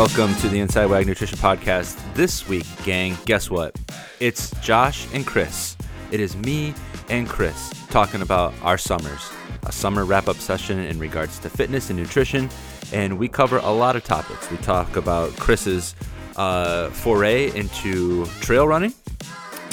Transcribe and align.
welcome 0.00 0.34
to 0.36 0.48
the 0.48 0.58
Inside 0.58 0.86
Wag 0.86 1.06
Nutrition 1.06 1.36
Podcast. 1.36 1.94
This 2.14 2.48
week, 2.48 2.64
gang, 2.84 3.18
guess 3.26 3.50
what? 3.50 3.78
It's 4.18 4.50
Josh 4.62 5.06
and 5.12 5.26
Chris. 5.26 5.76
It 6.10 6.20
is 6.20 6.34
me 6.38 6.72
and 7.10 7.28
Chris 7.28 7.70
talking 7.90 8.22
about 8.22 8.54
our 8.62 8.78
summers, 8.78 9.30
a 9.64 9.70
summer 9.70 10.06
wrap 10.06 10.26
up 10.26 10.36
session 10.36 10.78
in 10.78 10.98
regards 10.98 11.38
to 11.40 11.50
fitness 11.50 11.90
and 11.90 11.98
nutrition. 11.98 12.48
And 12.94 13.18
we 13.18 13.28
cover 13.28 13.58
a 13.58 13.70
lot 13.70 13.94
of 13.94 14.02
topics. 14.02 14.50
We 14.50 14.56
talk 14.56 14.96
about 14.96 15.36
Chris's 15.36 15.94
uh, 16.36 16.88
foray 16.88 17.54
into 17.54 18.24
trail 18.40 18.66
running, 18.66 18.94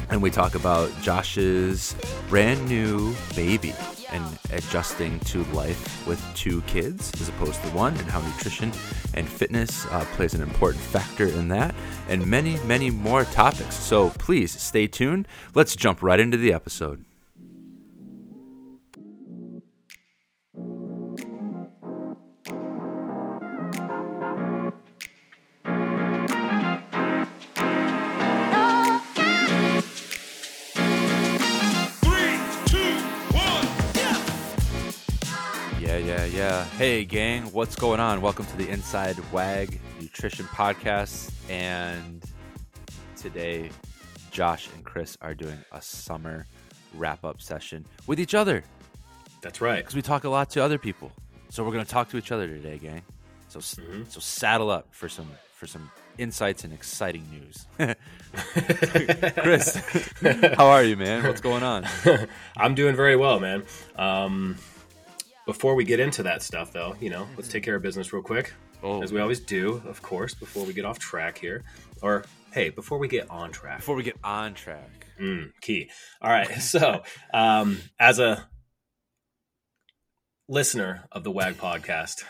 and 0.09 0.21
we 0.21 0.29
talk 0.29 0.55
about 0.55 0.91
Josh's 1.01 1.95
brand 2.27 2.67
new 2.67 3.15
baby 3.33 3.73
and 4.11 4.25
adjusting 4.51 5.19
to 5.21 5.43
life 5.45 6.05
with 6.07 6.23
two 6.35 6.61
kids 6.61 7.11
as 7.21 7.29
opposed 7.29 7.61
to 7.63 7.67
one, 7.69 7.95
and 7.97 8.07
how 8.07 8.21
nutrition 8.21 8.71
and 9.13 9.27
fitness 9.27 9.85
uh, 9.87 10.05
plays 10.13 10.33
an 10.33 10.41
important 10.41 10.83
factor 10.83 11.27
in 11.27 11.47
that, 11.49 11.73
and 12.07 12.25
many, 12.25 12.57
many 12.65 12.89
more 12.89 13.23
topics. 13.25 13.75
So 13.75 14.11
please 14.11 14.51
stay 14.51 14.87
tuned. 14.87 15.27
Let's 15.53 15.75
jump 15.75 16.01
right 16.01 16.19
into 16.19 16.37
the 16.37 16.53
episode. 16.53 17.06
Yeah. 36.37 36.65
Hey, 36.65 37.03
gang, 37.03 37.45
what's 37.45 37.75
going 37.75 37.99
on? 37.99 38.21
Welcome 38.21 38.45
to 38.45 38.57
the 38.57 38.69
Inside 38.69 39.17
Wag 39.31 39.79
Nutrition 39.99 40.45
Podcast. 40.45 41.31
And 41.49 42.23
today, 43.15 43.71
Josh 44.29 44.69
and 44.75 44.85
Chris 44.85 45.17
are 45.21 45.33
doing 45.33 45.57
a 45.71 45.81
summer 45.81 46.45
wrap 46.93 47.25
up 47.25 47.41
session 47.41 47.85
with 48.05 48.19
each 48.19 48.35
other 48.35 48.63
That's 49.41 49.61
right. 49.61 49.77
because 49.77 49.95
we 49.95 50.03
talk 50.03 50.25
a 50.25 50.29
lot 50.29 50.51
to 50.51 50.63
other 50.63 50.77
people. 50.77 51.11
So 51.49 51.63
we're 51.63 51.71
going 51.71 51.83
to 51.85 51.89
talk 51.89 52.07
to 52.11 52.17
each 52.17 52.31
other 52.31 52.47
today, 52.47 52.77
gang. 52.77 53.01
So, 53.49 53.57
s 53.57 53.73
Mhm. 53.75 54.07
so 54.07 54.19
saddle 54.19 54.69
up 54.69 54.93
for 54.93 55.09
some 55.09 55.31
for 55.55 55.65
some 55.65 55.89
insights 56.19 56.63
and 56.63 56.71
exciting 56.71 57.25
news. 57.31 57.65
Chris, 59.41 59.75
how 60.55 60.67
are 60.67 60.83
you, 60.83 60.95
man? 60.95 61.23
What's 61.23 61.41
going 61.41 61.63
on? 61.63 61.87
I'm 62.57 62.75
doing 62.75 62.95
very 62.95 63.15
well, 63.15 63.39
man. 63.39 63.63
Um, 63.95 64.57
before 65.47 65.73
we 65.73 65.83
get 65.83 65.99
into 65.99 66.21
that 66.23 66.43
stuff, 66.43 66.71
though, 66.71 66.95
you 66.99 67.09
know, 67.09 67.27
let's 67.35 67.47
take 67.47 67.63
care 67.63 67.75
of 67.75 67.81
business 67.81 68.13
real 68.13 68.21
quick, 68.21 68.53
Oh, 68.83 69.01
as 69.01 69.11
we 69.11 69.19
always 69.19 69.39
do, 69.39 69.81
of 69.87 70.03
course, 70.03 70.35
before 70.35 70.63
we 70.65 70.73
get 70.73 70.85
off 70.85 70.99
track 70.99 71.39
here. 71.39 71.63
Or, 72.03 72.25
hey, 72.51 72.69
before 72.69 72.99
we 72.99 73.07
get 73.07 73.27
on 73.31 73.51
track. 73.51 73.77
before 73.79 73.95
we 73.95 74.03
get 74.03 74.17
on 74.23 74.53
track. 74.53 75.07
Mm, 75.19 75.51
key. 75.61 75.89
All 76.21 76.29
right. 76.29 76.47
So, 76.61 77.01
um, 77.33 77.79
as 77.99 78.19
a 78.19 78.47
listener 80.47 81.05
of 81.11 81.23
the 81.23 81.31
WAG 81.31 81.55
podcast, 81.57 82.23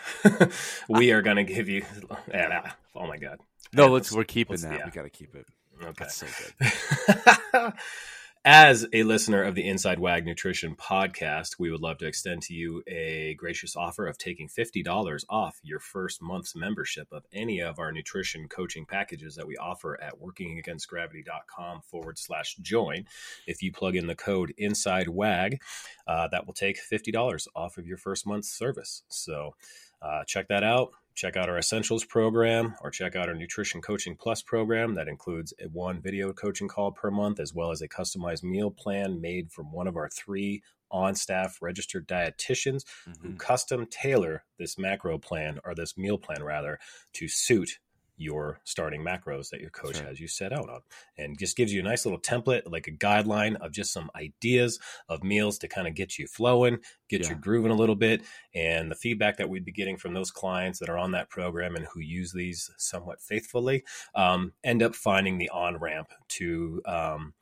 we 0.89 1.11
are 1.11 1.21
going 1.21 1.37
to 1.37 1.43
give 1.43 1.67
you. 1.67 1.83
yeah, 2.31 2.71
Oh, 2.95 3.07
my 3.07 3.17
God. 3.17 3.39
No, 3.73 3.87
let's. 3.87 4.11
We're 4.11 4.23
keeping 4.23 4.57
that. 4.61 4.79
yeah. 4.79 4.85
We 4.85 4.91
got 4.91 5.03
to 5.03 5.09
keep 5.09 5.35
it. 5.35 5.45
Okay. 5.83 5.91
That's 5.99 6.15
so 6.15 6.25
good. 6.59 7.73
As 8.49 8.87
a 8.93 9.03
listener 9.03 9.43
of 9.43 9.55
the 9.55 9.67
Inside 9.67 9.99
Wag 9.99 10.25
Nutrition 10.25 10.73
podcast, 10.73 11.59
we 11.59 11.69
would 11.69 11.81
love 11.81 11.97
to 11.97 12.07
extend 12.07 12.43
to 12.43 12.53
you 12.53 12.81
a 12.87 13.33
gracious 13.33 13.75
offer 13.75 14.08
of 14.08 14.17
taking 14.17 14.47
$50 14.47 15.25
off 15.30 15.59
your 15.63 15.81
first 15.81 16.21
month's 16.21 16.55
membership 16.55 17.09
of 17.11 17.25
any 17.33 17.59
of 17.59 17.77
our 17.77 17.91
nutrition 17.91 18.47
coaching 18.47 18.86
packages 18.86 19.36
that 19.36 19.47
we 19.47 19.57
offer 19.57 20.02
at 20.02 20.21
workingagainstgravity.com 20.21 21.81
forward 21.81 22.17
slash 22.17 22.55
join. 22.61 23.03
If 23.47 23.61
you 23.61 23.73
plug 23.73 23.97
in 23.97 24.07
the 24.07 24.15
code 24.15 24.53
Inside 24.57 25.09
Wag, 25.09 25.61
uh, 26.07 26.30
that 26.30 26.47
will 26.47 26.53
take 26.53 26.80
$50 26.80 27.47
off 27.53 27.77
of 27.77 27.86
your 27.86 27.97
first 27.97 28.25
month's 28.25 28.49
service. 28.49 29.03
So 29.09 29.55
uh, 30.02 30.23
check 30.23 30.47
that 30.47 30.63
out 30.63 30.93
check 31.17 31.36
out 31.36 31.50
our 31.50 31.58
essentials 31.58 32.05
program 32.05 32.76
or 32.82 32.92
check 32.92 33.16
out 33.16 33.28
our 33.28 33.33
nutrition 33.33 33.82
coaching 33.82 34.16
plus 34.16 34.44
program 34.44 34.94
that 34.94 35.08
includes 35.08 35.52
one 35.73 36.00
video 36.00 36.32
coaching 36.32 36.67
call 36.67 36.92
per 36.92 37.10
month 37.10 37.39
as 37.39 37.54
well 37.54 37.72
as 37.72 37.82
a 37.82 37.88
customized 37.88 38.44
meal 38.44 38.70
plan 38.70 39.20
made 39.20 39.52
from 39.52 39.72
one 39.72 39.88
of 39.88 39.98
our 39.98 40.08
three 40.10 40.61
on 40.92 41.16
staff 41.16 41.58
registered 41.60 42.08
dietitians 42.08 42.83
who 43.22 43.30
Mhm. 43.32 43.39
custom 43.39 43.86
tailor 43.88 44.45
this 44.60 44.78
macro 44.78 45.17
plan 45.17 45.60
or 45.66 45.73
this 45.76 45.98
meal 45.98 46.17
plan 46.20 46.44
rather 46.44 46.80
to 47.14 47.28
suit 47.28 47.80
your 48.17 48.60
starting 48.64 49.04
macros 49.04 49.50
that 49.50 49.61
your 49.61 49.70
coach 49.70 49.98
right. 50.00 50.08
has 50.08 50.20
you 50.20 50.28
set 50.28 50.52
out 50.52 50.70
on 50.70 50.82
and 51.17 51.38
just 51.38 51.55
gives 51.55 51.72
you 51.72 51.80
a 51.80 51.83
nice 51.83 52.05
little 52.05 52.20
template 52.20 52.64
like 52.66 52.88
a 52.88 52.92
guideline 52.92 53.55
of 53.58 53.72
just 53.72 53.94
some 53.94 54.10
ideas 54.16 54.80
of 55.08 55.23
meals 55.23 55.58
to 55.60 55.67
kind 55.67 55.88
of 55.88 55.94
get 55.94 56.17
you 56.17 56.28
flowing 56.28 56.80
get 57.10 57.22
Yeah. 57.22 57.30
you 57.30 57.36
grooving 57.36 57.72
a 57.72 57.76
little 57.76 57.95
bit 57.95 58.23
and 58.54 58.92
the 58.92 58.95
feedback 58.95 59.38
that 59.38 59.50
we'd 59.50 59.66
be 59.66 59.72
getting 59.72 59.98
from 59.98 60.14
those 60.14 60.32
clients 60.32 60.80
that 60.80 60.89
are 60.89 60.98
on 60.98 61.11
that 61.11 61.30
program 61.30 61.76
and 61.76 61.86
who 61.94 62.00
use 62.00 62.33
these 62.33 62.70
somewhat 62.78 63.22
faithfully 63.22 63.83
um, 64.16 64.54
end 64.64 64.82
up 64.82 64.95
finding 64.95 65.38
the 65.38 65.49
on 65.49 65.78
ramp 65.78 66.11
to 66.28 66.82
um, 66.86 67.34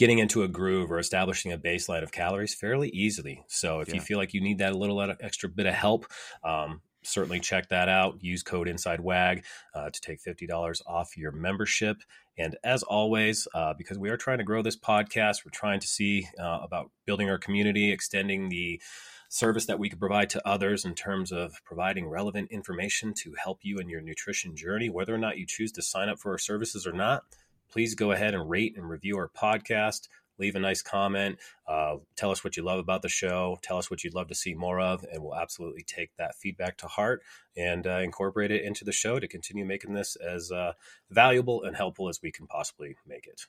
getting 0.00 0.18
into 0.18 0.42
a 0.42 0.48
groove 0.48 0.90
or 0.90 0.98
establishing 0.98 1.52
a 1.52 1.58
baseline 1.58 2.02
of 2.02 2.10
calories 2.10 2.54
fairly 2.54 2.88
easily. 2.88 3.44
So 3.48 3.80
if 3.80 3.92
you 3.92 4.00
feel 4.00 4.16
like 4.16 4.32
you 4.32 4.40
need 4.40 4.56
that 4.58 4.72
a 4.72 4.78
little 4.78 4.98
extra 5.20 5.46
bit 5.46 5.66
of 5.66 5.74
help, 5.74 6.06
um, 6.42 6.80
certainly 7.02 7.40
check 7.40 7.68
that 7.68 7.88
out. 7.88 8.22
Use 8.22 8.42
code 8.42 8.68
Inside 8.68 9.00
Wag 9.00 9.44
uh, 9.74 9.90
to 9.90 10.00
take 10.00 10.20
fifty 10.20 10.46
dollars 10.46 10.82
off 10.86 11.16
your 11.16 11.32
membership. 11.32 11.98
And 12.38 12.56
as 12.64 12.82
always, 12.82 13.46
uh, 13.54 13.74
because 13.76 13.98
we 13.98 14.08
are 14.08 14.16
trying 14.16 14.38
to 14.38 14.44
grow 14.44 14.62
this 14.62 14.78
podcast, 14.78 15.44
we're 15.44 15.50
trying 15.52 15.80
to 15.80 15.86
see 15.86 16.26
uh, 16.38 16.60
about 16.62 16.90
building 17.04 17.28
our 17.28 17.38
community, 17.38 17.92
extending 17.92 18.48
the 18.48 18.80
service 19.28 19.66
that 19.66 19.78
we 19.78 19.88
could 19.88 20.00
provide 20.00 20.28
to 20.30 20.48
others 20.48 20.84
in 20.84 20.94
terms 20.94 21.30
of 21.30 21.52
providing 21.64 22.08
relevant 22.08 22.50
information 22.50 23.14
to 23.14 23.34
help 23.42 23.60
you 23.62 23.78
in 23.78 23.88
your 23.88 24.00
nutrition 24.00 24.56
journey, 24.56 24.88
whether 24.88 25.14
or 25.14 25.18
not 25.18 25.38
you 25.38 25.46
choose 25.46 25.70
to 25.70 25.82
sign 25.82 26.08
up 26.08 26.18
for 26.18 26.32
our 26.32 26.38
services 26.38 26.86
or 26.86 26.92
not. 26.92 27.22
Please 27.70 27.94
go 27.94 28.10
ahead 28.10 28.34
and 28.34 28.50
rate 28.50 28.76
and 28.76 28.88
review 28.88 29.16
our 29.16 29.28
podcast. 29.28 30.08
Leave 30.40 30.56
a 30.56 30.60
nice 30.60 30.82
comment. 30.82 31.38
Uh, 31.68 31.96
tell 32.16 32.32
us 32.32 32.42
what 32.42 32.56
you 32.56 32.64
love 32.64 32.80
about 32.80 33.02
the 33.02 33.08
show. 33.08 33.58
Tell 33.62 33.78
us 33.78 33.90
what 33.90 34.02
you'd 34.02 34.14
love 34.14 34.28
to 34.28 34.34
see 34.34 34.54
more 34.54 34.80
of, 34.80 35.04
and 35.12 35.22
we'll 35.22 35.36
absolutely 35.36 35.84
take 35.84 36.10
that 36.16 36.34
feedback 36.34 36.78
to 36.78 36.86
heart 36.88 37.22
and 37.56 37.86
uh, 37.86 37.98
incorporate 37.98 38.50
it 38.50 38.64
into 38.64 38.84
the 38.84 38.92
show 38.92 39.20
to 39.20 39.28
continue 39.28 39.64
making 39.64 39.94
this 39.94 40.16
as 40.16 40.50
uh, 40.50 40.72
valuable 41.10 41.62
and 41.62 41.76
helpful 41.76 42.08
as 42.08 42.20
we 42.22 42.32
can 42.32 42.46
possibly 42.46 42.96
make 43.06 43.26
it. 43.26 43.42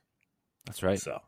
That's 0.65 0.83
right. 0.83 0.99
So, 0.99 1.21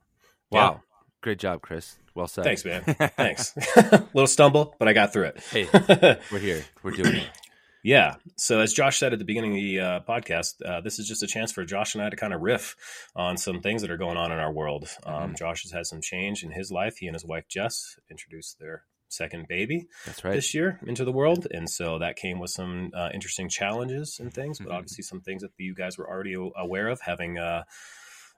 Wow. 0.51 0.81
Great 1.21 1.39
job, 1.39 1.61
Chris. 1.61 1.97
Well 2.15 2.27
said. 2.27 2.43
Thanks, 2.43 2.65
man. 2.65 2.83
Thanks. 3.17 3.55
Little 4.13 4.27
stumble, 4.27 4.75
but 4.77 4.87
I 4.89 4.93
got 4.93 5.13
through 5.13 5.31
it. 5.33 5.39
Hey, 5.39 5.67
we're 6.31 6.39
here. 6.39 6.65
We're 6.83 6.91
doing 6.91 7.15
it. 7.15 7.27
Yeah. 7.83 8.15
So 8.37 8.59
as 8.61 8.73
Josh 8.73 8.97
said 8.97 9.11
at 9.13 9.19
the 9.19 9.25
beginning 9.25 9.51
of 9.51 9.55
the 9.57 9.79
uh, 9.79 9.99
podcast, 10.07 10.53
uh, 10.65 10.79
this 10.81 10.99
is 10.99 11.07
just 11.07 11.21
a 11.21 11.27
chance 11.27 11.51
for 11.51 11.65
Josh 11.65 11.95
and 11.95 12.03
I 12.03 12.09
to 12.09 12.15
kind 12.15 12.33
of 12.33 12.41
riff 12.41 12.75
on 13.15 13.35
some 13.37 13.59
things 13.61 13.81
that 13.81 13.91
are 13.91 13.97
going 13.97 14.17
on 14.17 14.31
in 14.31 14.39
our 14.39 14.51
world. 14.53 14.87
Um, 15.05 15.33
Mhm. 15.33 15.37
Josh 15.37 15.63
has 15.63 15.71
had 15.71 15.85
some 15.85 16.01
change 16.01 16.43
in 16.43 16.51
his 16.51 16.71
life. 16.71 16.95
He 16.97 17.07
and 17.07 17.15
his 17.15 17.25
wife 17.25 17.45
Jess 17.49 17.97
introduced 18.09 18.57
their 18.59 18.83
second 19.09 19.47
baby 19.47 19.87
That's 20.05 20.23
right. 20.23 20.33
this 20.33 20.53
year 20.55 20.79
into 20.87 21.03
the 21.05 21.11
world, 21.11 21.45
and 21.51 21.69
so 21.69 21.99
that 21.99 22.15
came 22.15 22.39
with 22.39 22.49
some 22.51 22.89
uh, 22.95 23.09
interesting 23.13 23.47
challenges 23.49 24.17
and 24.19 24.33
things, 24.33 24.57
but 24.59 24.69
Mhm. 24.69 24.73
obviously 24.75 25.03
some 25.03 25.21
things 25.21 25.41
that 25.43 25.51
you 25.57 25.75
guys 25.75 25.97
were 25.97 26.09
already 26.09 26.33
aware 26.55 26.87
of 26.87 27.01
having. 27.01 27.37
Uh, 27.37 27.63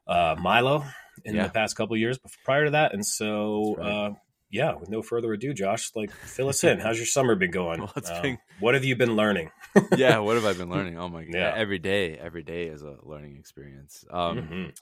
uh, 0.07 0.35
Milo 0.37 0.85
in 1.23 1.33
Yeah. 1.35 1.45
the 1.47 1.49
past 1.49 1.75
couple 1.75 1.95
of 1.95 1.99
years 1.99 2.19
bef- 2.19 2.37
prior 2.43 2.65
to 2.65 2.71
that, 2.71 2.93
and 2.93 3.03
so 3.03 3.73
right. 3.75 4.15
Yeah, 4.49 4.75
with 4.75 4.89
no 4.89 5.01
further 5.01 5.33
ado, 5.33 5.53
Josh, 5.53 5.91
like 5.95 6.11
fill 6.11 6.49
us 6.49 6.63
in. 6.63 6.79
How's 6.85 6.97
your 6.97 7.05
summer 7.05 7.35
been 7.35 7.51
going? 7.51 7.79
Well, 7.81 7.93
it's 7.95 8.09
Um, 8.09 8.21
been- 8.21 8.37
What 8.59 8.73
have 8.75 8.85
you 8.85 8.95
been 8.95 9.15
learning? 9.15 9.51
yeah. 9.97 10.19
What 10.19 10.35
have 10.35 10.45
I 10.45 10.53
been 10.53 10.69
learning? 10.75 10.97
Oh 10.97 11.09
my 11.09 11.23
god. 11.23 11.33
Yeah. 11.33 11.53
Every 11.55 11.79
day. 11.79 12.17
Every 12.17 12.43
day 12.43 12.67
is 12.67 12.81
a 12.81 12.97
learning 13.03 13.37
experience. 13.37 14.03
Um, 14.09 14.37
Mhm. 14.37 14.77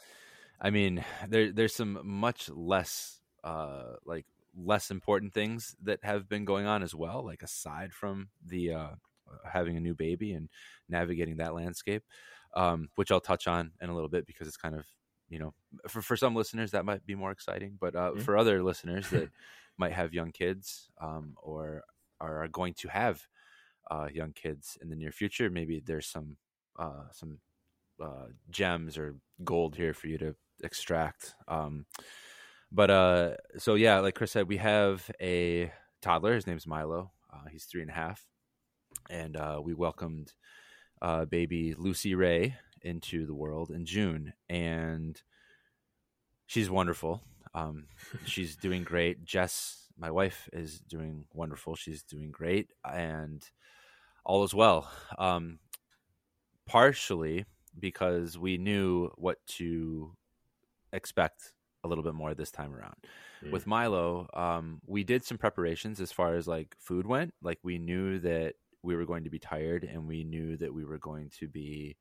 I 0.62 0.70
mean, 0.70 1.04
there 1.28 1.52
there's 1.52 1.76
some 1.76 2.00
much 2.04 2.50
less 2.50 3.20
uh 3.44 3.94
like 4.06 4.26
less 4.56 4.92
important 4.92 5.34
things 5.34 5.76
that 5.82 6.00
have 6.04 6.30
been 6.30 6.46
going 6.46 6.66
on 6.68 6.84
as 6.84 6.94
well, 6.96 7.26
like 7.26 7.42
aside 7.42 7.92
from 7.94 8.30
the 8.46 8.72
uh 8.74 8.90
having 9.52 9.76
a 9.78 9.80
new 9.80 9.96
baby 9.96 10.32
and 10.34 10.48
navigating 10.88 11.38
that 11.38 11.56
landscape. 11.56 12.04
Um, 12.56 12.90
which 12.96 13.12
I'll 13.12 13.20
touch 13.20 13.48
on 13.48 13.72
in 13.82 13.90
a 13.90 13.96
little 13.96 14.10
bit 14.10 14.28
because 14.28 14.48
it's 14.48 14.58
kind 14.58 14.76
of 14.76 14.86
you 15.34 15.40
know 15.40 15.54
for 15.88 16.02
for 16.02 16.16
some 16.18 16.36
listeners 16.36 16.72
that 16.72 16.86
might 16.86 17.06
be 17.06 17.16
more 17.16 17.32
exciting, 17.32 17.78
but 17.80 17.94
uh, 17.96 18.12
Mhm. 18.12 18.22
for 18.26 18.38
other 18.38 18.62
listeners 18.64 19.10
that 19.10 19.30
might 19.82 19.94
have 19.94 20.14
young 20.14 20.32
kids 20.32 20.92
um, 21.02 21.36
or 21.42 21.84
are 22.20 22.48
going 22.48 22.74
to 22.76 22.88
have 22.90 23.18
uh, 23.92 24.08
young 24.14 24.32
kids 24.34 24.78
in 24.82 24.90
the 24.90 24.96
near 24.96 25.12
future, 25.12 25.50
maybe 25.50 25.82
there's 25.86 26.08
some 26.16 26.38
uh, 26.80 27.06
some 27.12 27.40
uh, 28.02 28.28
gems 28.50 28.98
or 28.98 29.16
gold 29.44 29.76
here 29.76 29.94
for 29.94 30.08
you 30.08 30.18
to 30.18 30.36
extract. 30.64 31.36
Um, 31.48 31.86
but 32.72 32.90
uh, 32.90 33.36
so 33.58 33.76
yeah, 33.76 34.00
like 34.00 34.16
Chris 34.16 34.32
said, 34.32 34.48
we 34.48 34.58
have 34.58 35.10
a 35.22 35.72
toddler. 36.02 36.36
His 36.36 36.48
name's 36.48 36.68
Milo. 36.68 37.12
Uh, 37.34 37.48
he's 37.52 37.66
three 37.66 37.82
and 37.82 37.92
a 37.92 37.94
half, 37.94 38.26
and 39.10 39.36
uh, 39.36 39.60
we 39.64 39.74
welcomed 39.74 40.34
uh, 41.02 41.26
baby 41.26 41.74
Lucy 41.78 42.16
Ray 42.16 42.56
into 42.84 43.26
the 43.26 43.34
world 43.34 43.72
in 43.72 43.86
June, 43.86 44.34
and 44.50 45.22
she's 46.46 46.70
wonderful. 46.70 47.22
Um, 47.54 47.86
she's 48.26 48.56
doing 48.56 48.84
great. 48.84 49.24
Jess, 49.26 49.88
my 49.98 50.12
wife, 50.12 50.50
is 50.54 50.80
doing 50.80 51.26
wonderful. 51.34 51.76
She's 51.76 52.04
doing 52.04 52.32
great, 52.32 52.72
and 52.86 53.44
all 54.26 54.44
is 54.44 54.54
well. 54.54 54.90
Um, 55.18 55.60
partially 56.66 57.46
because 57.80 58.38
we 58.38 58.58
knew 58.58 59.10
what 59.16 59.38
to 59.48 60.16
expect 60.92 61.54
a 61.84 61.88
little 61.88 62.04
bit 62.04 62.14
more 62.14 62.34
this 62.34 62.52
time 62.52 62.74
around. 62.74 62.96
Mm. 63.44 63.52
With 63.52 63.68
Milo, 63.68 64.28
um, 64.34 64.82
we 64.86 65.04
did 65.04 65.26
some 65.26 65.38
preparations 65.38 66.00
as 66.00 66.12
far 66.12 66.36
as 66.36 66.48
like 66.48 66.76
food 66.80 67.06
went. 67.06 67.34
Like 67.42 67.60
we 67.64 67.78
knew 67.78 68.20
that 68.20 68.54
we 68.84 68.96
were 68.96 69.06
going 69.06 69.24
to 69.24 69.30
be 69.30 69.40
tired, 69.40 69.84
and 69.84 70.08
we 70.08 70.24
knew 70.24 70.58
that 70.58 70.74
we 70.74 70.86
were 70.86 70.98
going 70.98 71.30
to 71.40 71.48
be 71.48 71.98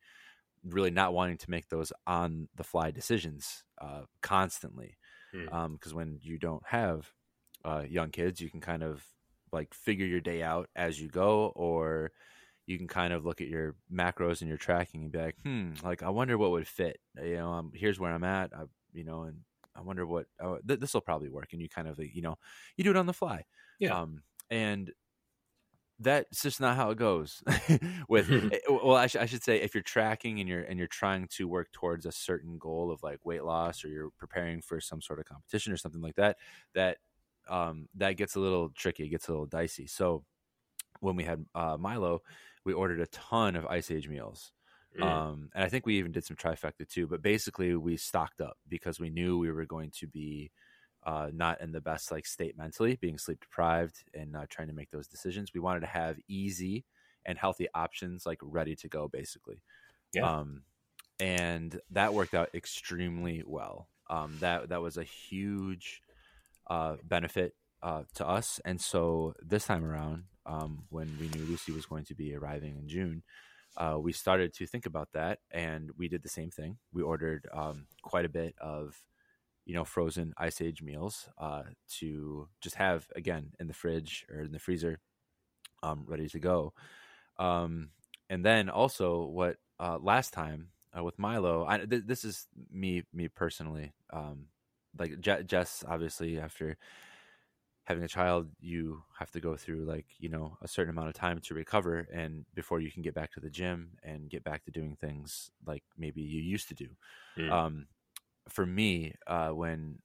really 0.65 0.91
not 0.91 1.15
wanting 1.15 1.39
to 1.39 1.51
make 1.51 1.69
those 1.69 1.93
on 2.07 2.49
the 2.55 2.65
fly 2.65 2.91
decisions 2.91 3.65
uh, 3.81 4.03
constantly. 4.23 4.97
Because 5.33 5.49
mm. 5.51 5.93
um, 5.93 5.97
when 5.97 6.19
you 6.23 6.39
don't 6.39 6.63
have 6.67 7.11
uh, 7.65 7.85
young 7.89 8.11
kids, 8.11 8.41
you 8.41 8.51
can 8.51 8.61
kind 8.61 8.83
of 8.83 9.05
like 9.53 9.75
figure 9.75 10.07
your 10.07 10.21
day 10.21 10.43
out 10.43 10.69
as 10.77 11.01
you 11.01 11.09
go, 11.09 11.53
or 11.55 12.13
you 12.67 12.79
can 12.79 12.89
kind 12.89 13.13
of 13.13 13.25
look 13.25 13.41
at 13.41 13.49
your 13.49 13.75
macros 13.93 14.41
and 14.41 14.49
your 14.49 14.59
tracking 14.59 15.03
and 15.03 15.13
be 15.13 15.19
like, 15.19 15.37
hmm, 15.45 15.73
like 15.83 16.03
I 16.03 16.11
wonder 16.11 16.39
what 16.39 16.53
would 16.53 16.69
fit. 16.69 16.99
You 17.23 17.37
know, 17.37 17.53
um, 17.53 17.73
here's 17.75 17.99
where 17.99 18.13
I'm 18.13 18.25
at. 18.25 18.51
I, 18.55 18.63
you 18.93 19.05
know, 19.05 19.23
and 19.23 19.39
I 19.75 19.81
wonder 19.81 20.07
what 20.07 20.27
oh, 20.41 20.59
th- 20.67 20.81
this 20.81 20.95
will 20.95 21.01
probably 21.01 21.29
work. 21.29 21.49
And 21.53 21.61
you 21.61 21.69
kind 21.69 21.89
of, 21.89 21.99
you 21.99 22.23
know, 22.23 22.37
you 22.77 22.85
do 22.85 22.91
it 22.91 22.97
on 22.97 23.07
the 23.07 23.13
fly. 23.13 23.45
Yeah. 23.79 24.01
Um, 24.01 24.23
and 24.51 24.91
that's 26.03 26.43
just 26.43 26.61
not 26.61 26.77
how 26.77 26.91
it 26.91 26.99
goes 26.99 27.43
with 28.09 28.31
eh, 28.53 28.59
well 28.69 28.97
I, 28.97 29.07
sh- 29.07 29.17
I, 29.17 29.27
should 29.27 29.43
say 29.43 29.61
if 29.61 29.75
you're 29.75 29.83
tracking 29.83 30.41
and 30.41 30.49
you're 30.49 30.63
and 30.63 30.79
you're 30.79 30.89
trying 30.89 31.29
to 31.37 31.49
work 31.49 31.71
towards 31.73 32.07
a 32.07 32.13
certain 32.13 32.59
goal 32.59 32.91
of 32.91 33.03
like 33.03 33.25
weight 33.25 33.45
loss 33.45 33.85
or 33.85 33.89
you're 33.89 34.11
preparing 34.19 34.61
for 34.61 34.81
some 34.81 35.01
sort 35.01 35.19
of 35.19 35.27
competition 35.27 35.73
or 35.73 35.77
something 35.77 36.01
like 36.01 36.17
that 36.17 36.37
that 36.75 36.99
um 37.49 37.89
that 37.95 38.17
gets 38.17 38.37
a 38.37 38.41
little 38.41 38.71
tricky 38.71 39.05
it 39.05 39.11
gets 39.11 39.29
a 39.29 39.31
little 39.31 39.47
dicey 39.47 39.87
so 39.87 40.25
when 41.01 41.17
we 41.17 41.25
had 41.25 41.45
uh, 41.55 41.77
milo 41.79 42.21
we 42.65 42.73
ordered 42.73 43.01
a 43.01 43.07
ton 43.07 43.57
of 43.57 43.67
ice 43.67 43.91
age 43.91 44.09
meals 44.09 44.53
mm. 44.99 45.05
um 45.05 45.49
and 45.55 45.65
i 45.65 45.69
think 45.69 45.87
we 45.87 45.99
even 45.99 46.13
did 46.13 46.25
some 46.25 46.37
trifecta 46.37 46.89
too 46.89 47.07
but 47.07 47.23
basically 47.23 47.75
we 47.75 47.97
stocked 47.97 48.41
up 48.41 48.57
because 48.69 49.01
we 49.01 49.11
knew 49.11 49.39
we 49.39 49.51
were 49.51 49.67
going 49.67 49.91
to 49.91 50.07
be 50.07 50.51
uh, 51.05 51.29
not 51.33 51.61
in 51.61 51.73
the 51.73 51.81
best 51.81 52.13
like 52.13 52.27
state 52.27 52.57
mentally, 52.57 52.97
being 52.97 53.19
sleep 53.19 53.41
deprived 53.41 54.05
and 54.15 54.37
uh, 54.37 54.47
trying 54.49 54.69
to 54.69 54.75
make 54.75 54.91
those 54.91 55.09
decisions. 55.09 55.53
We 55.53 55.61
wanted 55.61 55.81
to 55.81 55.87
have 55.87 56.19
easy 56.29 56.85
and 57.25 57.39
healthy 57.39 57.69
options 57.75 58.27
like 58.27 58.39
ready 58.43 58.77
to 58.77 58.89
go, 58.89 59.09
basically. 59.09 59.63
Yeah. 60.13 60.31
Um, 60.31 60.63
and 61.21 61.81
that 61.91 62.15
worked 62.15 62.35
out 62.35 62.51
extremely 62.55 63.43
well. 63.47 63.89
Um, 64.11 64.37
that 64.41 64.69
that 64.71 64.83
was 64.83 64.97
a 64.97 65.05
huge 65.05 66.03
uh, 66.69 66.97
benefit 67.05 67.55
uh, 67.83 68.03
to 68.15 68.27
us. 68.27 68.61
And 68.65 68.81
so 68.81 69.35
this 69.41 69.67
time 69.67 69.85
around, 69.85 70.25
um, 70.45 70.85
when 70.91 71.17
we 71.21 71.29
knew 71.29 71.45
Lucy 71.47 71.73
was 71.73 71.87
going 71.87 72.05
to 72.07 72.15
be 72.15 72.35
arriving 72.35 72.77
in 72.77 72.89
June, 72.89 73.23
uh, 73.77 73.97
we 73.99 74.13
started 74.13 74.53
to 74.55 74.67
think 74.67 74.87
about 74.87 75.09
that, 75.15 75.39
and 75.51 75.91
we 75.97 76.09
did 76.09 76.23
the 76.23 76.29
same 76.29 76.51
thing. 76.51 76.77
We 76.93 77.03
ordered 77.03 77.49
um, 77.53 77.87
quite 78.03 78.25
a 78.25 78.29
bit 78.29 78.55
of 78.61 78.97
you 79.65 79.75
know 79.75 79.85
frozen 79.85 80.33
ice 80.37 80.61
age 80.61 80.83
meals 80.83 81.29
uh, 81.39 81.63
to 81.89 82.49
just 82.61 82.77
have 82.77 83.07
again 83.15 83.53
in 83.61 83.69
the 83.69 83.75
fridge 83.75 84.27
or 84.33 84.41
in 84.41 84.53
the 84.53 84.59
freezer 84.59 84.99
um, 85.83 86.05
ready 86.07 86.29
to 86.29 86.39
go 86.39 86.73
um, 87.39 87.91
and 88.31 88.45
then 88.45 88.69
also 88.69 89.25
what 89.25 89.57
uh, 89.81 89.99
last 90.01 90.33
time 90.33 90.69
uh, 90.97 91.03
with 91.03 91.19
milo 91.19 91.65
I, 91.67 91.79
th- 91.79 92.05
this 92.07 92.25
is 92.25 92.47
me 92.71 93.05
me 93.13 93.29
personally 93.29 93.93
um, 94.13 94.47
like 94.99 95.21
Je- 95.21 95.45
jess 95.45 95.85
obviously 95.89 96.39
after 96.39 96.77
having 97.85 98.05
a 98.05 98.09
child 98.09 98.49
you 98.61 99.03
have 99.19 99.31
to 99.33 99.41
go 99.41 99.57
through 99.57 99.85
like 99.85 100.07
you 100.19 100.29
know 100.29 100.57
a 100.63 100.69
certain 100.69 100.91
amount 100.91 101.09
of 101.09 101.15
time 101.15 101.41
to 101.41 101.55
recover 101.55 102.07
and 102.13 102.45
before 102.55 102.81
you 102.81 102.93
can 102.93 103.03
get 103.03 103.15
back 103.15 103.33
to 103.33 103.41
the 103.41 103.51
gym 103.51 103.91
and 104.05 104.31
get 104.31 104.45
back 104.45 104.65
to 104.65 104.71
doing 104.71 104.97
things 105.01 105.51
like 105.67 105.83
maybe 105.99 106.23
you 106.23 106.41
used 106.41 106.69
to 106.69 106.75
do 106.75 106.89
mm. 107.37 107.51
um, 107.51 107.87
for 108.49 108.67
me, 108.67 109.15
uh, 109.27 109.51
when 109.51 109.99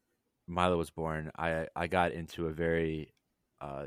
Milo 0.48 0.78
was 0.78 0.90
born, 0.90 1.32
I 1.38 1.68
I 1.76 1.88
got 1.88 2.12
into 2.12 2.48
a 2.48 2.54
very 2.54 3.14
uh, 3.62 3.86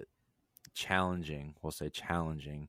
challenging, 0.75 1.55
we'll 1.63 1.71
say 1.71 1.89
challenging, 1.89 2.69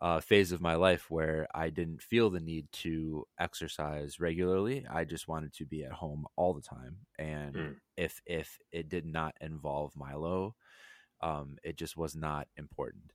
uh, 0.00 0.20
phase 0.20 0.52
of 0.52 0.60
my 0.60 0.74
life 0.74 1.10
where 1.10 1.46
I 1.54 1.70
didn't 1.70 2.02
feel 2.02 2.30
the 2.30 2.40
need 2.40 2.66
to 2.72 3.26
exercise 3.38 4.20
regularly. 4.20 4.84
I 4.90 5.04
just 5.04 5.28
wanted 5.28 5.54
to 5.54 5.64
be 5.64 5.84
at 5.84 5.92
home 5.92 6.26
all 6.36 6.52
the 6.52 6.60
time, 6.60 6.98
and 7.18 7.54
mm. 7.54 7.74
if 7.96 8.20
if 8.26 8.58
it 8.72 8.88
did 8.88 9.06
not 9.06 9.34
involve 9.40 9.96
Milo, 9.96 10.54
um, 11.20 11.56
it 11.62 11.76
just 11.76 11.96
was 11.96 12.14
not 12.14 12.48
important. 12.56 13.12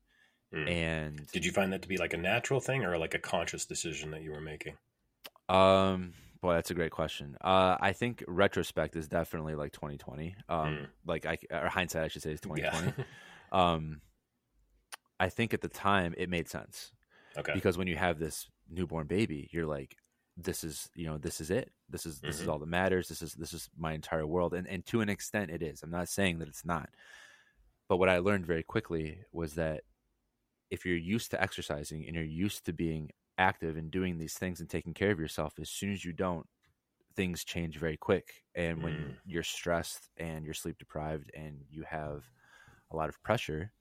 Mm. 0.54 0.70
And 0.70 1.28
did 1.32 1.46
you 1.46 1.52
find 1.52 1.72
that 1.74 1.84
to 1.84 1.88
be 1.88 1.98
like 1.98 2.14
a 2.14 2.18
natural 2.18 2.60
thing 2.60 2.84
or 2.84 2.98
like 2.98 3.14
a 3.14 3.20
conscious 3.20 3.66
decision 3.66 4.12
that 4.12 4.24
you 4.24 4.32
were 4.32 4.42
making? 4.42 4.78
Um, 5.48 6.14
Boy, 6.42 6.54
that's 6.54 6.72
a 6.72 6.74
great 6.74 6.92
question. 6.92 7.38
Uh, 7.42 7.76
I 7.80 7.92
think 7.92 8.24
retrospect 8.28 8.96
is 8.96 9.08
definitely 9.10 9.56
like 9.56 9.74
2020. 9.74 10.36
Um, 10.48 10.58
mm. 10.58 10.88
Like 11.06 11.26
I, 11.26 11.38
or 11.52 11.68
hindsight, 11.68 12.04
I 12.04 12.08
should 12.08 12.22
say, 12.22 12.32
is 12.32 12.42
2020. 12.42 12.94
Yeah. 12.98 13.04
um, 13.52 14.02
I 15.20 15.28
think 15.28 15.54
at 15.54 15.62
the 15.62 15.68
time 15.68 16.14
it 16.18 16.30
made 16.30 16.48
sense. 16.48 16.94
Okay. 17.38 17.54
Because 17.54 17.78
when 17.78 17.88
you 17.88 17.98
have 17.98 18.20
this 18.20 18.48
newborn 18.70 19.08
baby, 19.08 19.50
you're 19.52 19.66
like, 19.66 19.98
this 20.38 20.64
is, 20.64 20.90
you 20.96 21.06
know, 21.06 21.18
this 21.18 21.42
is 21.42 21.52
it. 21.52 21.72
This 21.90 22.06
is 22.06 22.22
this 22.22 22.36
mm-hmm. 22.36 22.44
is 22.44 22.48
all 22.48 22.60
that 22.60 22.68
matters. 22.68 23.10
This 23.10 23.22
is 23.22 23.34
this 23.34 23.54
is 23.54 23.70
my 23.78 23.92
entire 23.92 24.26
world, 24.26 24.54
and 24.54 24.68
and 24.68 24.86
to 24.86 25.02
an 25.02 25.10
extent, 25.10 25.52
it 25.52 25.62
is. 25.62 25.84
I'm 25.84 25.92
not 25.92 26.08
saying 26.08 26.40
that 26.40 26.48
it's 26.48 26.64
not. 26.64 26.90
But 27.90 27.98
what 27.98 28.08
I 28.08 28.20
learned 28.20 28.46
very 28.46 28.64
quickly 28.64 29.20
was 29.34 29.56
that 29.56 29.82
if 30.70 30.86
you're 30.86 30.96
used 30.96 31.32
to 31.32 31.42
exercising 31.42 32.06
and 32.06 32.16
you're 32.16 32.24
used 32.24 32.66
to 32.66 32.74
being 32.74 33.10
active 33.40 33.78
and 33.78 33.90
doing 33.90 34.18
these 34.18 34.34
things 34.34 34.60
and 34.60 34.70
taking 34.70 34.94
care 34.94 35.12
of 35.12 35.20
yourself 35.20 35.54
as 35.60 35.70
soon 35.70 35.92
as 35.92 36.04
you 36.04 36.12
don't 36.12 36.46
things 37.16 37.44
change 37.44 37.78
very 37.78 37.98
quick 37.98 38.44
and 38.54 38.84
when 38.84 38.94
mm. 38.94 39.16
you're 39.26 39.44
stressed 39.44 40.10
and 40.18 40.46
you're 40.46 40.54
sleep 40.54 40.78
deprived 40.78 41.32
and 41.34 41.62
you 41.70 41.84
have 41.84 42.24
a 42.92 42.96
lot 42.96 43.10
of 43.10 43.22
pressure 43.24 43.72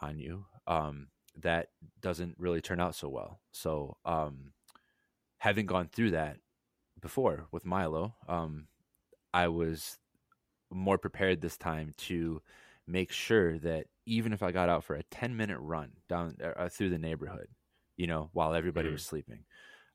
on 0.00 0.18
you 0.18 0.44
um, 0.66 1.08
that 1.40 1.68
doesn't 2.00 2.36
really 2.38 2.60
turn 2.60 2.80
out 2.80 2.94
so 2.94 3.08
well 3.08 3.40
so 3.50 3.96
um, 4.04 4.52
having 5.38 5.66
gone 5.66 5.88
through 5.88 6.10
that 6.10 6.36
before 7.00 7.46
with 7.50 7.64
milo 7.64 8.14
um, 8.28 8.66
i 9.32 9.48
was 9.48 9.98
more 10.70 10.98
prepared 10.98 11.40
this 11.40 11.56
time 11.56 11.94
to 11.96 12.42
make 12.86 13.10
sure 13.10 13.58
that 13.58 13.86
even 14.06 14.32
if 14.32 14.42
i 14.42 14.52
got 14.52 14.68
out 14.68 14.84
for 14.84 14.96
a 14.96 15.02
10 15.04 15.36
minute 15.36 15.58
run 15.60 15.90
down 16.08 16.36
uh, 16.56 16.68
through 16.68 16.90
the 16.90 16.98
neighborhood 16.98 17.48
you 17.98 18.06
know, 18.06 18.30
while 18.32 18.54
everybody 18.54 18.88
mm. 18.88 18.92
was 18.92 19.04
sleeping. 19.04 19.40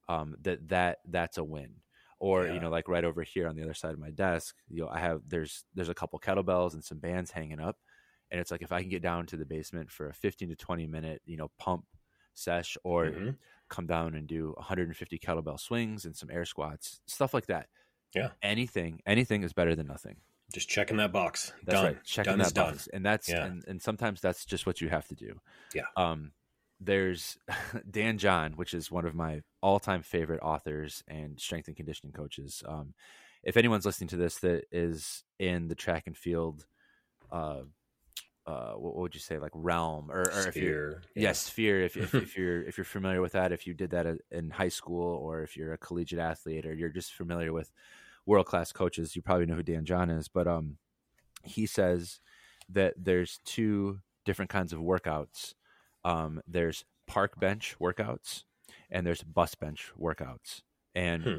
Um, 0.08 0.36
that 0.44 0.68
that 0.68 1.00
that's 1.10 1.40
a 1.40 1.44
win. 1.44 1.72
Or 2.20 2.46
yeah. 2.46 2.54
you 2.54 2.60
know, 2.60 2.70
like 2.70 2.88
right 2.88 3.04
over 3.04 3.24
here 3.24 3.48
on 3.48 3.56
the 3.56 3.64
other 3.64 3.74
side 3.74 3.94
of 3.94 4.00
my 4.00 4.12
desk, 4.12 4.56
you 4.70 4.82
know, 4.82 4.90
I 4.90 5.00
have 5.00 5.22
there's 5.28 5.64
there's 5.74 5.90
a 5.90 5.96
couple 5.96 6.20
kettlebells 6.20 6.74
and 6.74 6.84
some 6.84 7.00
bands 7.00 7.32
hanging 7.32 7.60
up, 7.60 7.78
and 8.30 8.40
it's 8.40 8.52
like 8.52 8.62
if 8.62 8.72
I 8.72 8.82
can 8.82 8.90
get 8.90 9.02
down 9.02 9.26
to 9.28 9.38
the 9.38 9.46
basement 9.46 9.90
for 9.90 10.08
a 10.08 10.14
15 10.14 10.50
to 10.50 10.56
20 10.56 10.88
minute, 10.88 11.22
you 11.26 11.38
know, 11.38 11.50
pump 11.58 11.86
sesh, 12.34 12.78
or 12.84 13.06
mm-hmm. 13.06 13.30
come 13.70 13.88
down 13.88 14.16
and 14.16 14.28
do 14.28 14.54
150 14.58 15.20
kettlebell 15.20 15.60
swings 15.60 16.06
and 16.06 16.16
some 16.16 16.30
air 16.30 16.46
squats, 16.46 17.00
stuff 17.08 17.34
like 17.34 17.48
that. 17.48 17.68
Yeah, 18.14 18.30
anything 18.44 19.02
anything 19.06 19.44
is 19.44 19.54
better 19.54 19.76
than 19.76 19.88
nothing. 19.88 20.18
Just 20.54 20.70
checking 20.70 20.98
that 20.98 21.12
box. 21.12 21.52
That's 21.66 21.78
done. 21.78 21.86
right. 21.86 22.04
Checking 22.04 22.32
done 22.34 22.40
that 22.40 22.54
box, 22.54 22.86
done. 22.86 22.98
and 22.98 23.06
that's 23.06 23.30
yeah. 23.30 23.46
and, 23.46 23.64
and 23.68 23.82
sometimes 23.82 24.22
that's 24.22 24.46
just 24.46 24.66
what 24.66 24.82
you 24.82 24.90
have 24.90 25.08
to 25.08 25.16
do. 25.16 25.40
Yeah. 25.74 25.84
Um, 25.98 26.32
there's 26.80 27.38
Dan 27.90 28.18
John, 28.18 28.54
which 28.54 28.74
is 28.74 28.92
one 28.92 29.06
of 29.06 29.16
my 29.16 29.42
all-time 29.62 30.02
favorite 30.02 30.42
authors 30.42 31.04
and 31.08 31.40
strength 31.40 31.68
and 31.68 31.78
conditioning 31.78 32.14
coaches. 32.14 32.64
Um, 32.68 32.94
if 33.44 33.58
anyone's 33.58 33.86
listening 33.86 34.10
to 34.10 34.18
this 34.18 34.40
that 34.40 34.66
is 34.72 35.24
in 35.40 35.68
the 35.68 35.76
track 35.76 36.04
and 36.08 36.18
field, 36.18 36.66
uh, 37.32 37.62
uh, 38.46 38.74
what, 38.74 38.96
would 38.96 39.14
you 39.14 39.22
say, 39.22 39.38
like 39.38 39.52
realm 39.54 40.12
or, 40.12 40.22
or 40.22 40.48
if 40.48 40.56
you're 40.56 41.02
yeah. 41.16 41.24
yes, 41.24 41.40
sphere. 41.40 41.82
If, 41.82 41.96
if, 41.96 42.14
if 42.14 42.38
you're 42.38 42.64
if 42.64 42.78
you're 42.78 42.86
familiar 42.86 43.22
with 43.22 43.34
that, 43.34 43.52
if 43.52 43.66
you 43.66 43.74
did 43.74 43.92
that 43.92 44.06
in 44.32 44.50
high 44.50 44.70
school, 44.70 45.16
or 45.18 45.44
if 45.44 45.56
you're 45.56 45.74
a 45.74 45.78
collegiate 45.78 46.20
athlete, 46.20 46.66
or 46.66 46.74
you're 46.74 46.90
just 46.90 47.14
familiar 47.14 47.54
with 47.54 47.72
world 48.26 48.46
class 48.46 48.72
coaches, 48.72 49.16
you 49.16 49.22
probably 49.22 49.46
know 49.46 49.56
who 49.56 49.64
Dan 49.64 49.86
John 49.86 50.10
is. 50.10 50.28
But 50.28 50.48
um, 50.48 50.78
he 51.44 51.66
says 51.66 52.20
that 52.70 52.96
there's 52.98 53.40
two 53.46 54.00
different 54.26 54.52
kinds 54.52 54.74
of 54.74 54.80
workouts 54.80 55.54
um, 56.04 56.42
there's 56.48 56.86
park 57.08 57.40
bench 57.40 57.76
workouts 57.82 58.44
and 58.90 59.06
there's 59.06 59.24
bus 59.24 59.56
bench 59.56 59.92
workouts. 60.00 60.62
And 60.96 61.24
hmm. 61.24 61.38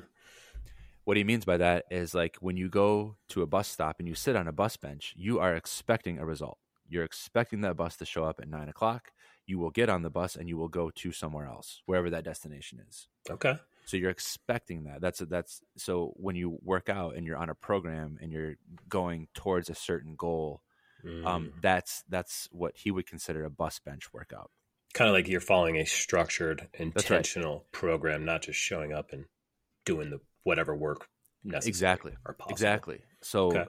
what 1.05 1.17
he 1.17 1.25
means 1.25 1.45
by 1.45 1.57
that 1.59 1.85
is 1.91 2.15
like 2.15 2.37
when 2.41 2.57
you 2.57 2.69
go 2.69 3.17
to 3.31 3.43
a 3.43 3.47
bus 3.47 3.69
stop 3.69 3.97
and 3.99 4.09
you 4.09 4.15
sit 4.15 4.37
on 4.37 4.49
a 4.49 4.53
bus 4.53 4.77
bench, 4.77 5.15
you 5.17 5.39
are 5.39 5.55
expecting 5.55 6.19
a 6.19 6.27
result. 6.27 6.59
You're 6.89 7.05
expecting 7.05 7.63
that 7.63 7.77
bus 7.77 7.97
to 7.97 8.05
show 8.05 8.25
up 8.25 8.41
at 8.41 8.49
nine 8.49 8.69
o'clock. 8.69 9.13
you 9.47 9.59
will 9.59 9.71
get 9.71 9.91
on 9.91 10.03
the 10.03 10.11
bus 10.11 10.37
and 10.37 10.49
you 10.49 10.57
will 10.57 10.69
go 10.69 10.91
to 10.91 11.13
somewhere 11.13 11.47
else, 11.47 11.83
wherever 11.85 12.09
that 12.09 12.25
destination 12.25 12.81
is. 12.89 13.09
Okay. 13.31 13.57
So 13.85 13.99
you're 13.99 14.11
expecting 14.11 14.85
that. 14.85 15.03
That's 15.03 15.21
a, 15.21 15.27
that's 15.27 15.61
so 15.77 16.15
when 16.17 16.35
you 16.35 16.59
work 16.63 16.89
out 16.89 17.17
and 17.17 17.27
you're 17.27 17.37
on 17.37 17.51
a 17.51 17.55
program 17.55 18.19
and 18.23 18.33
you're 18.33 18.55
going 18.89 19.29
towards 19.35 19.69
a 19.69 19.75
certain 19.75 20.15
goal, 20.17 20.63
Mm. 21.05 21.27
um, 21.27 21.53
that's 21.61 22.03
that's 22.09 22.49
what 22.51 22.73
he 22.77 22.91
would 22.91 23.07
consider 23.07 23.45
a 23.45 23.51
bus 23.51 23.79
bench 23.85 24.13
workout. 24.13 24.51
kind 24.95 25.09
of 25.09 25.15
like 25.15 25.29
you're 25.29 25.41
following 25.41 25.77
a 25.77 25.85
structured, 25.85 26.61
right. 26.63 26.81
intentional 26.81 27.67
program, 27.73 28.25
not 28.25 28.43
just 28.43 28.59
showing 28.59 28.93
up 28.93 29.13
and 29.13 29.25
doing 29.85 30.11
the 30.11 30.21
whatever 30.45 30.75
work 30.75 31.09
necessary 31.43 31.69
Exactly. 31.71 32.13
or 32.25 32.35
possible. 32.35 32.53
Exactly. 32.53 33.01
So 33.23 33.49
Okay. 33.49 33.65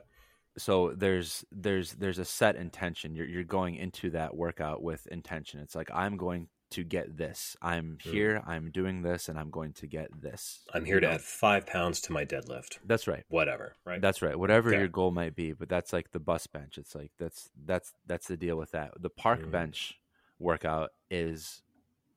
so 0.58 0.92
there's 0.96 1.44
there's 1.52 1.92
there's 1.92 2.18
a 2.18 2.24
set 2.24 2.56
intention. 2.56 3.14
You're 3.14 3.26
you're 3.26 3.44
going 3.44 3.74
into 3.76 4.10
that 4.10 4.34
workout 4.36 4.82
with 4.82 5.06
intention. 5.08 5.60
It's 5.60 5.74
like 5.74 5.90
I'm 5.92 6.16
going 6.16 6.48
to 6.70 6.84
get 6.84 7.16
this. 7.16 7.56
I'm 7.62 7.98
Hmm. 8.02 8.10
here. 8.10 8.42
I'm 8.46 8.70
doing 8.70 9.02
this, 9.02 9.28
and 9.28 9.38
I'm 9.38 9.50
going 9.50 9.72
to 9.74 9.86
get 9.86 10.08
this. 10.20 10.64
I'm 10.74 10.84
here 10.84 10.96
you 10.96 11.00
to 11.02 11.06
know? 11.08 11.12
add 11.14 11.20
five 11.22 11.66
pounds 11.66 12.00
to 12.02 12.12
my 12.12 12.24
deadlift. 12.24 12.78
That's 12.84 13.06
right. 13.06 13.24
Whatever, 13.28 13.74
right? 13.84 14.00
That's 14.00 14.22
right. 14.22 14.38
Whatever 14.38 14.70
Okay. 14.70 14.78
your 14.78 14.88
goal 14.88 15.10
might 15.10 15.34
be, 15.36 15.52
but 15.52 15.68
that's 15.68 15.92
like 15.92 16.10
the 16.12 16.20
bus 16.20 16.46
bench. 16.46 16.78
It's 16.78 16.94
like 16.94 17.12
that's 17.18 17.50
that's 17.64 17.92
that's 18.06 18.26
the 18.28 18.36
deal 18.36 18.56
with 18.56 18.72
that. 18.72 18.92
The 19.00 19.10
park 19.10 19.40
Mhm. 19.42 19.50
bench 19.52 19.94
workout 20.38 20.90
is 21.10 21.62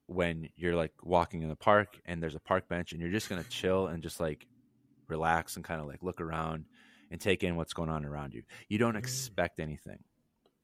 when 0.07 0.49
you're 0.55 0.75
like 0.75 0.93
walking 1.03 1.43
in 1.43 1.49
the 1.49 1.55
park 1.55 1.99
and 2.05 2.21
there's 2.21 2.35
a 2.35 2.39
park 2.39 2.67
bench 2.67 2.91
and 2.91 2.99
you're 3.01 3.11
just 3.11 3.29
gonna 3.29 3.43
chill 3.43 3.87
and 3.87 4.01
just 4.01 4.19
like 4.19 4.47
relax 5.07 5.55
and 5.55 5.63
kind 5.63 5.79
of 5.79 5.87
like 5.87 6.01
look 6.03 6.19
around 6.19 6.65
and 7.11 7.21
take 7.21 7.43
in 7.43 7.55
what's 7.55 7.73
going 7.73 7.89
on 7.89 8.03
around 8.05 8.33
you. 8.33 8.43
You 8.67 8.77
don't 8.79 8.95
Mm. 8.95 8.99
expect 8.99 9.59
anything. 9.59 10.03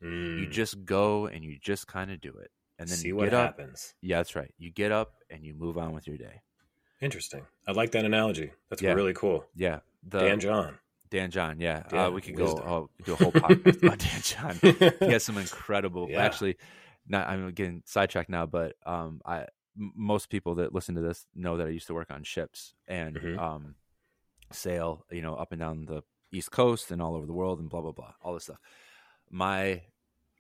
You 0.01 0.48
Mm. 0.48 0.51
just 0.51 0.84
go 0.86 1.27
and 1.27 1.44
you 1.46 1.58
just 1.60 1.88
kind 1.88 2.12
of 2.12 2.20
do 2.20 2.36
it. 2.38 2.51
And 2.77 2.89
then 2.89 2.98
see 2.98 3.08
you 3.10 3.15
what 3.15 3.25
get 3.25 3.34
up. 3.34 3.58
happens. 3.58 3.94
Yeah, 4.01 4.17
that's 4.17 4.36
right. 4.36 4.53
You 4.58 4.70
get 4.72 4.91
up 4.91 5.13
and 5.29 5.44
you 5.46 5.53
move 5.53 5.77
on 5.77 5.94
with 5.94 6.08
your 6.08 6.17
day. 6.17 6.41
Interesting. 7.01 7.46
I 7.67 7.72
like 7.72 7.91
that 7.91 8.05
analogy. 8.05 8.51
That's 8.70 8.82
Yeah. 8.82 8.94
really 8.94 9.13
cool. 9.13 9.46
Yeah. 9.55 9.79
The 10.03 10.20
Dan 10.20 10.39
John. 10.39 10.77
Dan 11.10 11.32
John, 11.32 11.60
yeah. 11.60 11.84
Yeah, 11.94 12.08
uh, 12.08 12.12
we 12.12 12.22
could 12.22 12.38
wisdom. 12.38 12.63
go 12.65 12.89
do 13.03 13.13
a 13.13 13.15
whole 13.15 13.32
podcast 13.32 13.82
about 13.84 14.00
Dan 14.00 14.22
John. 14.91 14.96
He 15.08 15.12
has 15.13 15.24
some 15.24 15.38
incredible. 15.46 16.08
Yeah. 16.10 16.22
Actually, 16.24 16.58
not 17.08 17.27
I'm 17.29 17.51
getting 17.51 17.84
sidetracked 17.86 18.29
now, 18.29 18.46
but 18.46 18.75
um, 18.86 19.22
I 19.25 19.46
most 19.77 20.29
people 20.29 20.55
that 20.55 20.74
listen 20.74 20.96
to 20.96 21.01
this 21.01 21.27
know 21.36 21.58
that 21.58 21.67
I 21.67 21.70
used 21.70 21.88
to 21.88 21.94
work 21.94 22.10
on 22.12 22.24
ships 22.24 22.74
and 22.88 23.15
Mhm. 23.17 23.38
um, 23.39 23.75
sail, 24.51 25.05
you 25.12 25.22
know, 25.22 25.36
up 25.36 25.51
and 25.51 25.60
down 25.60 25.86
the 25.86 26.01
East 26.32 26.51
Coast 26.51 26.91
and 26.91 27.01
all 27.01 27.15
over 27.15 27.25
the 27.25 27.34
world 27.34 27.60
and 27.60 27.70
blah 27.70 27.82
blah 27.82 27.91
blah, 27.91 28.13
all 28.22 28.34
this 28.34 28.46
stuff. 28.46 28.60
My 29.29 29.84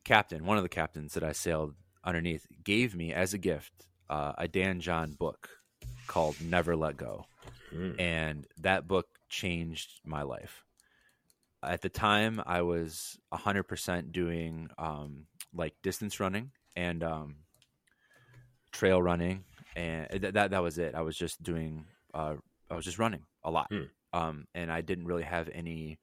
captain, 0.03 0.45
one 0.45 0.57
of 0.57 0.63
the 0.63 0.69
captains 0.69 1.13
that 1.13 1.23
I 1.23 1.31
sailed 1.31 1.75
underneath, 2.05 2.45
gave 2.63 2.95
me 2.95 3.11
as 3.13 3.33
a 3.33 3.37
gift 3.37 3.73
uh, 4.09 4.33
a 4.37 4.47
Dan 4.47 4.79
John 4.79 5.13
book 5.13 5.49
called 6.07 6.39
Never 6.41 6.75
Let 6.75 6.97
Go 6.97 7.25
Mm. 7.73 7.99
and 7.99 8.47
that 8.59 8.87
book 8.87 9.07
changed 9.27 9.99
my 10.05 10.21
life. 10.21 10.63
At 11.61 11.81
the 11.81 11.89
time, 11.89 12.41
I 12.45 12.61
was 12.61 13.17
100% 13.33 14.11
doing 14.13 14.69
um, 14.77 15.25
like 15.53 15.73
distance 15.81 16.19
running 16.19 16.51
and 16.75 17.03
um, 17.03 17.35
trail 18.71 19.01
running, 19.01 19.43
and 19.75 20.07
th- 20.09 20.33
that 20.33 20.51
that 20.51 20.61
was 20.63 20.77
it. 20.77 20.95
I 20.95 21.01
was 21.01 21.17
just 21.17 21.41
doing, 21.43 21.85
uh, 22.13 22.35
I 22.69 22.75
was 22.75 22.85
just 22.85 22.99
running 22.99 23.23
a 23.43 23.51
lot, 23.51 23.67
Hmm. 23.69 23.83
um, 24.13 24.47
and 24.53 24.71
I 24.71 24.81
didn't 24.81 25.05
really 25.07 25.23
have 25.23 25.49
any 25.51 25.97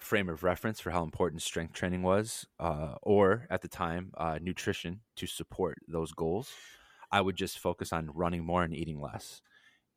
frame 0.00 0.28
of 0.28 0.42
reference 0.42 0.80
for 0.80 0.90
how 0.90 1.02
important 1.02 1.42
strength 1.42 1.74
training 1.74 2.02
was, 2.02 2.46
uh, 2.60 2.94
or 3.02 3.46
at 3.50 3.62
the 3.62 3.68
time, 3.68 4.12
uh, 4.16 4.38
nutrition 4.40 5.00
to 5.16 5.26
support 5.26 5.78
those 5.88 6.12
goals. 6.12 6.50
I 7.10 7.20
would 7.20 7.36
just 7.36 7.58
focus 7.58 7.92
on 7.92 8.10
running 8.14 8.44
more 8.44 8.62
and 8.62 8.74
eating 8.74 9.00
less 9.00 9.40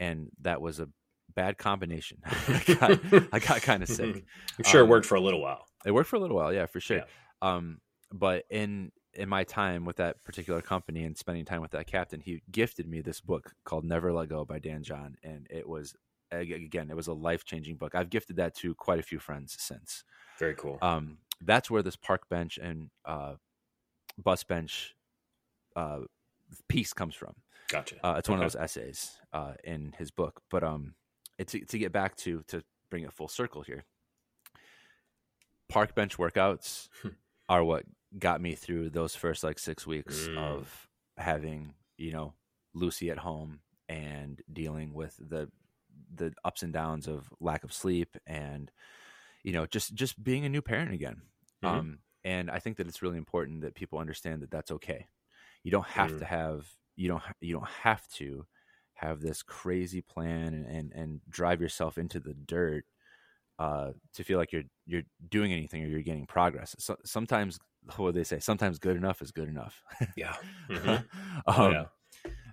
and 0.01 0.29
that 0.41 0.59
was 0.61 0.79
a 0.79 0.89
bad 1.35 1.57
combination. 1.57 2.17
I 2.25 2.63
got, 2.79 2.99
I 3.31 3.39
got 3.39 3.61
kind 3.61 3.83
of 3.83 3.89
sick. 3.99 4.25
I'm 4.57 4.63
sure 4.65 4.81
Um, 4.81 4.87
it 4.87 4.89
worked 4.89 5.05
for 5.05 5.15
a 5.15 5.21
little 5.21 5.39
while. 5.39 5.65
It 5.85 5.91
worked 5.91 6.09
for 6.09 6.15
a 6.17 6.19
little 6.19 6.35
while, 6.35 6.51
yeah, 6.51 6.65
for 6.65 6.79
sure. 6.81 6.97
Yeah. 6.97 7.03
Um, 7.41 7.79
but 8.11 8.43
in 8.49 8.91
in 9.13 9.27
my 9.29 9.43
time 9.43 9.83
with 9.85 9.97
that 9.97 10.23
particular 10.23 10.61
company 10.61 11.03
and 11.03 11.17
spending 11.17 11.45
time 11.45 11.61
with 11.61 11.71
that 11.71 11.85
captain, 11.85 12.19
he 12.21 12.41
gifted 12.49 12.87
me 12.87 13.01
this 13.01 13.21
book 13.21 13.53
called 13.65 13.83
Never 13.83 14.11
Let 14.11 14.29
Go 14.29 14.43
by 14.45 14.57
Dan 14.59 14.83
John, 14.83 15.15
and 15.23 15.47
it 15.49 15.67
was 15.67 15.95
again, 16.31 16.89
it 16.89 16.95
was 16.95 17.07
a 17.07 17.13
life 17.13 17.45
changing 17.45 17.75
book. 17.77 17.95
I've 17.95 18.09
gifted 18.09 18.37
that 18.37 18.55
to 18.57 18.73
quite 18.75 18.99
a 18.99 19.03
few 19.03 19.19
friends 19.19 19.55
since. 19.59 20.03
Very 20.39 20.55
cool. 20.55 20.77
Um, 20.81 21.17
that's 21.41 21.69
where 21.69 21.83
this 21.83 21.95
park 21.95 22.29
bench 22.29 22.57
and 22.57 22.89
uh, 23.05 23.33
bus 24.17 24.43
bench 24.43 24.95
uh, 25.75 25.99
piece 26.67 26.93
comes 26.93 27.15
from. 27.15 27.33
gotcha. 27.69 27.95
Uh, 28.05 28.15
it's 28.17 28.29
one 28.29 28.39
of 28.39 28.43
those 28.43 28.55
essays 28.61 29.17
uh, 29.33 29.53
in 29.63 29.93
his 29.97 30.11
book. 30.11 30.41
But 30.49 30.63
um, 30.63 30.95
it's 31.37 31.53
to 31.53 31.77
get 31.77 31.91
back 31.91 32.15
to 32.17 32.43
to 32.47 32.63
bring 32.89 33.03
it 33.03 33.13
full 33.13 33.27
circle 33.27 33.61
here. 33.61 33.85
Park 35.69 35.95
bench 35.95 36.17
workouts 36.17 36.89
Hmm. 37.01 37.09
are 37.47 37.63
what 37.63 37.85
got 38.19 38.41
me 38.41 38.55
through 38.55 38.89
those 38.89 39.15
first 39.15 39.43
like 39.43 39.57
six 39.57 39.87
weeks 39.87 40.27
Mm. 40.27 40.37
of 40.37 40.87
having 41.17 41.73
you 41.97 42.11
know 42.11 42.33
Lucy 42.73 43.09
at 43.09 43.19
home 43.19 43.61
and 43.87 44.41
dealing 44.51 44.93
with 44.93 45.15
the 45.19 45.49
the 46.13 46.33
ups 46.43 46.63
and 46.63 46.73
downs 46.73 47.07
of 47.07 47.31
lack 47.39 47.63
of 47.63 47.73
sleep 47.73 48.17
and 48.27 48.71
you 49.43 49.51
know 49.53 49.65
just 49.65 49.93
just 49.93 50.21
being 50.23 50.45
a 50.45 50.49
new 50.49 50.61
parent 50.61 50.93
again. 50.93 51.21
Mhm. 51.61 51.71
Um, 51.71 51.99
and 52.23 52.49
I 52.51 52.59
think 52.59 52.77
that 52.77 52.87
it's 52.87 53.01
really 53.01 53.17
important 53.17 53.61
that 53.61 53.75
people 53.75 53.99
understand 53.99 54.41
that 54.41 54.51
that's 54.51 54.71
okay. 54.71 55.07
You 55.63 55.71
don't 55.71 55.87
have 55.87 56.15
Mm. 56.15 56.17
to 56.17 56.25
have 56.25 56.67
you 56.95 57.07
don't 57.09 57.23
you 57.41 57.53
don't 57.53 57.69
have 57.83 58.07
to 58.15 58.45
have 58.93 59.21
this 59.21 59.43
crazy 59.43 60.01
plan 60.01 60.53
and 60.53 60.65
and, 60.65 60.91
and 60.93 61.21
drive 61.29 61.61
yourself 61.61 61.97
into 61.97 62.19
the 62.19 62.33
dirt 62.33 62.85
uh, 63.59 63.91
to 64.13 64.23
feel 64.23 64.37
like 64.37 64.51
you're 64.51 64.63
you're 64.85 65.03
doing 65.29 65.53
anything 65.53 65.83
or 65.83 65.87
you're 65.87 66.01
getting 66.01 66.25
progress. 66.25 66.75
So, 66.79 66.97
sometimes 67.05 67.59
what 67.97 68.13
do 68.13 68.19
they 68.19 68.23
say? 68.23 68.39
Sometimes 68.39 68.79
good 68.79 68.95
enough 68.97 69.21
is 69.21 69.31
good 69.31 69.49
enough. 69.49 69.83
yeah. 70.15 70.35
Mhm. 70.69 71.03
um, 71.47 71.71
yeah. 71.71 71.85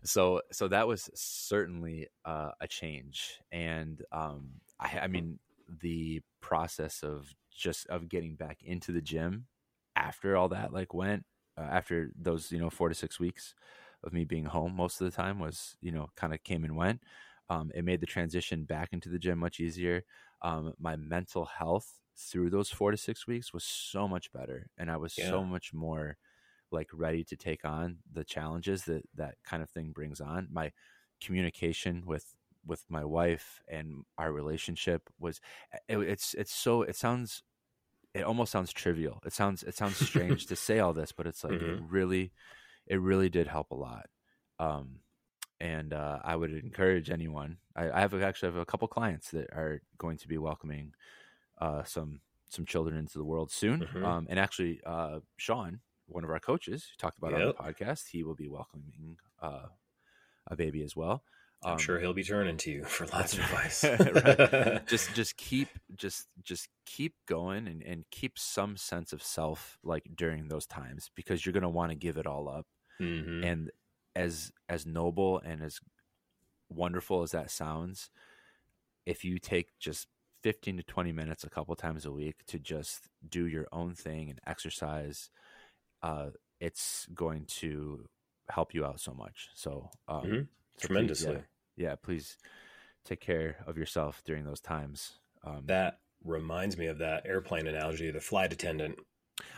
So 0.04 0.42
so 0.52 0.68
that 0.68 0.86
was 0.86 1.10
certainly 1.14 2.08
uh, 2.24 2.52
a 2.60 2.68
change, 2.68 3.40
and 3.50 4.02
um, 4.12 4.60
I, 4.78 5.00
I 5.00 5.06
mean 5.08 5.40
the 5.68 6.22
process 6.40 7.02
of 7.02 7.34
just 7.50 7.86
of 7.88 8.08
getting 8.08 8.36
back 8.36 8.62
into 8.62 8.92
the 8.92 9.02
gym 9.02 9.48
after 9.96 10.36
all 10.36 10.48
that 10.50 10.72
like 10.72 10.94
went 10.94 11.26
uh, 11.56 11.62
after 11.62 12.12
those 12.16 12.52
you 12.52 12.58
know 12.58 12.70
four 12.70 12.88
to 12.88 12.94
six 12.94 13.18
weeks 13.18 13.54
of 14.04 14.12
me 14.12 14.24
being 14.24 14.44
home 14.44 14.74
most 14.74 15.00
of 15.00 15.04
the 15.10 15.16
time 15.16 15.38
was 15.40 15.76
you 15.80 15.90
know 15.92 16.08
kind 16.16 16.32
of 16.34 16.42
came 16.44 16.64
and 16.64 16.76
went. 16.76 17.02
Um, 17.50 17.70
it 17.74 17.82
made 17.84 18.00
the 18.00 18.06
transition 18.06 18.64
back 18.64 18.92
into 18.92 19.08
the 19.08 19.18
gym 19.18 19.38
much 19.38 19.58
easier. 19.58 20.04
Um, 20.42 20.74
my 20.78 20.96
mental 20.96 21.46
health 21.46 21.98
through 22.16 22.50
those 22.50 22.70
four 22.70 22.90
to 22.90 22.96
six 22.96 23.26
weeks 23.26 23.52
was 23.54 23.64
so 23.64 24.06
much 24.06 24.30
better, 24.32 24.70
and 24.76 24.90
I 24.90 24.96
was 24.96 25.14
so 25.14 25.44
much 25.44 25.72
more 25.74 26.18
like 26.70 26.88
ready 26.92 27.24
to 27.24 27.36
take 27.36 27.64
on 27.64 27.98
the 28.12 28.24
challenges 28.24 28.84
that 28.84 29.02
that 29.14 29.36
kind 29.44 29.62
of 29.62 29.70
thing 29.70 29.92
brings 29.92 30.20
on. 30.20 30.48
My 30.50 30.72
communication 31.20 32.04
with 32.06 32.34
with 32.66 32.84
my 32.88 33.04
wife 33.04 33.62
and 33.68 34.04
our 34.18 34.32
relationship 34.32 35.08
was 35.18 35.40
it, 35.88 35.98
it's 35.98 36.34
it's 36.34 36.52
so 36.52 36.82
it 36.82 36.96
sounds 36.96 37.42
it 38.14 38.22
almost 38.22 38.52
sounds 38.52 38.72
trivial. 38.72 39.20
It 39.24 39.32
sounds 39.32 39.62
it 39.62 39.74
sounds 39.74 39.96
strange 39.96 40.46
to 40.46 40.56
say 40.56 40.78
all 40.78 40.92
this, 40.92 41.12
but 41.12 41.26
it's 41.26 41.44
like 41.44 41.60
it 41.60 41.80
really 41.88 42.32
it 42.86 43.00
really 43.00 43.28
did 43.28 43.46
help 43.46 43.70
a 43.70 43.76
lot. 43.76 44.06
Um 44.58 45.00
and 45.60 45.92
uh, 45.92 46.20
I 46.22 46.36
would 46.36 46.52
encourage 46.52 47.10
anyone. 47.10 47.58
I, 47.74 47.90
I 47.90 48.00
have 48.00 48.14
actually 48.14 48.52
have 48.52 48.60
a 48.60 48.64
couple 48.64 48.86
clients 48.88 49.30
that 49.32 49.50
are 49.52 49.82
going 49.98 50.16
to 50.18 50.28
be 50.28 50.38
welcoming 50.38 50.92
uh, 51.60 51.82
some 51.84 52.20
some 52.48 52.64
children 52.64 52.96
into 52.96 53.18
the 53.18 53.24
world 53.24 53.50
soon. 53.50 53.80
Mhm. 53.80 54.04
Um, 54.04 54.26
and 54.30 54.38
actually, 54.38 54.80
uh, 54.86 55.20
Sean, 55.36 55.80
one 56.08 56.24
of 56.24 56.30
our 56.30 56.40
coaches, 56.40 56.84
who 56.84 56.96
talked 56.98 57.18
about 57.18 57.32
Yep. 57.32 57.40
on 57.40 57.46
the 57.46 57.54
podcast, 57.54 58.08
he 58.08 58.22
will 58.24 58.34
be 58.34 58.48
welcoming 58.48 59.16
uh, 59.40 59.66
a 60.46 60.56
baby 60.56 60.82
as 60.82 60.96
well. 60.96 61.22
I'm 61.62 61.72
Um, 61.72 61.78
sure 61.78 61.98
he'll 61.98 62.14
be 62.14 62.22
turning 62.24 62.56
to 62.58 62.70
you 62.70 62.84
for 62.84 63.06
lots 63.08 63.32
of 63.34 63.40
advice. 63.44 63.84
Right. 63.84 64.86
just 64.86 65.12
just 65.14 65.36
keep 65.36 65.68
just 65.96 66.28
just 66.42 66.68
keep 66.86 67.14
going 67.26 67.66
and, 67.66 67.82
and 67.82 68.04
keep 68.10 68.38
some 68.38 68.76
sense 68.76 69.12
of 69.12 69.22
self 69.22 69.76
like 69.82 70.04
during 70.16 70.48
those 70.48 70.66
times 70.66 71.10
because 71.16 71.44
you're 71.44 71.52
gonna 71.52 71.68
want 71.68 71.90
to 71.90 71.96
give 71.96 72.16
it 72.16 72.26
all 72.26 72.48
up 72.48 72.66
Mhm. 73.00 73.44
and 73.44 73.70
as 74.16 74.52
as 74.68 74.86
noble 74.86 75.38
and 75.40 75.62
as 75.62 75.80
wonderful 76.68 77.22
as 77.22 77.30
that 77.32 77.50
sounds 77.50 78.10
if 79.06 79.24
you 79.24 79.38
take 79.38 79.76
just 79.78 80.06
15 80.42 80.76
to 80.76 80.82
20 80.84 81.12
minutes 81.12 81.42
a 81.44 81.50
couple 81.50 81.74
times 81.74 82.04
a 82.04 82.12
week 82.12 82.44
to 82.46 82.58
just 82.58 83.08
do 83.28 83.46
your 83.46 83.66
own 83.72 83.94
thing 83.94 84.30
and 84.30 84.40
exercise 84.46 85.30
uh 86.02 86.30
it's 86.60 87.06
going 87.14 87.44
to 87.46 88.04
help 88.48 88.74
you 88.74 88.84
out 88.84 89.00
so 89.00 89.12
much 89.12 89.48
so 89.54 89.90
um 90.08 90.22
Mhm. 90.24 90.40
so 90.40 90.48
please, 90.48 90.86
Tremendously. 90.86 91.34
yeah, 91.76 91.88
yeah 91.90 91.94
please 91.96 92.36
take 93.04 93.20
care 93.20 93.56
of 93.66 93.76
yourself 93.78 94.22
during 94.24 94.44
those 94.44 94.60
times 94.60 95.18
um 95.44 95.62
That 95.66 96.00
reminds 96.24 96.76
me 96.76 96.86
of 96.86 96.98
that 96.98 97.26
airplane 97.26 97.66
analogy, 97.66 98.10
the 98.10 98.20
flight 98.20 98.52
attendant 98.52 98.98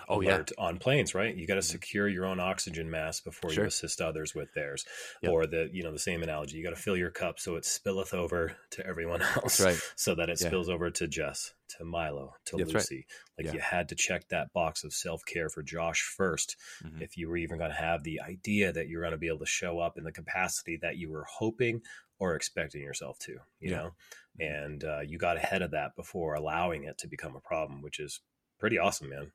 Oh, 0.08 0.20
yeah. 0.20 0.42
on 0.58 0.78
planes, 0.78 1.14
right? 1.14 1.34
You 1.34 1.46
got 1.46 1.54
to 1.54 1.60
Mhm. 1.60 1.70
secure 1.70 2.08
your 2.08 2.24
own 2.26 2.40
oxygen 2.40 2.90
mask 2.90 3.22
before 3.22 3.50
Sure. 3.52 3.64
you 3.64 3.68
assist 3.68 4.00
others 4.00 4.34
with 4.34 4.52
theirs. 4.54 4.84
Yep. 5.22 5.32
Or 5.32 5.46
the 5.46 5.70
you 5.72 5.84
know 5.84 5.92
the 5.92 6.00
same 6.00 6.22
analogy, 6.24 6.56
you 6.56 6.64
got 6.64 6.70
to 6.74 6.82
fill 6.82 6.96
your 6.96 7.12
cup 7.12 7.38
so 7.38 7.54
it 7.54 7.62
spilleth 7.64 8.12
over 8.12 8.56
to 8.70 8.84
everyone 8.86 9.20
else, 9.36 9.60
right. 9.60 9.78
so 9.94 10.14
that 10.16 10.28
it 10.28 10.40
Yeah. 10.40 10.48
spills 10.48 10.68
over 10.68 10.90
to 10.90 11.06
Jess, 11.06 11.54
to 11.78 11.84
Milo, 11.84 12.34
to 12.46 12.56
That's 12.56 12.74
right. 12.74 12.80
Lucy. 12.80 13.06
Like 13.38 13.46
Yeah. 13.46 13.52
you 13.52 13.60
had 13.60 13.88
to 13.90 13.94
check 13.94 14.26
that 14.28 14.52
box 14.52 14.82
of 14.82 14.92
self 14.92 15.24
care 15.24 15.48
for 15.48 15.62
Josh 15.62 16.02
first 16.02 16.56
Mhm. 16.82 17.00
if 17.02 17.16
you 17.16 17.28
were 17.28 17.36
even 17.36 17.58
going 17.58 17.70
to 17.70 17.76
have 17.76 18.02
the 18.02 18.20
idea 18.20 18.72
that 18.72 18.88
you're 18.88 19.02
going 19.02 19.12
to 19.12 19.18
be 19.18 19.28
able 19.28 19.38
to 19.38 19.46
show 19.46 19.78
up 19.78 19.96
in 19.96 20.02
the 20.02 20.12
capacity 20.12 20.76
that 20.78 20.96
you 20.96 21.08
were 21.08 21.24
hoping 21.24 21.82
or 22.18 22.34
expecting 22.34 22.82
yourself 22.82 23.18
to, 23.20 23.32
you 23.60 23.70
Yeah. 23.70 23.76
know, 23.76 23.94
Mhm. 24.40 24.44
and 24.46 24.84
uh, 24.84 25.00
you 25.00 25.18
got 25.18 25.36
ahead 25.36 25.62
of 25.62 25.70
that 25.70 25.94
before 25.94 26.34
allowing 26.34 26.82
it 26.84 26.98
to 26.98 27.06
become 27.06 27.36
a 27.36 27.40
problem, 27.40 27.80
which 27.80 28.00
is 28.00 28.20
pretty 28.58 28.76
awesome, 28.76 29.08
man. 29.08 29.32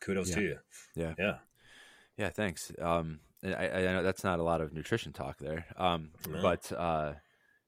Kudos 0.00 0.30
Yeah. 0.30 0.34
to 0.36 0.42
you. 0.42 0.58
Yeah. 0.94 1.14
Yeah. 1.18 1.38
Yeah, 2.16 2.30
thanks. 2.30 2.72
Um, 2.80 3.20
I, 3.44 3.68
I 3.68 3.80
know 3.82 4.02
that's 4.02 4.24
not 4.24 4.38
a 4.38 4.42
lot 4.42 4.60
of 4.60 4.72
nutrition 4.72 5.12
talk 5.12 5.38
there. 5.38 5.66
Um, 5.76 6.10
No. 6.28 6.40
but 6.42 6.72
uh, 6.72 7.14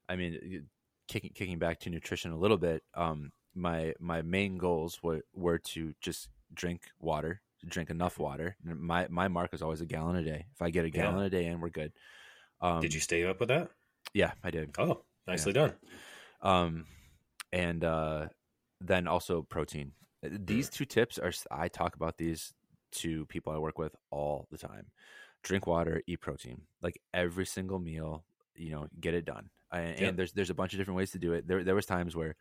I 0.09 0.17
mean, 0.17 0.67
kicking 1.07 1.31
kicking 1.35 1.59
back 1.59 1.81
to 1.81 1.91
nutrition 1.91 2.33
a 2.33 2.39
little 2.39 2.57
bit. 2.57 2.83
Um, 2.95 3.33
my 3.55 3.95
my 4.01 4.23
main 4.23 4.57
goals 4.59 5.03
were 5.03 5.23
were 5.35 5.59
to 5.59 5.93
just 6.01 6.29
drink 6.55 6.83
water, 6.99 7.43
drink 7.67 7.91
enough 7.91 8.19
water. 8.19 8.57
My 8.65 9.07
my 9.11 9.29
mark 9.29 9.53
is 9.53 9.61
always 9.63 9.81
a 9.83 9.87
gallon 9.87 10.17
a 10.17 10.23
day. 10.25 10.47
If 10.55 10.63
I 10.63 10.71
get 10.71 10.85
a 10.87 10.89
Yeah. 10.89 11.03
gallon 11.03 11.25
a 11.25 11.31
day 11.31 11.45
in, 11.47 11.61
we're 11.61 11.69
good. 11.69 11.93
Um, 12.61 12.81
Did 12.81 12.95
you 12.95 13.01
stay 13.01 13.25
up 13.25 13.39
with 13.41 13.49
that? 13.51 13.71
Yeah, 14.15 14.33
I 14.43 14.51
did. 14.51 14.71
Oh, 14.79 15.05
nicely 15.27 15.53
done. 15.53 15.75
um 16.41 16.87
and 17.53 17.83
uh 17.85 18.29
then 18.81 19.07
also 19.09 19.43
protein 19.43 19.93
Uh, 20.25 20.29
hmm. 20.29 20.45
these 20.45 20.69
two 20.69 20.85
tips 20.85 21.19
are 21.19 21.33
I 21.51 21.69
talk 21.69 21.97
about 21.97 22.19
these 22.19 22.53
to 22.91 23.27
people 23.27 23.53
i 23.53 23.59
work 23.59 23.79
with 23.79 23.95
all 24.11 24.47
the 24.51 24.59
time. 24.59 24.87
Drink 25.43 25.67
water 25.67 26.03
eat 26.07 26.21
protein 26.21 26.63
like 26.83 27.01
every 27.15 27.47
single 27.47 27.79
meal 27.79 28.25
you 28.57 28.71
know 28.71 28.89
get 28.99 29.15
it 29.15 29.25
done 29.25 29.51
and, 29.71 30.01
and 30.01 30.19
there's 30.19 30.33
there's 30.33 30.51
a 30.51 30.55
bunch 30.55 30.73
of 30.73 30.79
different 30.79 30.97
ways 30.97 31.13
to 31.13 31.19
do 31.19 31.33
it. 31.33 31.47
There 31.47 31.63
there 31.63 31.75
was 31.75 31.87
times 31.87 32.17
where 32.17 32.35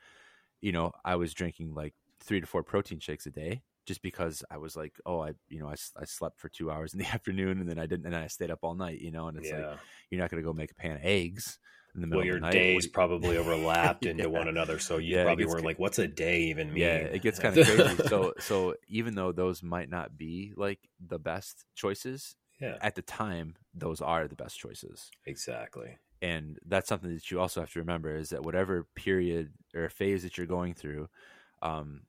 you 0.61 0.71
know 0.71 0.91
i 1.05 1.15
was 1.15 1.33
drinking 1.33 1.73
like 1.73 1.93
three 2.19 2.41
to 2.41 2.47
four 2.47 2.63
protein 2.63 2.99
shakes 2.99 3.25
a 3.25 3.31
day 3.31 3.61
just 3.85 4.01
because 4.01 4.43
i 4.51 4.57
was 4.57 4.75
like 4.75 4.93
oh 5.05 5.21
i 5.21 5.31
you 5.49 5.59
know 5.59 5.67
i, 5.67 5.75
I 5.99 6.05
slept 6.05 6.39
for 6.39 6.49
two 6.49 6.71
hours 6.71 6.93
in 6.93 6.99
the 6.99 7.05
afternoon 7.13 7.59
and 7.59 7.69
then 7.69 7.79
i 7.79 7.85
didn't 7.85 8.05
and 8.05 8.15
i 8.15 8.27
stayed 8.27 8.51
up 8.51 8.59
all 8.63 8.75
night 8.75 8.99
you 8.99 9.11
know 9.11 9.27
and 9.27 9.37
it's 9.37 9.49
yeah. 9.49 9.69
like 9.69 9.79
you're 10.09 10.21
not 10.21 10.29
going 10.29 10.41
to 10.41 10.47
go 10.47 10.53
make 10.53 10.71
a 10.71 10.75
pan 10.75 10.95
of 10.95 11.03
eggs 11.03 11.59
in 11.97 12.01
the 12.01 12.07
middle 12.07 12.21
well, 12.21 12.25
of 12.25 12.29
your 12.29 12.39
the 12.39 12.39
night 12.39 12.67
days 12.67 12.87
probably 12.87 13.37
overlapped 13.37 14.05
into 14.05 14.29
Yeah. 14.29 14.29
one 14.29 14.47
another, 14.47 14.79
so 14.79 14.97
you 14.97 15.17
Yeah, 15.17 15.19
probably 15.19 15.45
weren't 15.45 15.65
like, 15.65 15.79
"What's 15.79 15.99
a 15.99 16.07
day 16.07 16.41
even 16.43 16.73
mean?" 16.73 17.03
Yeah, 17.03 17.07
it 17.11 17.19
gets 17.21 17.39
kind 17.39 17.55
of 17.55 17.61
crazy. 17.61 17.97
so 17.97 18.33
so 18.39 18.75
even 18.87 19.15
though 19.15 19.31
those 19.31 19.63
might 19.63 19.89
not 19.89 20.17
be 20.17 20.53
like 20.55 20.89
the 20.99 21.19
best 21.19 21.65
choices, 21.75 22.35
yeah, 22.59 22.79
at 22.81 22.95
the 22.95 23.01
time 23.01 23.55
those 23.73 24.01
are 24.01 24.27
the 24.27 24.35
best 24.35 24.57
choices. 24.59 25.13
exactly. 25.25 25.99
And 26.21 26.57
that's 26.65 26.89
something 26.89 27.13
that 27.13 27.29
you 27.29 27.39
also 27.39 27.59
have 27.59 27.71
to 27.73 27.79
remember 27.79 28.15
is 28.15 28.29
that 28.29 28.43
whatever 28.43 28.87
period 28.95 29.53
or 29.75 29.89
phase 29.89 30.23
that 30.23 30.37
you're 30.37 30.47
going 30.47 30.73
through, 30.73 31.09
um, 31.61 32.03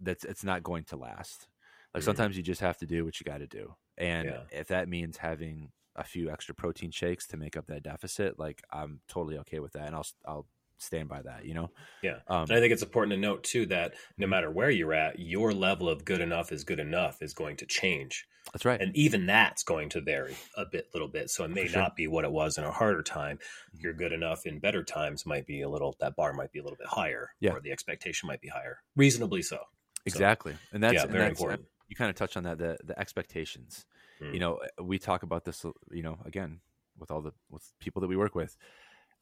that's 0.00 0.24
it's 0.24 0.44
not 0.44 0.62
going 0.64 0.84
to 0.86 0.96
last. 0.96 1.48
Like 1.94 2.02
Mhm. 2.02 2.04
sometimes 2.04 2.36
you 2.36 2.42
just 2.42 2.60
have 2.62 2.78
to 2.78 2.86
do 2.86 3.04
what 3.04 3.20
you 3.20 3.24
got 3.24 3.38
to 3.38 3.46
do, 3.48 3.76
and 3.98 4.34
Yeah. 4.34 4.44
if 4.50 4.68
that 4.68 4.88
means 4.88 5.18
having 5.18 5.72
a 5.96 6.04
few 6.04 6.30
extra 6.30 6.54
protein 6.54 6.90
shakes 6.90 7.26
to 7.28 7.36
make 7.36 7.56
up 7.56 7.66
that 7.68 7.82
deficit, 7.82 8.38
like 8.38 8.62
I'm 8.72 9.00
totally 9.08 9.38
okay 9.38 9.60
with 9.60 9.72
that, 9.72 9.86
and 9.86 9.94
I'll 9.94 10.06
I'll 10.26 10.46
stand 10.78 11.08
by 11.08 11.22
that. 11.22 11.44
You 11.44 11.54
know, 11.54 11.70
Yeah. 12.02 12.18
Um, 12.26 12.42
And 12.42 12.52
I 12.52 12.60
think 12.60 12.72
it's 12.72 12.82
important 12.82 13.12
to 13.12 13.16
note 13.16 13.44
too 13.44 13.64
that 13.66 13.94
no 14.18 14.26
matter 14.26 14.50
where 14.50 14.70
you're 14.70 14.92
at, 14.92 15.18
your 15.20 15.52
level 15.52 15.88
of 15.88 16.04
good 16.04 16.20
enough 16.20 16.50
is 16.50 16.64
good 16.64 16.80
enough 16.80 17.22
is 17.22 17.32
going 17.32 17.56
to 17.58 17.66
change. 17.66 18.26
that's 18.52 18.64
right. 18.66 18.78
And 18.80 18.94
even 18.94 19.24
that's 19.24 19.62
going 19.62 19.88
to 19.90 20.00
vary 20.02 20.36
a 20.56 20.66
bit, 20.66 20.88
little 20.92 21.08
bit. 21.08 21.30
So 21.30 21.44
it 21.44 21.50
may 21.50 21.66
sure. 21.68 21.80
not 21.80 21.96
be 21.96 22.06
what 22.08 22.24
it 22.24 22.30
was 22.32 22.58
in 22.58 22.64
a 22.64 22.70
harder 22.72 23.02
time. 23.02 23.38
Mhm. 23.38 23.82
Your 23.84 23.92
good 23.94 24.12
enough 24.12 24.44
in 24.46 24.58
better 24.58 24.82
times 24.84 25.24
might 25.24 25.46
be 25.46 25.62
a 25.62 25.68
little, 25.68 25.96
that 26.00 26.14
bar 26.16 26.32
might 26.34 26.52
be 26.52 26.58
a 26.58 26.62
little 26.62 26.76
bit 26.76 26.88
higher, 26.88 27.30
Yeah. 27.40 27.52
or 27.52 27.60
the 27.60 27.70
expectation 27.72 28.26
might 28.26 28.40
be 28.42 28.48
higher, 28.48 28.80
reasonably 28.96 29.40
so. 29.42 29.56
So, 29.56 29.62
Exactly, 30.04 30.56
and 30.72 30.82
that's 30.82 30.94
yeah, 30.94 31.06
very 31.06 31.18
that's- 31.20 31.38
important. 31.38 31.68
You 31.88 31.96
kind 31.96 32.10
of 32.10 32.16
touched 32.16 32.36
on 32.36 32.42
that 32.42 32.58
the 32.58 32.76
the 32.84 32.98
expectations. 32.98 33.86
Mm. 34.20 34.34
You 34.34 34.40
know, 34.40 34.60
we 34.82 34.98
talk 34.98 35.22
about 35.22 35.44
this. 35.44 35.64
You 35.90 36.02
know, 36.02 36.18
again 36.24 36.60
with 36.98 37.10
all 37.10 37.22
the 37.22 37.32
with 37.50 37.72
people 37.80 38.00
that 38.00 38.08
we 38.08 38.16
work 38.16 38.34
with, 38.34 38.56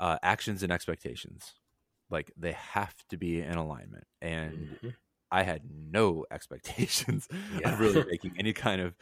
uh, 0.00 0.18
actions 0.22 0.62
and 0.62 0.72
expectations, 0.72 1.54
like 2.10 2.32
they 2.36 2.52
have 2.52 2.94
to 3.08 3.16
be 3.18 3.40
in 3.40 3.54
alignment. 3.56 4.06
And 4.22 4.68
Mhm. 4.82 4.94
I 5.30 5.42
had 5.44 5.64
no 5.70 6.26
expectations 6.32 7.28
Yeah. 7.48 7.72
of 7.72 7.80
really 7.80 8.02
making 8.10 8.32
any 8.38 8.52
kind 8.52 8.80
of 8.80 8.96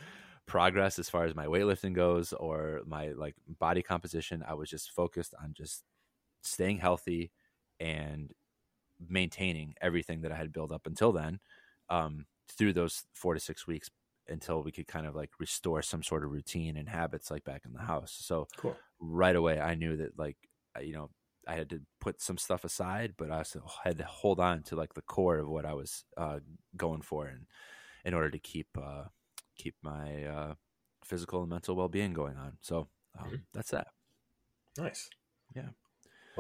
progress 0.46 0.98
as 0.98 1.10
far 1.10 1.24
as 1.24 1.34
my 1.34 1.46
weightlifting 1.46 1.94
goes 1.94 2.32
or 2.34 2.82
my 2.86 3.10
like 3.10 3.36
body 3.48 3.82
composition. 3.82 4.44
I 4.46 4.54
was 4.54 4.70
just 4.70 4.90
focused 4.92 5.34
on 5.42 5.54
just 5.54 5.84
staying 6.42 6.78
healthy 6.78 7.32
and 7.80 8.32
maintaining 8.98 9.74
everything 9.80 10.22
that 10.22 10.32
I 10.32 10.36
had 10.36 10.52
built 10.52 10.72
up 10.72 10.86
until 10.86 11.12
then 11.12 11.40
um, 11.88 12.26
through 12.48 12.74
those 12.74 13.04
four 13.14 13.34
to 13.34 13.40
six 13.40 13.66
weeks 13.66 13.90
until 14.30 14.62
we 14.62 14.72
could 14.72 14.86
kind 14.86 15.06
of 15.06 15.14
like 15.14 15.30
restore 15.38 15.82
some 15.82 16.02
sort 16.02 16.24
of 16.24 16.30
routine 16.30 16.76
and 16.76 16.88
habits 16.88 17.30
like 17.30 17.44
back 17.44 17.62
in 17.64 17.72
the 17.72 17.80
house. 17.80 18.16
So 18.20 18.48
Cool. 18.56 18.76
right 19.00 19.36
away, 19.36 19.60
I 19.60 19.74
knew 19.74 19.96
that 19.96 20.18
like 20.18 20.36
you 20.80 20.92
know 20.92 21.10
I 21.48 21.54
had 21.54 21.70
to 21.70 21.80
put 22.00 22.20
some 22.20 22.38
stuff 22.38 22.64
aside, 22.64 23.14
but 23.16 23.30
I 23.30 23.38
also 23.38 23.62
had 23.84 23.98
to 23.98 24.04
hold 24.04 24.40
on 24.40 24.62
to 24.64 24.76
like 24.76 24.94
the 24.94 25.02
core 25.02 25.38
of 25.38 25.48
what 25.48 25.64
I 25.64 25.74
was 25.74 26.04
uh, 26.16 26.40
going 26.76 27.02
for, 27.02 27.26
and 27.26 27.46
in 28.04 28.14
order 28.14 28.30
to 28.30 28.38
keep 28.38 28.68
uh, 28.80 29.04
keep 29.56 29.74
my 29.82 30.24
uh, 30.24 30.54
physical 31.04 31.40
and 31.40 31.50
mental 31.50 31.76
well 31.76 31.88
being 31.88 32.12
going 32.12 32.36
on. 32.36 32.58
So 32.60 32.88
um, 33.18 33.30
Mhm. 33.30 33.40
that's 33.52 33.70
that. 33.70 33.88
Nice. 34.78 35.10
Yeah. 35.54 35.70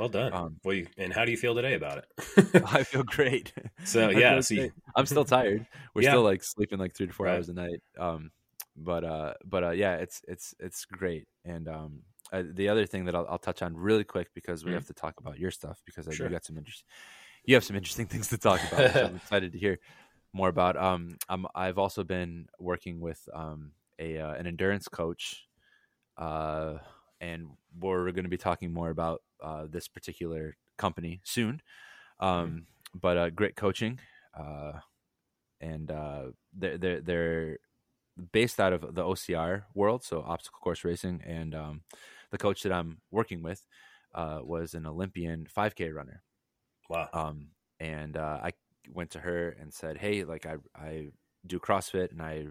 Well 0.00 0.08
done. 0.08 0.32
Um, 0.32 0.60
well, 0.64 0.74
you, 0.74 0.86
and 0.96 1.12
how 1.12 1.26
do 1.26 1.30
you 1.30 1.36
feel 1.36 1.54
today 1.54 1.74
about 1.74 1.98
it? 1.98 2.06
I 2.64 2.84
feel 2.84 3.02
great. 3.04 3.52
So, 3.84 4.08
yeah, 4.10 4.40
so 4.40 4.54
great. 4.54 4.72
I'm 4.96 5.06
still 5.06 5.24
tired. 5.24 5.66
We're 5.94 6.00
Yeah. 6.00 6.08
still 6.08 6.22
like 6.22 6.42
sleeping 6.42 6.78
like 6.78 6.94
three 6.94 7.06
to 7.06 7.12
four 7.12 7.26
Right. 7.26 7.28
hours 7.28 7.48
a 7.48 7.52
night. 7.54 7.82
Um, 7.98 8.30
but 8.76 9.04
uh, 9.04 9.34
but 9.44 9.64
uh, 9.64 9.70
yeah, 9.70 9.96
it's 9.96 10.22
it's 10.26 10.54
it's 10.58 10.84
great. 10.86 11.28
And 11.44 11.68
um, 11.68 12.02
uh, 12.32 12.44
the 12.50 12.68
other 12.68 12.86
thing 12.86 13.04
that 13.06 13.14
I'll, 13.14 13.26
I'll 13.28 13.38
touch 13.38 13.62
on 13.62 13.76
really 13.76 14.04
quick 14.04 14.28
because 14.34 14.64
we 14.64 14.72
Mhm. 14.72 14.74
have 14.74 14.86
to 14.86 14.94
talk 14.94 15.20
about 15.20 15.38
your 15.38 15.50
stuff 15.50 15.82
because 15.84 16.06
Sure. 16.08 16.26
you 16.26 16.30
got 16.30 16.44
some 16.44 16.56
interest. 16.56 16.84
You 17.44 17.54
have 17.54 17.64
some 17.64 17.76
interesting 17.76 18.06
things 18.06 18.28
to 18.28 18.38
talk 18.38 18.64
about. 18.64 18.88
which 18.88 19.02
I'm 19.02 19.16
excited 19.16 19.52
to 19.52 19.58
hear 19.58 19.78
more 20.32 20.48
about. 20.48 20.76
Um, 20.76 21.18
I'm, 21.28 21.46
I've 21.54 21.78
also 21.78 22.04
been 22.04 22.46
working 22.58 23.00
with 23.00 23.28
um 23.34 23.72
a 23.98 24.18
uh, 24.18 24.34
an 24.34 24.46
endurance 24.46 24.88
coach, 24.88 25.46
uh, 26.16 26.78
and 27.20 27.48
we're 27.78 28.10
going 28.12 28.24
to 28.24 28.30
be 28.30 28.38
talking 28.38 28.72
more 28.72 28.90
about 28.90 29.22
uh, 29.42 29.66
this 29.68 29.88
particular 29.88 30.56
company 30.78 31.20
soon. 31.24 31.60
Um, 32.18 32.66
but 32.94 33.16
uh, 33.16 33.30
great 33.30 33.56
coaching, 33.56 33.98
uh, 34.38 34.72
and 35.60 35.90
uh, 35.90 36.22
they're, 36.52 36.78
they're 36.78 37.00
they're 37.00 37.58
based 38.32 38.60
out 38.60 38.72
of 38.72 38.94
the 38.94 39.02
OCR 39.02 39.62
world, 39.74 40.02
so 40.04 40.20
obstacle 40.20 40.58
course 40.60 40.84
racing, 40.84 41.22
and 41.24 41.54
um, 41.54 41.82
the 42.30 42.38
coach 42.38 42.62
that 42.62 42.72
I'm 42.72 42.98
working 43.10 43.42
with 43.42 43.66
uh, 44.14 44.40
was 44.42 44.74
an 44.74 44.86
Olympian 44.86 45.46
5K 45.56 45.94
runner. 45.94 46.22
wow. 46.88 47.08
Um, 47.12 47.48
and 47.78 48.16
uh, 48.16 48.40
I 48.42 48.52
went 48.92 49.10
to 49.10 49.20
her 49.20 49.56
and 49.60 49.72
said, 49.72 49.96
"Hey, 49.96 50.24
like 50.24 50.46
I 50.46 50.56
I 50.74 51.08
do 51.46 51.58
CrossFit 51.58 52.10
and 52.10 52.20
I 52.20 52.46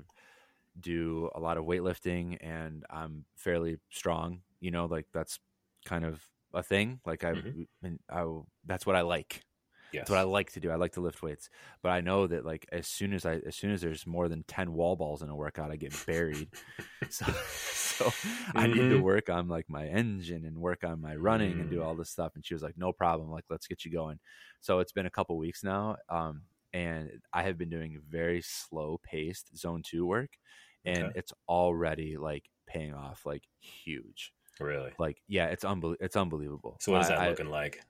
do 0.80 1.30
a 1.36 1.40
lot 1.40 1.58
of 1.58 1.66
weightlifting 1.66 2.38
and 2.42 2.86
I'm 2.90 3.26
fairly 3.36 3.78
strong. 3.90 4.42
You 4.60 4.72
know, 4.72 4.86
like 4.86 5.06
that's 5.14 5.40
kind 5.86 6.06
of 6.06 6.22
a 6.54 6.64
thing. 6.64 7.02
Like 7.06 7.24
I, 7.24 7.34
Mhm. 7.34 7.56
and 7.84 8.00
I 8.10 8.26
that's 8.66 8.86
what 8.86 8.96
I 8.96 9.02
like. 9.02 9.44
yes. 9.92 10.10
That's 10.10 10.12
what 10.12 10.20
I 10.20 10.24
like 10.24 10.52
to 10.54 10.60
do. 10.62 10.72
I 10.72 10.76
like 10.76 10.94
to 10.94 11.02
lift 11.02 11.22
weights, 11.22 11.50
but 11.84 11.90
I 11.92 12.02
know 12.02 12.28
that 12.28 12.46
like 12.46 12.66
as 12.72 12.88
soon 12.88 13.14
as 13.14 13.26
I 13.26 13.36
as 13.38 13.56
soon 13.56 13.72
as 13.72 13.82
there's 13.82 14.08
more 14.08 14.30
than 14.30 14.44
ten 14.44 14.74
wall 14.74 14.96
balls 14.96 15.22
in 15.22 15.30
a 15.30 15.36
workout, 15.36 15.72
I 15.72 15.76
get 15.78 16.06
buried. 16.06 16.52
so 17.10 17.26
so 17.74 18.14
I 18.56 18.68
need 18.68 18.90
to 18.90 19.00
Mhm. 19.00 19.02
work 19.02 19.30
on 19.30 19.48
like 19.50 19.70
my 19.70 19.88
engine 19.88 20.46
and 20.46 20.58
work 20.60 20.84
on 20.84 21.02
my 21.02 21.16
running 21.16 21.60
and 21.60 21.70
do 21.70 21.82
Mm. 21.82 21.84
all 21.84 21.96
this 21.96 22.10
stuff. 22.12 22.34
And 22.36 22.46
she 22.46 22.54
was 22.54 22.64
like, 22.64 22.78
"No 22.78 22.94
problem. 22.94 23.30
Like 23.30 23.46
let's 23.50 23.68
get 23.68 23.86
you 23.86 23.92
going." 23.92 24.20
So 24.62 24.80
it's 24.80 24.92
been 24.94 25.06
a 25.06 25.12
couple 25.12 25.38
weeks 25.38 25.64
now, 25.64 25.98
um, 26.10 26.44
and 26.74 27.22
I 27.34 27.44
have 27.44 27.58
been 27.58 27.70
doing 27.70 28.02
very 28.08 28.42
slow 28.42 29.00
paced 29.04 29.58
zone 29.58 29.84
two 29.84 30.06
work, 30.06 30.38
and 30.86 31.12
Okay. 31.12 31.16
it's 31.16 31.34
already 31.48 32.18
like 32.18 32.50
paying 32.68 32.94
off 32.94 33.26
like 33.26 33.44
huge. 33.60 34.34
Really. 34.60 34.92
Like 35.00 35.22
yeah, 35.28 35.48
it's 35.48 35.64
unbel- 35.64 35.98
it's 36.00 36.16
unbelievable. 36.16 36.78
So, 36.80 36.92
what 36.92 37.02
is 37.02 37.08
that 37.10 37.20
I- 37.20 37.30
looking 37.30 37.50
like? 37.50 37.82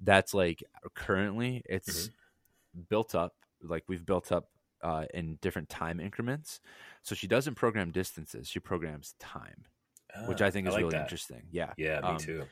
that's 0.00 0.34
like 0.34 0.62
currently 0.94 1.62
it's 1.66 2.08
Mm-hmm. 2.08 2.80
built 2.90 3.14
up 3.14 3.32
like 3.62 3.84
we've 3.86 4.04
built 4.04 4.32
up 4.32 4.48
uh, 4.82 5.04
in 5.14 5.36
different 5.40 5.68
time 5.68 6.00
increments 6.00 6.60
so 7.02 7.14
she 7.14 7.28
doesn't 7.28 7.54
program 7.54 7.92
distances 7.92 8.48
she 8.48 8.58
programs 8.58 9.14
time 9.20 9.64
which 10.26 10.42
Ah, 10.42 10.46
i 10.46 10.50
think 10.50 10.66
is 10.66 10.74
like 10.74 10.80
really 10.82 10.90
that. 10.90 11.02
interesting 11.02 11.42
yeah 11.52 11.72
Yeah, 11.78 12.00
me 12.00 12.08
Um, 12.08 12.16
too. 12.18 12.42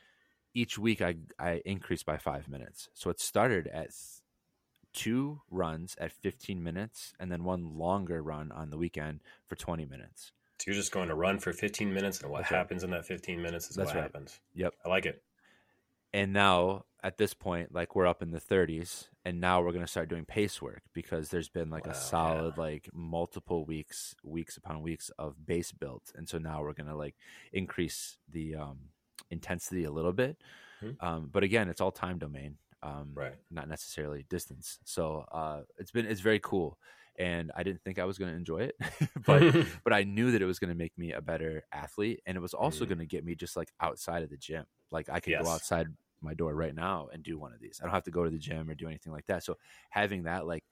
each 0.54 0.78
week 0.78 1.02
i 1.02 1.16
i 1.40 1.60
increase 1.66 2.04
by 2.04 2.16
five 2.16 2.48
minutes 2.48 2.88
so 2.94 3.10
it 3.10 3.18
started 3.20 3.66
at 3.66 3.90
two 4.94 5.40
runs 5.50 5.96
at 5.98 6.12
15 6.12 6.62
minutes 6.62 7.12
and 7.18 7.30
then 7.30 7.42
one 7.44 7.76
longer 7.76 8.22
run 8.22 8.52
on 8.52 8.70
the 8.70 8.78
weekend 8.78 9.20
for 9.48 9.56
20 9.56 9.84
minutes. 9.86 10.32
So 10.62 10.70
you're 10.70 10.78
just 10.78 10.92
going 10.92 11.08
to 11.08 11.16
run 11.16 11.40
for 11.40 11.52
15 11.52 11.92
minutes, 11.92 12.20
and 12.20 12.30
what 12.30 12.42
That's 12.42 12.52
right. 12.52 12.58
happens 12.58 12.84
in 12.84 12.90
that 12.90 13.04
15 13.04 13.42
minutes 13.42 13.68
is 13.68 13.76
That's 13.76 13.88
what 13.88 13.96
right. 13.96 14.04
happens. 14.04 14.38
Yep. 14.54 14.74
I 14.84 14.88
like 14.90 15.06
it. 15.06 15.20
And 16.12 16.32
now 16.32 16.84
at 17.02 17.18
this 17.18 17.34
point, 17.34 17.74
like 17.74 17.96
we're 17.96 18.06
up 18.06 18.22
in 18.22 18.30
the 18.30 18.38
30s, 18.38 19.08
and 19.24 19.40
now 19.40 19.60
we're 19.60 19.72
gonna 19.72 19.88
start 19.88 20.08
doing 20.08 20.24
pace 20.24 20.62
work 20.62 20.82
because 20.92 21.30
there's 21.30 21.48
been 21.48 21.68
like 21.68 21.84
Wow, 21.86 21.90
a 21.90 21.94
yeah. 21.94 22.00
solid 22.00 22.58
like 22.58 22.88
multiple 22.92 23.64
weeks, 23.64 24.14
weeks 24.22 24.56
upon 24.56 24.82
weeks 24.82 25.10
of 25.18 25.44
base 25.44 25.72
built, 25.72 26.12
and 26.14 26.28
so 26.28 26.38
now 26.38 26.62
we're 26.62 26.74
gonna 26.74 26.96
like 26.96 27.16
increase 27.52 28.18
the 28.28 28.54
um, 28.54 28.90
intensity 29.30 29.82
a 29.82 29.90
little 29.90 30.12
bit. 30.12 30.36
Mhm. 30.80 30.96
Um, 31.00 31.28
but 31.32 31.42
again, 31.42 31.68
it's 31.68 31.80
all 31.80 31.90
time 31.90 32.18
domain, 32.18 32.58
um, 32.84 33.14
Right. 33.16 33.34
not 33.50 33.68
necessarily 33.68 34.24
distance. 34.28 34.78
So 34.84 35.24
uh, 35.32 35.62
it's 35.78 35.90
been 35.90 36.06
it's 36.06 36.20
very 36.20 36.38
cool, 36.40 36.78
and 37.18 37.52
I 37.54 37.62
didn't 37.62 37.82
think 37.82 37.98
I 37.98 38.04
was 38.04 38.18
gonna 38.18 38.32
enjoy 38.32 38.62
it, 38.62 38.76
but 39.26 39.46
but 39.84 39.92
I 39.92 40.04
knew 40.04 40.30
that 40.32 40.42
it 40.42 40.46
was 40.46 40.58
going 40.58 40.70
to 40.70 40.74
make 40.76 40.96
me 40.98 41.12
a 41.12 41.20
better 41.22 41.64
athlete, 41.72 42.20
and 42.26 42.36
it 42.36 42.40
was 42.40 42.54
also 42.54 42.86
Mhm. 42.86 42.86
going 42.86 42.98
to 42.98 43.06
get 43.06 43.24
me 43.24 43.34
just 43.34 43.56
like 43.56 43.72
outside 43.80 44.22
of 44.22 44.30
the 44.30 44.36
gym. 44.36 44.66
Like 44.90 45.08
I 45.08 45.20
could 45.20 45.34
Yes. 45.34 45.36
go 45.36 45.48
outside 45.48 45.88
my 46.20 46.34
door 46.34 46.54
right 46.54 46.74
now 46.74 47.08
and 47.12 47.22
do 47.22 47.38
one 47.38 47.52
of 47.52 47.60
these. 47.60 47.80
I 47.80 47.84
don't 47.84 47.94
have 47.94 48.04
to 48.04 48.10
go 48.10 48.24
to 48.24 48.30
the 48.30 48.38
gym 48.38 48.70
or 48.70 48.74
do 48.74 48.86
anything 48.88 49.12
like 49.12 49.26
that. 49.26 49.42
So 49.44 49.56
having 49.90 50.24
that 50.24 50.46
like 50.46 50.64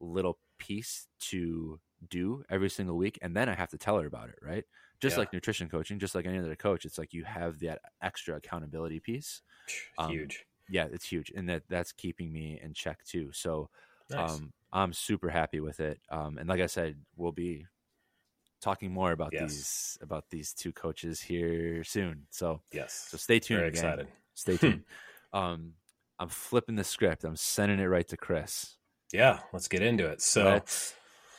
little 0.00 0.38
piece 0.58 1.08
to 1.20 1.80
do 2.08 2.44
every 2.50 2.70
single 2.70 2.96
week, 2.96 3.18
and 3.22 3.36
then 3.36 3.48
I 3.48 3.54
have 3.54 3.70
to 3.70 3.78
tell 3.78 3.98
her 3.98 4.06
about 4.06 4.28
it, 4.30 4.38
right? 4.42 4.64
Just 5.00 5.16
Yeah. 5.16 5.16
like 5.16 5.32
nutrition 5.32 5.68
coaching, 5.68 5.98
just 5.98 6.14
like 6.14 6.26
any 6.26 6.38
other 6.38 6.56
coach, 6.56 6.84
it's 6.84 6.98
like 6.98 7.12
you 7.12 7.24
have 7.24 7.58
that 7.60 7.80
extra 8.02 8.36
accountability 8.36 9.00
piece. 9.00 9.42
Um, 9.98 10.32
Huge. 10.32 10.46
Yeah, 10.68 10.86
it's 10.90 11.06
huge, 11.06 11.30
and 11.36 11.48
that 11.50 11.64
that's 11.68 11.92
keeping 11.92 12.32
me 12.32 12.58
in 12.62 12.72
check 12.74 13.04
too. 13.04 13.32
So 13.32 13.70
Nice. 14.08 14.42
um, 14.42 14.52
I'm 14.74 14.92
super 14.92 15.30
happy 15.30 15.60
with 15.60 15.78
it. 15.80 16.00
Um, 16.10 16.36
and 16.36 16.48
like 16.48 16.60
I 16.60 16.66
said, 16.66 16.96
we'll 17.16 17.32
be 17.32 17.64
talking 18.60 18.90
more 18.92 19.12
about 19.12 19.30
Yes. 19.32 19.50
these 19.52 19.98
about 20.02 20.24
these 20.30 20.52
two 20.52 20.72
coaches 20.72 21.20
here 21.20 21.84
soon. 21.84 22.26
So 22.30 22.60
yes. 22.72 23.06
so 23.10 23.16
stay 23.16 23.38
tuned. 23.38 23.60
Very 23.60 23.70
gang. 23.70 23.78
excited. 23.84 24.08
Stay 24.34 24.56
tuned. 24.56 24.82
um, 25.32 25.74
I'm 26.18 26.28
flipping 26.28 26.74
the 26.76 26.84
script. 26.84 27.24
I'm 27.24 27.36
sending 27.36 27.78
it 27.78 27.84
right 27.84 28.06
to 28.08 28.16
Chris. 28.16 28.76
Yeah, 29.12 29.40
let's 29.52 29.68
get 29.68 29.82
into 29.82 30.06
it. 30.06 30.20
So, 30.22 30.44
let's 30.44 30.94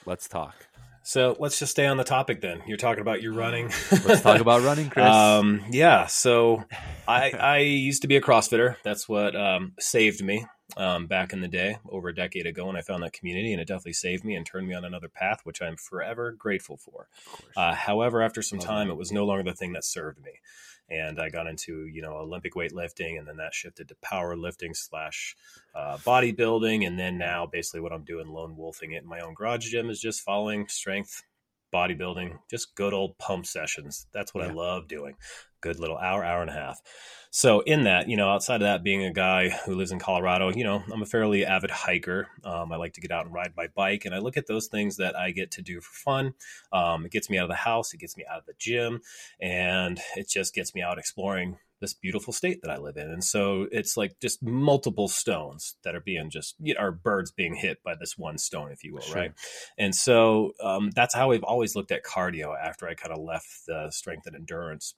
let's 0.06 0.30
talk. 0.30 0.56
so 1.04 1.36
let's 1.40 1.60
just 1.60 1.72
stay 1.72 1.88
on 1.88 1.98
the 1.98 2.04
topic 2.06 2.40
then. 2.40 2.62
You're 2.68 2.78
talking 2.78 3.02
about 3.02 3.22
your 3.22 3.34
running. 3.34 3.66
Let's 4.06 4.22
talk 4.22 4.40
about 4.40 4.62
running, 4.70 4.90
Chris. 4.90 5.06
Um, 5.06 5.62
yeah. 5.72 6.06
So 6.06 6.64
I 7.08 7.32
I 7.32 7.58
used 7.58 8.04
to 8.04 8.08
be 8.08 8.16
a 8.16 8.22
CrossFitter. 8.22 8.78
That's 8.84 9.10
what 9.10 9.36
um, 9.36 9.74
saved 9.80 10.24
me 10.24 10.46
um, 10.78 11.08
back 11.08 11.32
in 11.32 11.42
the 11.42 11.48
day, 11.48 11.78
over 11.90 12.10
a 12.10 12.16
decade 12.16 12.46
ago, 12.46 12.66
when 12.66 12.76
I 12.76 12.82
found 12.82 13.04
that 13.04 13.14
community, 13.14 13.54
and 13.54 13.62
it 13.62 13.68
definitely 13.68 13.94
saved 13.94 14.24
me 14.26 14.36
and 14.36 14.46
turned 14.46 14.68
me 14.68 14.74
on 14.74 14.86
another 14.86 15.08
path, 15.08 15.42
which 15.44 15.62
I'm 15.62 15.78
forever 15.78 16.32
grateful 16.32 16.78
for. 16.78 17.08
Uh, 17.56 17.74
however, 17.74 18.22
after 18.22 18.42
some 18.42 18.60
time, 18.60 18.90
it 18.90 18.98
was 18.98 19.12
no 19.12 19.26
longer 19.26 19.44
the 19.44 19.56
thing 19.56 19.74
that 19.74 19.84
served 19.84 20.22
me, 20.24 20.32
and 20.90 21.20
I 21.20 21.30
got 21.30 21.48
into 21.48 21.86
you 21.86 22.02
know 22.02 22.14
Olympic 22.14 22.56
weightlifting, 22.56 23.18
and 23.18 23.28
then 23.28 23.38
that 23.38 23.54
shifted 23.54 23.88
to 23.90 23.96
powerlifting 23.96 24.76
slash 24.76 25.36
uh, 25.76 25.98
bodybuilding, 25.98 26.86
and 26.86 27.00
then 27.00 27.18
now 27.18 27.46
basically 27.46 27.82
what 27.82 27.94
I'm 27.94 28.04
doing, 28.04 28.28
lone 28.28 28.58
wolfing 28.58 28.94
it 28.94 29.04
in 29.04 29.10
my 29.10 29.20
own 29.20 29.34
garage 29.34 29.70
gym, 29.70 29.90
is 29.90 30.00
just 30.00 30.22
following 30.22 30.68
strength, 30.68 31.24
bodybuilding, 31.74 32.40
just 32.50 32.76
good 32.76 32.94
old 32.94 33.18
pump 33.18 33.46
sessions. 33.46 34.08
That's 34.14 34.34
what 34.34 34.44
I 34.44 34.52
love 34.52 34.88
doing. 34.88 35.16
Good 35.66 35.80
little 35.80 35.98
hour, 35.98 36.24
hour 36.24 36.42
and 36.42 36.50
a 36.52 36.54
half. 36.54 36.80
So 37.32 37.62
in 37.62 37.86
that, 37.86 38.08
you 38.08 38.18
know, 38.18 38.30
outside 38.30 38.62
of 38.62 38.68
that, 38.68 38.84
being 38.84 39.04
a 39.04 39.12
guy 39.12 39.50
who 39.50 39.74
lives 39.74 39.92
in 39.92 39.98
Colorado, 39.98 40.52
you 40.54 40.64
know, 40.64 40.84
I'm 40.94 41.02
a 41.02 41.08
fairly 41.08 41.44
avid 41.44 41.72
hiker. 41.72 42.28
Um, 42.44 42.72
I 42.72 42.76
like 42.76 42.94
to 42.94 43.02
get 43.02 43.10
out 43.10 43.26
and 43.26 43.34
ride 43.34 43.54
my 43.58 43.68
bike, 43.76 44.06
and 44.06 44.14
I 44.14 44.20
look 44.20 44.38
at 44.38 44.46
those 44.46 44.68
things 44.68 44.98
that 44.98 45.18
I 45.18 45.32
get 45.32 45.50
to 45.54 45.64
do 45.64 45.82
for 45.82 45.92
fun. 45.92 46.34
Um, 46.72 47.04
it 47.04 47.12
gets 47.12 47.32
me 47.32 47.40
out 47.40 47.46
of 47.46 47.50
the 47.50 47.56
house, 47.56 47.96
it 47.96 48.00
gets 48.00 48.16
me 48.16 48.24
out 48.32 48.38
of 48.38 48.46
the 48.46 48.54
gym, 48.60 49.02
and 49.42 50.00
it 50.16 50.30
just 50.30 50.54
gets 50.54 50.76
me 50.76 50.84
out 50.84 51.00
exploring 51.00 51.58
this 51.82 51.94
beautiful 51.94 52.32
state 52.32 52.60
that 52.62 52.72
I 52.72 52.78
live 52.78 52.96
in. 52.96 53.10
And 53.10 53.24
so 53.24 53.68
it's 53.72 53.98
like 53.98 54.16
just 54.22 54.42
multiple 54.44 55.08
stones 55.08 55.76
that 55.84 55.96
are 55.96 56.00
being 56.00 56.30
just, 56.30 56.56
you 56.60 56.74
know, 56.76 56.80
are 56.80 56.92
birds 56.92 57.32
being 57.32 57.56
hit 57.56 57.84
by 57.84 57.96
this 58.00 58.18
one 58.18 58.38
stone, 58.38 58.72
if 58.72 58.84
you 58.84 58.94
will, 58.94 59.02
Sure. 59.02 59.16
right? 59.16 59.32
And 59.78 59.94
so 59.94 60.54
um, 60.64 60.92
that's 60.96 61.14
how 61.16 61.32
I've 61.32 61.44
always 61.44 61.76
looked 61.76 61.92
at 61.92 62.06
cardio 62.06 62.56
after 62.56 62.88
I 62.88 62.94
kind 62.94 63.12
of 63.12 63.22
left 63.22 63.66
the 63.68 63.90
strength 63.92 64.26
and 64.26 64.36
endurance 64.38 64.96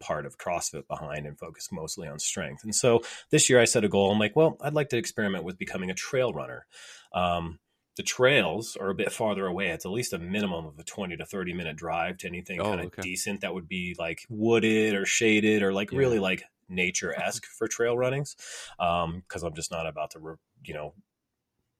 part 0.00 0.26
of 0.26 0.38
CrossFit 0.38 0.88
behind 0.88 1.26
and 1.26 1.38
focus 1.38 1.68
mostly 1.70 2.08
on 2.08 2.18
strength. 2.18 2.64
And 2.64 2.74
so 2.74 3.02
this 3.30 3.48
year 3.50 3.60
I 3.60 3.64
set 3.66 3.84
a 3.84 3.88
goal. 3.88 4.10
I'm 4.10 4.18
like, 4.18 4.34
well, 4.34 4.56
I'd 4.60 4.74
like 4.74 4.88
to 4.90 4.96
experiment 4.96 5.44
with 5.44 5.58
becoming 5.58 5.90
a 5.90 5.94
trail 5.94 6.32
runner. 6.32 6.66
Um, 7.12 7.58
the 7.96 8.02
trails 8.02 8.76
are 8.80 8.88
a 8.88 8.94
bit 8.94 9.12
farther 9.12 9.46
away. 9.46 9.68
It's 9.70 9.84
at 9.84 9.90
least 9.92 10.12
a 10.12 10.18
minimum 10.18 10.64
of 10.64 10.78
a 10.78 10.84
20 10.84 11.16
to 11.18 11.26
30 11.26 11.52
minute 11.52 11.76
drive 11.76 12.16
to 12.18 12.28
anything 12.28 12.60
Oh, 12.60 12.64
kind 12.64 12.80
of 12.80 12.86
okay. 12.86 13.02
decent 13.02 13.42
that 13.42 13.52
would 13.52 13.68
be 13.68 13.94
like 13.98 14.22
wooded 14.30 14.94
or 14.94 15.04
shaded 15.04 15.62
or 15.62 15.72
like 15.72 15.92
Yeah. 15.92 15.98
really 15.98 16.18
like 16.18 16.44
nature 16.68 17.12
esque 17.14 17.44
for 17.46 17.68
trail 17.68 17.98
runnings. 17.98 18.36
Um, 18.78 19.22
cause 19.28 19.42
I'm 19.42 19.54
just 19.54 19.70
not 19.70 19.86
about 19.86 20.12
to, 20.12 20.18
re- 20.20 20.36
you 20.64 20.72
know, 20.72 20.94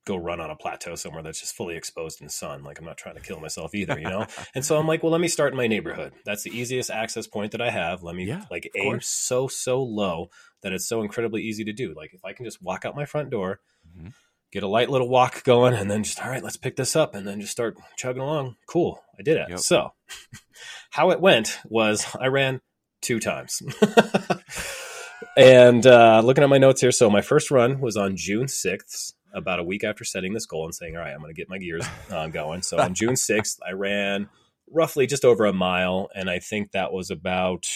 go 0.07 0.17
run 0.17 0.41
on 0.41 0.51
a 0.51 0.57
plateau 0.57 0.95
somewhere 0.95 1.23
that's 1.23 1.41
just 1.41 1.55
fully 1.55 1.77
exposed 1.77 2.21
in 2.21 2.27
the 2.27 2.33
sun. 2.33 2.63
Like 2.65 2.79
I'm 2.79 2.85
not 2.87 2.97
trying 2.97 3.17
to 3.17 3.21
kill 3.21 3.39
myself 3.39 3.75
either, 3.75 3.99
you 3.99 4.09
know? 4.09 4.27
And 4.55 4.65
so 4.65 4.79
I'm 4.79 4.87
like, 4.87 5.03
well, 5.03 5.13
let 5.13 5.21
me 5.21 5.29
start 5.29 5.53
in 5.53 5.57
my 5.59 5.67
neighborhood. 5.67 6.13
That's 6.25 6.43
the 6.43 6.51
easiest 6.59 6.91
access 6.91 7.27
point 7.27 7.53
that 7.53 7.61
I 7.61 7.71
have. 7.71 8.03
Let 8.03 8.15
me 8.15 8.25
Yeah, 8.25 8.45
like 8.51 8.71
aim 8.75 8.93
course. 8.93 9.07
so, 9.09 9.47
so 9.49 9.83
low 9.83 10.31
that 10.63 10.73
it's 10.73 10.89
so 10.89 11.03
incredibly 11.03 11.43
easy 11.43 11.65
to 11.65 11.73
do. 11.73 11.93
Like 11.95 12.15
if 12.15 12.25
I 12.25 12.33
can 12.33 12.45
just 12.47 12.63
walk 12.63 12.85
out 12.85 12.97
my 12.97 13.05
front 13.05 13.31
door, 13.31 13.61
Mhm. 13.97 14.13
get 14.53 14.63
a 14.63 14.67
light 14.69 14.89
little 14.91 15.09
walk 15.09 15.45
going, 15.45 15.75
and 15.75 15.91
then 15.91 16.03
just, 16.03 16.23
all 16.23 16.31
right, 16.31 16.43
let's 16.43 16.57
pick 16.57 16.77
this 16.77 16.97
up 16.97 17.15
and 17.15 17.27
then 17.27 17.41
just 17.41 17.53
start 17.53 17.77
chugging 17.97 18.23
along. 18.23 18.57
Cool. 18.67 19.03
I 19.19 19.23
did 19.23 19.37
it. 19.37 19.49
Yep. 19.51 19.59
So 19.61 19.93
how 20.91 21.11
it 21.11 21.21
went 21.21 21.59
was 21.67 22.07
I 22.19 22.29
ran 22.29 22.61
two 23.03 23.21
times. 23.21 23.63
and 25.37 25.87
uh, 25.87 26.21
looking 26.25 26.43
at 26.45 26.51
my 26.51 26.59
notes 26.59 26.81
here, 26.81 26.93
so 26.93 27.09
my 27.11 27.21
first 27.21 27.51
run 27.51 27.81
was 27.81 27.97
on 27.97 28.17
June 28.17 28.47
6th, 28.47 29.13
about 29.33 29.59
a 29.59 29.65
week 29.65 29.85
after 29.85 30.05
setting 30.05 30.33
this 30.35 30.47
goal 30.47 30.65
and 30.65 30.75
saying, 30.75 30.97
all 30.97 31.03
right, 31.03 31.13
I'm 31.13 31.21
going 31.21 31.33
to 31.35 31.41
get 31.41 31.49
my 31.49 31.59
gears 31.59 31.87
uh, 32.11 32.29
going. 32.29 32.63
So 32.63 32.79
on 32.79 32.95
June 32.95 33.15
6th, 33.15 33.59
I 33.67 33.73
ran 33.73 34.29
roughly 34.71 35.07
just 35.07 35.25
over 35.25 35.45
a 35.47 35.53
mile. 35.53 36.09
And 36.15 36.29
I 36.31 36.39
think 36.39 36.73
that 36.73 36.93
was 36.93 37.11
about, 37.11 37.67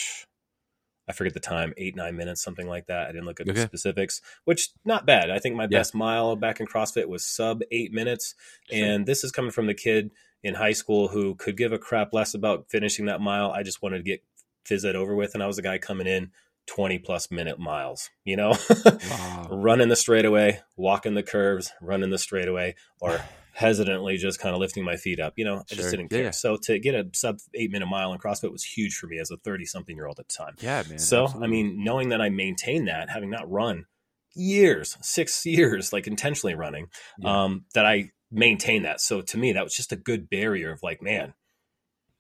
I 1.08 1.12
forget 1.12 1.34
the 1.34 1.40
time, 1.40 1.74
eight, 1.76 1.96
nine 1.96 2.16
minutes, 2.16 2.42
something 2.42 2.66
like 2.66 2.86
that. 2.86 3.08
I 3.08 3.12
didn't 3.12 3.26
look 3.26 3.40
at 3.40 3.46
the 3.46 3.52
specifics, 3.66 4.20
which 4.44 4.70
not 4.84 5.04
bad. 5.06 5.30
I 5.30 5.38
think 5.38 5.56
my 5.56 5.64
Yeah. 5.64 5.78
best 5.78 5.94
mile 5.94 6.36
back 6.36 6.60
in 6.60 6.66
CrossFit 6.66 7.08
was 7.08 7.24
sub 7.24 7.62
eight 7.70 7.92
minutes. 7.92 8.34
And 8.70 9.06
this 9.06 9.24
is 9.24 9.30
coming 9.32 9.50
from 9.50 9.66
the 9.66 9.74
kid 9.74 10.10
in 10.42 10.54
high 10.54 10.72
school 10.72 11.08
who 11.08 11.34
could 11.34 11.56
give 11.56 11.72
a 11.72 11.78
crap 11.78 12.12
less 12.12 12.34
about 12.34 12.70
finishing 12.70 13.06
that 13.06 13.20
mile. 13.20 13.50
I 13.50 13.62
just 13.62 13.82
wanted 13.82 13.98
to 13.98 14.02
get 14.04 14.22
fizz 14.64 14.84
it 14.84 14.96
over 14.96 15.14
with. 15.14 15.34
And 15.34 15.42
I 15.42 15.46
was 15.46 15.56
the 15.56 15.62
guy 15.62 15.78
coming 15.78 16.06
in 16.06 16.30
20 16.66 16.98
plus 17.00 17.30
minute 17.30 17.58
miles, 17.58 18.10
you 18.24 18.36
know, 18.36 18.56
Wow. 18.84 19.48
running 19.50 19.88
the 19.88 19.96
straightaway, 19.96 20.60
walking 20.76 21.14
the 21.14 21.22
curves, 21.22 21.72
running 21.80 22.10
the 22.10 22.18
straightaway, 22.18 22.74
or 23.00 23.20
hesitantly 23.52 24.16
just 24.16 24.40
kind 24.40 24.54
of 24.54 24.60
lifting 24.60 24.82
my 24.84 24.96
feet 24.96 25.20
up. 25.20 25.34
You 25.36 25.44
know, 25.44 25.56
I 25.58 25.62
Sure. 25.74 25.76
just 25.76 25.90
didn't 25.90 26.08
care. 26.08 26.24
yeah. 26.24 26.30
So 26.30 26.56
to 26.64 26.78
get 26.78 26.94
a 26.94 27.08
sub 27.12 27.38
eight 27.54 27.70
minute 27.70 27.86
mile 27.86 28.12
in 28.12 28.18
CrossFit 28.18 28.50
was 28.50 28.64
huge 28.64 28.96
for 28.96 29.06
me 29.06 29.18
as 29.18 29.30
a 29.30 29.36
30 29.36 29.64
something 29.66 29.94
year 29.94 30.06
old 30.06 30.18
at 30.18 30.26
the 30.28 30.34
time. 30.34 30.54
Yeah, 30.60 30.82
man. 30.88 30.98
So, 30.98 31.24
absolutely. 31.24 31.46
I 31.46 31.50
mean, 31.50 31.84
knowing 31.84 32.08
that 32.08 32.20
I 32.20 32.30
maintained 32.30 32.88
that, 32.88 33.10
having 33.10 33.30
not 33.30 33.48
run 33.50 33.86
years, 34.34 34.96
six 35.02 35.44
years, 35.46 35.92
like 35.92 36.06
intentionally 36.06 36.54
running, 36.54 36.88
Yeah. 37.18 37.44
um, 37.44 37.66
that 37.74 37.86
I 37.86 38.10
maintained 38.30 38.84
that. 38.84 39.00
So 39.00 39.20
to 39.22 39.38
me, 39.38 39.52
that 39.52 39.62
was 39.62 39.74
just 39.76 39.92
a 39.92 39.96
good 39.96 40.28
barrier 40.28 40.72
of 40.72 40.82
like, 40.82 41.00
man, 41.00 41.34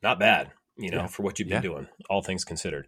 not 0.02 0.20
bad, 0.20 0.52
you 0.76 0.90
know, 0.90 0.98
Yeah. 0.98 1.06
for 1.08 1.22
what 1.24 1.38
you've 1.40 1.48
been 1.48 1.62
doing, 1.62 1.88
all 2.08 2.22
things 2.22 2.44
considered. 2.44 2.86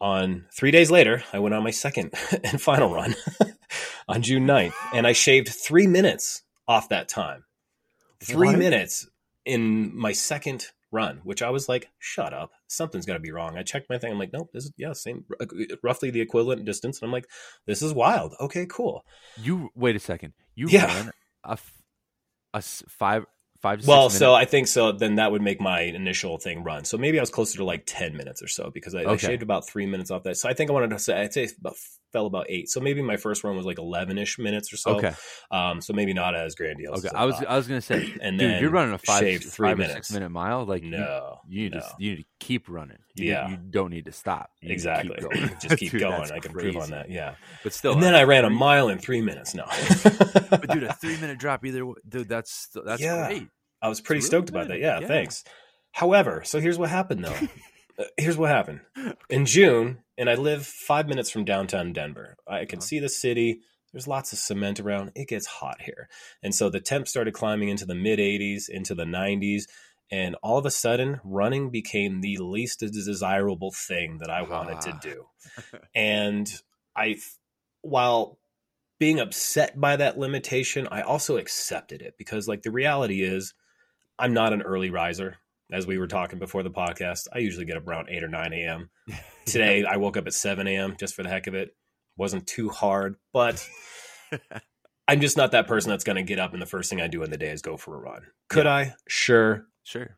On 0.00 0.44
three 0.52 0.70
days 0.70 0.90
later, 0.90 1.24
I 1.32 1.38
went 1.38 1.54
on 1.54 1.62
my 1.64 1.70
second 1.70 2.12
and 2.44 2.60
final 2.60 2.92
run 2.92 3.14
on 4.08 4.22
June 4.22 4.46
9th, 4.46 4.74
and 4.94 5.06
I 5.06 5.12
shaved 5.12 5.48
three 5.48 5.86
minutes 5.86 6.42
off 6.68 6.90
that 6.90 7.08
time. 7.08 7.44
Three 8.22 8.48
What? 8.48 8.58
minutes 8.58 9.08
in 9.46 9.96
my 9.96 10.12
second 10.12 10.66
run, 10.92 11.20
which 11.24 11.42
I 11.42 11.50
was 11.50 11.68
like, 11.68 11.88
shut 11.98 12.34
up. 12.34 12.50
Something's 12.68 13.06
got 13.06 13.14
to 13.14 13.20
be 13.20 13.32
wrong. 13.32 13.56
I 13.56 13.62
checked 13.62 13.88
my 13.88 13.96
thing. 13.98 14.12
I'm 14.12 14.18
like, 14.18 14.32
nope, 14.32 14.50
this 14.52 14.64
is, 14.66 14.72
yeah, 14.76 14.92
same, 14.92 15.24
uh, 15.40 15.44
uh, 15.44 15.76
roughly 15.82 16.10
the 16.10 16.20
equivalent 16.20 16.64
distance. 16.64 17.00
And 17.00 17.06
I'm 17.08 17.12
like, 17.12 17.26
this 17.66 17.80
is 17.82 17.92
wild. 17.94 18.34
Okay, 18.40 18.66
cool. 18.68 19.04
you 19.40 19.70
wait 19.74 19.96
a 19.96 20.00
second. 20.00 20.32
You 20.54 20.68
Yeah. 20.68 20.86
ran 20.86 21.10
a, 21.44 21.58
a 22.54 22.62
five 22.62 23.24
five. 23.66 23.86
Well, 23.86 24.10
so 24.10 24.34
I 24.34 24.44
think 24.44 24.68
so. 24.68 24.92
Then 24.92 25.16
that 25.16 25.32
would 25.32 25.42
make 25.42 25.60
my 25.60 25.80
initial 25.80 26.38
thing 26.38 26.62
run. 26.64 26.84
So 26.84 26.96
maybe 26.98 27.18
I 27.18 27.22
was 27.22 27.30
closer 27.30 27.58
to 27.58 27.64
like 27.64 27.84
10 27.86 28.16
minutes 28.16 28.42
or 28.42 28.48
so 28.48 28.70
because 28.72 28.94
I, 28.94 29.02
I 29.04 29.16
shaved 29.16 29.42
about 29.42 29.66
three 29.68 29.86
minutes 29.86 30.10
off 30.10 30.22
that. 30.24 30.36
So 30.36 30.48
I 30.48 30.54
think 30.54 30.70
I 30.70 30.72
wanted 30.72 30.90
to 30.90 30.98
say, 30.98 31.20
I'd 31.20 31.32
say 31.32 31.48
about 31.60 31.74
fell 32.12 32.26
about 32.26 32.46
eight. 32.48 32.68
So 32.70 32.80
maybe 32.80 33.02
my 33.02 33.16
first 33.16 33.42
run 33.44 33.56
was 33.56 33.66
like 33.66 33.78
eleven 33.78 34.16
ish 34.16 34.38
minutes 34.38 34.72
or 34.72 34.76
so. 34.76 34.96
Okay. 34.96 35.12
Um, 35.50 35.80
so 35.80 35.92
maybe 35.92 36.14
not 36.14 36.34
as 36.36 36.54
grandiose. 36.54 36.98
Okay. 36.98 37.08
as 37.08 37.14
I 37.14 37.24
was 37.24 37.34
thought. 37.36 37.48
I 37.48 37.56
was 37.56 37.66
gonna 37.68 37.80
say, 37.80 38.14
and 38.22 38.38
dude, 38.38 38.60
you're 38.60 38.70
running 38.70 38.94
a 38.94 38.98
five, 38.98 39.42
three 39.42 39.68
five 39.68 39.74
or 39.74 39.76
minutes. 39.76 39.94
six 39.94 40.12
minute 40.12 40.30
mile. 40.30 40.64
Like 40.64 40.82
you- 40.84 40.90
no, 40.90 41.40
you, 41.48 41.62
need 41.64 41.72
no. 41.74 41.80
to 41.80 41.86
you 41.98 42.10
need 42.10 42.16
to 42.22 42.24
keep 42.40 42.68
running. 42.68 42.98
You, 43.16 43.30
Yeah. 43.32 43.48
you 43.48 43.56
don't 43.56 43.90
need 43.90 44.04
to 44.06 44.12
stop. 44.12 44.50
You 44.60 44.68
need 44.68 44.74
keep 44.74 44.86
exactly. 44.86 45.16
going. 45.20 45.50
Just 45.60 45.76
keep 45.78 45.90
Dude, 45.92 46.00
going. 46.02 46.30
I 46.30 46.38
can 46.38 46.52
prove 46.52 46.76
on 46.76 46.90
that. 46.90 47.10
Yeah. 47.10 47.34
But 47.64 47.72
still, 47.72 47.92
and 47.94 48.02
then 48.02 48.14
uh, 48.14 48.18
I 48.18 48.24
ran 48.24 48.44
a 48.44 48.50
mile 48.50 48.88
in 48.88 48.98
three 48.98 49.20
minutes. 49.20 49.54
No. 49.54 49.64
But 50.50 50.68
dude, 50.70 50.84
a 50.84 50.92
three 50.94 51.16
minute 51.20 51.38
drop 51.38 51.64
either. 51.64 51.84
way- 51.84 51.94
Dude, 52.08 52.28
that's 52.28 52.68
that's 52.84 53.02
Yeah. 53.02 53.26
great. 53.26 53.48
I 53.86 53.88
was 53.88 54.00
pretty 54.00 54.18
really 54.18 54.26
stoked 54.28 54.50
about 54.50 54.68
that. 54.68 54.80
Yeah, 54.80 55.00
Yeah. 55.00 55.06
thanks. 55.08 55.44
However, 55.92 56.42
so 56.44 56.60
here's 56.60 56.78
what 56.78 56.90
happened 56.90 57.24
though. 57.24 57.36
Uh, 57.98 58.04
here's 58.18 58.36
what 58.36 58.50
happened 58.50 58.80
in 59.30 59.46
June, 59.46 60.00
and 60.18 60.28
I 60.28 60.34
live 60.34 60.66
five 60.66 61.08
minutes 61.08 61.30
from 61.30 61.46
downtown 61.46 61.94
Denver. 61.94 62.36
I 62.46 62.66
can 62.66 62.80
Uh-huh. 62.80 62.84
see 62.84 62.98
the 62.98 63.08
city. 63.08 63.60
There's 63.90 64.06
lots 64.06 64.34
of 64.34 64.38
cement 64.38 64.78
around. 64.80 65.12
It 65.14 65.28
gets 65.28 65.46
hot 65.46 65.80
here, 65.80 66.10
and 66.42 66.54
so 66.54 66.68
the 66.68 66.78
temp 66.78 67.08
started 67.08 67.32
climbing 67.32 67.70
into 67.70 67.86
the 67.86 67.94
mid 67.94 68.18
80s, 68.18 68.68
into 68.68 68.94
the 68.94 69.06
90s, 69.06 69.62
and 70.10 70.36
all 70.42 70.58
of 70.58 70.66
a 70.66 70.70
sudden, 70.70 71.20
running 71.24 71.70
became 71.70 72.20
the 72.20 72.36
least 72.36 72.80
desirable 72.80 73.72
thing 73.72 74.18
that 74.18 74.28
I 74.28 74.42
wanted 74.42 74.82
to 74.82 74.90
Ah. 74.90 74.98
do. 75.02 75.28
And 75.94 76.52
I, 76.94 77.16
while 77.80 78.38
being 78.98 79.20
upset 79.20 79.80
by 79.80 79.96
that 79.96 80.18
limitation, 80.18 80.86
I 80.90 81.00
also 81.00 81.38
accepted 81.38 82.02
it 82.02 82.16
because, 82.18 82.46
like, 82.46 82.60
the 82.60 82.70
reality 82.70 83.22
is, 83.22 83.54
I'm 84.18 84.32
not 84.32 84.52
an 84.52 84.62
early 84.62 84.90
riser. 84.90 85.38
As 85.72 85.86
we 85.86 85.98
were 85.98 86.06
talking 86.06 86.38
before 86.38 86.62
the 86.62 86.70
podcast, 86.70 87.26
I 87.32 87.38
usually 87.38 87.64
get 87.64 87.76
up 87.76 87.88
around 87.88 88.08
8 88.08 88.22
or 88.22 88.28
9 88.28 88.52
a.m. 88.52 88.88
Today, 89.46 89.84
I 89.84 89.96
woke 89.96 90.16
up 90.16 90.26
at 90.26 90.34
7 90.34 90.66
a.m. 90.66 90.96
just 90.98 91.14
for 91.14 91.22
the 91.22 91.28
heck 91.28 91.48
of 91.48 91.54
it. 91.54 91.74
Wasn't 92.16 92.46
too 92.46 92.68
hard, 92.68 93.16
but 93.32 93.66
I'm 95.08 95.20
just 95.20 95.36
not 95.36 95.52
that 95.52 95.66
person 95.66 95.90
that's 95.90 96.04
going 96.04 96.16
to 96.16 96.22
get 96.22 96.38
up 96.38 96.52
and 96.52 96.62
the 96.62 96.66
first 96.66 96.88
thing 96.88 97.00
I 97.00 97.08
do 97.08 97.22
in 97.22 97.30
the 97.30 97.36
day 97.36 97.50
is 97.50 97.62
go 97.62 97.76
for 97.76 97.94
a 97.94 97.98
run. 97.98 98.22
Could 98.48 98.66
I? 98.66 98.94
Sure. 99.08 99.66
Sure. 99.82 100.16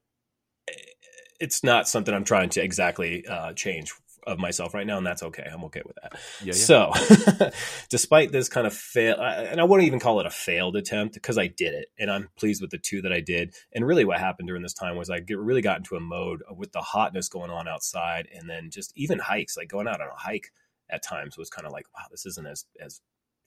It's 1.40 1.64
not 1.64 1.88
something 1.88 2.14
I'm 2.14 2.24
trying 2.24 2.50
to 2.50 2.62
exactly 2.62 3.26
uh, 3.26 3.52
change 3.54 3.92
of 4.28 4.38
myself 4.38 4.74
right 4.74 4.86
now, 4.86 4.98
and 4.98 5.06
that's 5.06 5.22
okay. 5.22 5.48
I'm 5.52 5.64
okay 5.64 5.82
with 5.84 5.96
that. 6.02 6.12
Yeah. 6.40 6.46
yeah. 6.46 6.52
So, 6.52 7.50
despite 7.90 8.30
this 8.32 8.48
kind 8.48 8.66
of 8.66 8.74
fail, 8.74 9.16
and 9.18 9.60
I 9.60 9.64
wouldn't 9.64 9.86
even 9.86 10.00
call 10.00 10.20
it 10.20 10.26
a 10.26 10.30
failed 10.30 10.76
attempt 10.76 11.14
because 11.14 11.38
I 11.38 11.46
did 11.46 11.74
it, 11.74 11.88
and 11.98 12.10
I'm 12.10 12.28
pleased 12.38 12.60
with 12.60 12.70
the 12.70 12.78
two 12.78 13.02
that 13.02 13.12
I 13.12 13.20
did. 13.20 13.54
And 13.72 13.86
really, 13.86 14.04
what 14.04 14.18
happened 14.20 14.48
during 14.48 14.62
this 14.62 14.74
time 14.74 14.96
was 14.96 15.10
I 15.10 15.20
get, 15.20 15.38
really 15.38 15.62
got 15.62 15.78
into 15.78 15.96
a 15.96 16.00
mode 16.00 16.42
with 16.56 16.72
the 16.72 16.80
hotness 16.82 17.28
going 17.28 17.50
on 17.50 17.66
outside, 17.66 18.28
and 18.32 18.48
then 18.48 18.70
just 18.70 18.92
even 18.96 19.18
hikes, 19.18 19.56
like 19.56 19.68
going 19.68 19.88
out 19.88 20.00
on 20.00 20.08
a 20.08 20.20
hike 20.20 20.50
at 20.90 21.02
times 21.02 21.36
was 21.36 21.50
kind 21.50 21.66
of 21.66 21.72
like, 21.72 21.86
wow, 21.96 22.04
this 22.10 22.26
isn't 22.26 22.46
as 22.46 22.64
as 22.80 23.00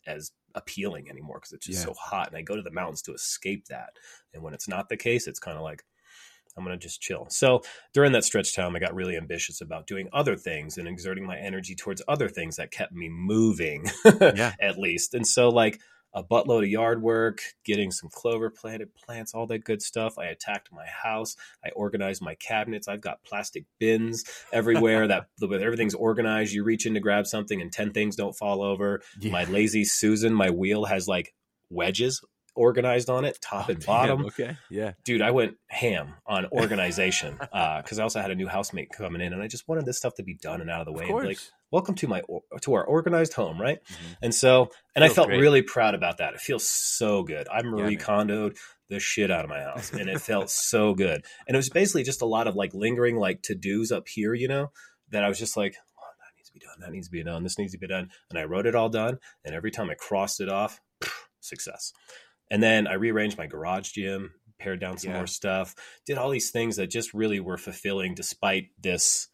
as 0.08 0.32
appealing 0.56 1.10
anymore 1.10 1.38
because 1.38 1.54
it's 1.54 1.68
just 1.68 1.80
Yeah. 1.80 1.86
so 1.86 1.94
hot, 1.94 2.28
and 2.28 2.38
I 2.38 2.42
go 2.42 2.56
to 2.56 2.62
the 2.62 2.72
mountains 2.72 3.04
to 3.04 3.14
escape 3.14 3.66
that. 3.68 3.92
And 4.34 4.42
when 4.44 4.54
it's 4.54 4.68
not 4.68 4.90
the 4.90 4.98
case, 4.98 5.28
it's 5.28 5.40
kind 5.40 5.58
of 5.58 5.64
like 5.64 5.84
I'm 6.58 6.64
going 6.64 6.78
to 6.78 6.82
just 6.84 7.02
chill. 7.02 7.28
So 7.30 7.62
during 7.94 8.12
that 8.14 8.24
stretch 8.24 8.56
time, 8.56 8.76
I 8.76 8.80
got 8.80 8.94
really 8.96 9.18
ambitious 9.18 9.62
about 9.62 9.88
doing 9.88 10.10
other 10.14 10.36
things 10.36 10.78
and 10.78 10.88
exerting 10.88 11.26
my 11.26 11.38
energy 11.38 11.76
towards 11.76 12.02
other 12.08 12.28
things 12.30 12.58
that 12.58 12.72
kept 12.72 12.94
me 12.94 13.10
moving, 13.10 13.86
Yeah. 14.20 14.54
at 14.62 14.78
least. 14.78 15.14
And 15.14 15.26
so, 15.26 15.50
like 15.50 15.80
a 16.14 16.22
buttload 16.22 16.64
of 16.64 16.68
yard 16.70 17.02
work, 17.02 17.40
getting 17.64 17.90
some 17.90 18.10
clover 18.12 18.50
planted 18.50 18.94
plants, 18.94 19.34
all 19.34 19.48
that 19.48 19.64
good 19.64 19.82
stuff. 19.82 20.18
I 20.18 20.26
attacked 20.26 20.68
my 20.72 20.86
house. 20.86 21.38
I 21.64 21.70
organized 21.70 22.22
my 22.22 22.36
cabinets. 22.36 22.90
I've 22.90 23.00
got 23.00 23.24
plastic 23.24 23.64
bins 23.80 24.26
everywhere 24.52 25.08
that 25.08 25.28
with 25.42 25.62
everything's 25.62 25.96
organized. 25.96 26.52
You 26.54 26.66
reach 26.66 26.86
in 26.86 26.96
to 26.96 27.00
grab 27.00 27.28
something 27.28 27.62
and 27.62 27.72
10 27.72 27.94
things 27.94 28.18
don't 28.18 28.36
fall 28.36 28.62
over. 28.62 29.02
Yeah. 29.22 29.32
My 29.32 29.46
lazy 29.46 29.86
Susan, 29.86 30.34
my 30.34 30.50
wheel 30.50 30.84
has 30.84 31.08
like 31.08 31.34
wedges 31.70 32.22
organized 32.56 33.10
on 33.10 33.26
it, 33.26 33.38
top 33.42 33.68
Oh, 33.70 33.72
and 33.72 33.80
damn, 33.80 33.86
bottom 33.88 34.26
Okay. 34.28 34.58
Yeah. 34.70 34.94
dude, 35.04 35.22
I 35.22 35.32
went 35.32 35.56
ham 35.68 36.16
on 36.26 36.46
organization 36.48 37.38
because 37.40 38.00
I 38.00 38.04
also 38.04 38.20
had 38.22 38.32
a 38.32 38.36
new 38.36 38.48
housemate 38.48 38.90
coming 38.92 39.22
in, 39.22 39.34
and 39.34 39.42
I 39.42 39.48
just 39.48 39.68
wanted 39.68 39.86
this 39.86 39.98
stuff 39.98 40.16
to 40.16 40.24
be 40.24 40.36
done 40.36 40.62
and 40.62 40.70
out 40.70 40.82
of 40.82 40.86
the 40.86 40.92
way. 40.92 41.04
Of 41.06 41.10
And 41.10 41.12
course. 41.12 41.24
be 41.24 41.28
like, 41.30 41.40
welcome 41.72 41.96
to 41.96 42.08
my 42.08 42.22
to 42.62 42.74
our 42.74 42.84
organized 42.84 43.34
home, 43.34 43.60
right? 43.62 43.80
Mhm. 43.84 44.18
And 44.22 44.36
so, 44.36 44.70
and 44.96 45.04
I 45.04 45.10
felt 45.10 45.28
great. 45.28 45.40
really 45.40 45.62
proud 45.62 45.96
about 45.96 46.18
that. 46.18 46.34
It 46.34 46.42
feels 46.42 46.68
so 46.68 47.24
good. 47.24 47.48
I 47.50 47.62
Marie 47.62 47.96
man. 47.96 48.06
Kondoed 48.06 48.58
the 48.90 49.00
shit 49.00 49.32
out 49.32 49.46
of 49.46 49.50
my 49.50 49.62
house, 49.62 49.94
and 49.94 50.10
it 50.10 50.20
felt 50.22 50.50
so 50.50 50.94
good. 50.94 51.24
And 51.48 51.56
it 51.56 51.58
was 51.58 51.70
basically 51.70 52.04
just 52.04 52.22
a 52.22 52.26
lot 52.26 52.48
of 52.48 52.56
like 52.56 52.74
lingering 52.74 53.16
like 53.16 53.42
to 53.44 53.56
dos 53.56 53.92
up 53.92 54.08
here, 54.10 54.34
you 54.34 54.48
know, 54.50 54.72
that 55.12 55.24
I 55.24 55.30
was 55.30 55.40
just 55.40 55.56
like. 55.56 55.76
"Oh, 55.98 56.04
that 56.20 56.36
needs 56.36 56.50
to 56.50 56.54
be 56.54 56.60
done. 56.60 56.76
That 56.82 56.92
needs 56.92 57.08
to 57.08 57.12
be 57.12 57.24
done. 57.24 57.44
This 57.44 57.58
needs 57.58 57.72
to 57.72 57.78
be 57.78 57.88
done. 57.88 58.10
And 58.30 58.38
I 58.38 58.44
wrote 58.44 58.66
it 58.66 58.76
all 58.76 58.90
done. 58.90 59.20
And 59.46 59.56
every 59.56 59.72
time 59.72 59.90
I 59.90 59.94
crossed 59.94 60.42
it 60.42 60.50
off, 60.50 60.82
success. 61.40 61.94
And 62.52 62.62
then 62.62 62.86
I 62.86 62.94
rearranged 62.94 63.38
my 63.38 63.48
garage 63.48 63.92
gym, 63.94 64.34
pared 64.60 64.80
down 64.80 64.98
some 65.00 65.12
Yeah. 65.12 65.18
more 65.18 65.28
stuff, 65.28 65.74
did 66.06 66.20
all 66.20 66.30
these 66.30 66.52
things 66.52 66.76
that 66.76 66.88
just 66.92 67.14
really 67.14 67.40
were 67.40 67.58
fulfilling 67.58 68.14
despite 68.14 68.68
this, 68.80 69.30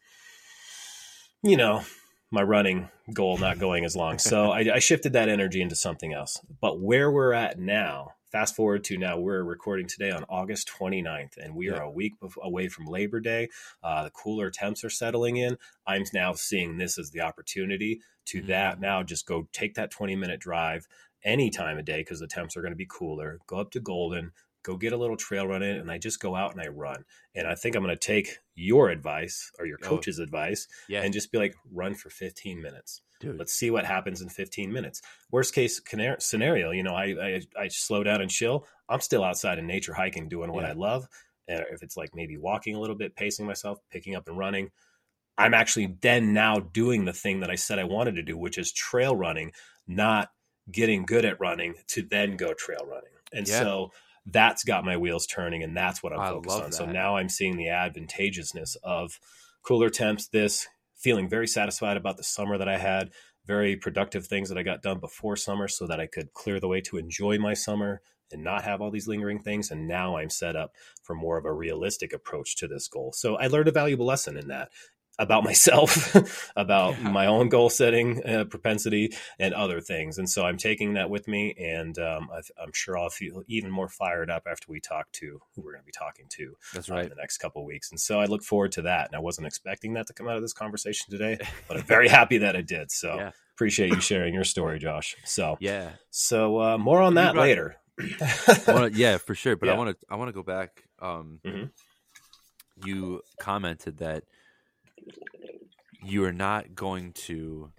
you 1.42 1.56
know, 1.56 1.82
my 2.30 2.42
running 2.42 2.88
goal 3.12 3.36
not 3.38 3.58
going 3.58 3.84
as 3.84 3.96
long. 3.96 4.18
So 4.18 4.50
I, 4.52 4.74
I 4.74 4.78
shifted 4.78 5.12
that 5.14 5.28
energy 5.28 5.60
into 5.60 5.76
something 5.76 6.12
else. 6.12 6.40
But 6.60 6.80
where 6.80 7.10
we're 7.10 7.32
at 7.32 7.58
now, 7.58 8.12
fast 8.30 8.54
forward 8.54 8.84
to 8.84 8.98
now, 8.98 9.18
we're 9.18 9.42
recording 9.42 9.86
today 9.86 10.10
on 10.10 10.24
August 10.28 10.70
29th, 10.78 11.36
and 11.38 11.54
we 11.54 11.70
are 11.70 11.80
a 11.82 11.90
week 11.90 12.12
away 12.42 12.68
from 12.68 12.86
Labor 12.86 13.20
Day. 13.20 13.48
Uh, 13.82 14.04
the 14.04 14.10
cooler 14.10 14.50
temps 14.50 14.84
are 14.84 14.90
settling 14.90 15.36
in. 15.38 15.56
I'm 15.86 16.04
now 16.12 16.34
seeing 16.34 16.76
this 16.78 16.98
as 16.98 17.10
the 17.10 17.22
opportunity 17.22 18.00
to 18.26 18.42
Mhm. 18.42 18.46
that 18.48 18.80
now 18.80 19.02
just 19.02 19.26
go 19.26 19.48
take 19.52 19.74
that 19.74 19.90
20 19.90 20.14
minute 20.14 20.38
drive 20.40 20.86
any 21.24 21.50
time 21.50 21.78
of 21.78 21.84
day 21.84 21.98
because 22.00 22.20
the 22.20 22.26
temps 22.26 22.56
are 22.56 22.60
going 22.62 22.72
to 22.72 22.76
be 22.76 22.86
cooler. 22.88 23.38
Go 23.46 23.58
up 23.58 23.70
to 23.72 23.80
Golden, 23.80 24.32
go 24.62 24.76
get 24.76 24.92
a 24.92 24.96
little 24.96 25.16
trail 25.16 25.46
run 25.46 25.62
in, 25.62 25.76
and 25.76 25.90
I 25.90 25.98
just 25.98 26.20
go 26.20 26.34
out 26.34 26.52
and 26.52 26.60
I 26.60 26.68
run. 26.68 27.04
And 27.34 27.46
I 27.46 27.54
think 27.54 27.74
I'm 27.76 27.82
going 27.82 27.94
to 27.94 28.00
take 28.00 28.38
your 28.54 28.88
advice 28.90 29.50
or 29.58 29.66
your 29.66 29.78
Oh. 29.82 29.86
coach's 29.88 30.18
advice 30.18 30.66
Yeah. 30.88 31.02
and 31.02 31.12
just 31.12 31.30
be 31.32 31.38
like, 31.38 31.54
run 31.72 31.94
for 31.94 32.10
15 32.10 32.60
minutes. 32.62 33.02
dude. 33.20 33.36
Let's 33.36 33.52
see 33.52 33.70
what 33.72 33.84
happens 33.84 34.22
in 34.22 34.28
15 34.28 34.72
minutes. 34.72 35.02
Worst 35.32 35.52
case 35.52 35.80
scenario, 36.20 36.70
you 36.70 36.84
know, 36.84 36.94
I, 36.94 37.04
I 37.20 37.40
I 37.64 37.68
slow 37.68 38.04
down 38.04 38.20
and 38.20 38.30
chill. 38.30 38.64
I'm 38.88 39.00
still 39.00 39.24
outside 39.24 39.58
in 39.58 39.66
nature 39.66 39.92
hiking, 39.94 40.28
doing 40.28 40.52
what 40.52 40.62
Yeah. 40.62 40.70
I 40.70 40.74
love. 40.74 41.08
And 41.48 41.64
if 41.72 41.82
it's 41.82 41.96
like 41.96 42.10
maybe 42.14 42.36
walking 42.36 42.76
a 42.76 42.80
little 42.80 42.94
bit, 42.94 43.16
pacing 43.16 43.44
myself, 43.46 43.78
picking 43.90 44.14
up 44.14 44.28
and 44.28 44.38
running, 44.38 44.70
I'm 45.36 45.52
actually 45.54 45.96
then 46.00 46.32
now 46.32 46.60
doing 46.60 47.04
the 47.06 47.12
thing 47.12 47.40
that 47.40 47.50
I 47.50 47.54
said 47.56 47.78
I 47.80 47.84
wanted 47.84 48.14
to 48.16 48.22
do, 48.22 48.36
which 48.36 48.56
is 48.58 48.70
trail 48.72 49.16
running, 49.16 49.50
not 49.86 50.30
getting 50.70 51.04
good 51.04 51.24
at 51.24 51.40
running 51.40 51.74
to 51.88 52.02
then 52.02 52.36
go 52.36 52.52
trail 52.54 52.86
running. 52.86 53.10
And 53.32 53.48
Yeah. 53.48 53.60
so 53.60 53.92
that's 54.26 54.64
got 54.64 54.84
my 54.84 54.96
wheels 54.96 55.26
turning, 55.26 55.62
and 55.62 55.76
that's 55.76 56.02
what 56.02 56.12
I'm 56.12 56.20
I 56.20 56.28
focused 56.30 56.60
on. 56.60 56.72
So 56.72 56.84
now 56.86 57.16
I'm 57.16 57.28
seeing 57.28 57.56
the 57.56 57.68
advantageousness 57.68 58.76
of 58.82 59.18
cooler 59.62 59.90
temps, 59.90 60.28
this 60.28 60.68
feeling 60.94 61.28
very 61.28 61.46
satisfied 61.46 61.96
about 61.96 62.16
the 62.16 62.24
summer 62.24 62.58
that 62.58 62.68
I 62.68 62.78
had, 62.78 63.10
very 63.46 63.76
productive 63.76 64.26
things 64.26 64.48
that 64.50 64.58
I 64.58 64.62
got 64.62 64.82
done 64.82 64.98
before 64.98 65.36
summer 65.36 65.68
so 65.68 65.86
that 65.86 66.00
I 66.00 66.06
could 66.06 66.34
clear 66.34 66.60
the 66.60 66.68
way 66.68 66.80
to 66.82 66.98
enjoy 66.98 67.38
my 67.38 67.54
summer 67.54 68.02
and 68.30 68.44
not 68.44 68.64
have 68.64 68.82
all 68.82 68.90
these 68.90 69.08
lingering 69.08 69.38
things. 69.38 69.70
And 69.70 69.88
now 69.88 70.18
I'm 70.18 70.28
set 70.28 70.54
up 70.54 70.74
for 71.02 71.14
more 71.14 71.38
of 71.38 71.46
a 71.46 71.52
realistic 71.52 72.12
approach 72.12 72.56
to 72.56 72.68
this 72.68 72.88
goal. 72.88 73.12
So 73.12 73.36
I 73.36 73.46
learned 73.46 73.68
a 73.68 73.72
valuable 73.72 74.04
lesson 74.04 74.36
in 74.36 74.48
that 74.48 74.68
about 75.18 75.44
myself, 75.44 76.14
about 76.56 76.98
Yeah. 76.98 77.10
my 77.10 77.26
own 77.26 77.48
goal 77.48 77.70
setting 77.70 78.24
uh, 78.24 78.44
propensity, 78.44 79.12
and 79.38 79.52
other 79.54 79.80
things. 79.80 80.18
And 80.18 80.28
so 80.28 80.44
I'm 80.44 80.56
taking 80.56 80.94
that 80.94 81.10
with 81.10 81.26
me, 81.28 81.54
and 81.58 81.98
um, 81.98 82.28
I, 82.32 82.40
I'm 82.62 82.72
sure 82.72 82.96
I'll 82.96 83.10
feel 83.10 83.42
even 83.48 83.70
more 83.70 83.88
fired 83.88 84.30
up 84.30 84.44
after 84.50 84.66
we 84.68 84.80
talk 84.80 85.10
to 85.12 85.40
who 85.54 85.62
we're 85.62 85.72
going 85.72 85.82
to 85.82 85.86
be 85.86 85.92
talking 85.92 86.26
to 86.30 86.54
That's 86.72 86.88
uh, 86.88 86.94
in 86.94 87.00
right. 87.00 87.08
the 87.08 87.16
next 87.16 87.38
couple 87.38 87.62
of 87.62 87.66
weeks. 87.66 87.90
And 87.90 88.00
so 88.00 88.20
I 88.20 88.26
look 88.26 88.42
forward 88.42 88.72
to 88.72 88.82
that. 88.82 89.06
And 89.06 89.16
I 89.16 89.20
wasn't 89.20 89.46
expecting 89.46 89.94
that 89.94 90.06
to 90.08 90.12
come 90.12 90.28
out 90.28 90.36
of 90.36 90.42
this 90.42 90.52
conversation 90.52 91.10
today, 91.10 91.38
but 91.68 91.76
I'm 91.78 91.84
very 91.84 92.08
happy 92.08 92.38
that 92.38 92.54
it 92.56 92.66
did. 92.66 92.90
So 92.90 93.16
Yeah. 93.16 93.30
appreciate 93.54 93.90
you 93.90 94.00
sharing 94.00 94.34
your 94.34 94.44
story, 94.44 94.78
Josh. 94.78 95.16
So 95.24 95.56
Yeah. 95.60 95.90
so 96.10 96.60
uh, 96.60 96.78
more 96.78 97.02
on 97.02 97.14
that 97.14 97.36
later. 97.36 97.76
Wanna, 98.68 98.90
yeah, 98.92 99.18
for 99.18 99.34
sure. 99.34 99.56
But 99.56 99.68
I 99.68 99.74
want 99.76 99.90
to 99.90 100.06
I 100.08 100.16
want 100.16 100.28
to 100.28 100.32
go 100.32 100.42
back. 100.44 100.84
Um, 101.00 101.40
Mhm. 101.44 101.70
You 102.80 103.22
commented 103.40 103.98
that 103.98 104.22
you 106.02 106.24
are 106.24 106.32
not 106.32 106.74
going 106.74 107.12
to 107.12 107.72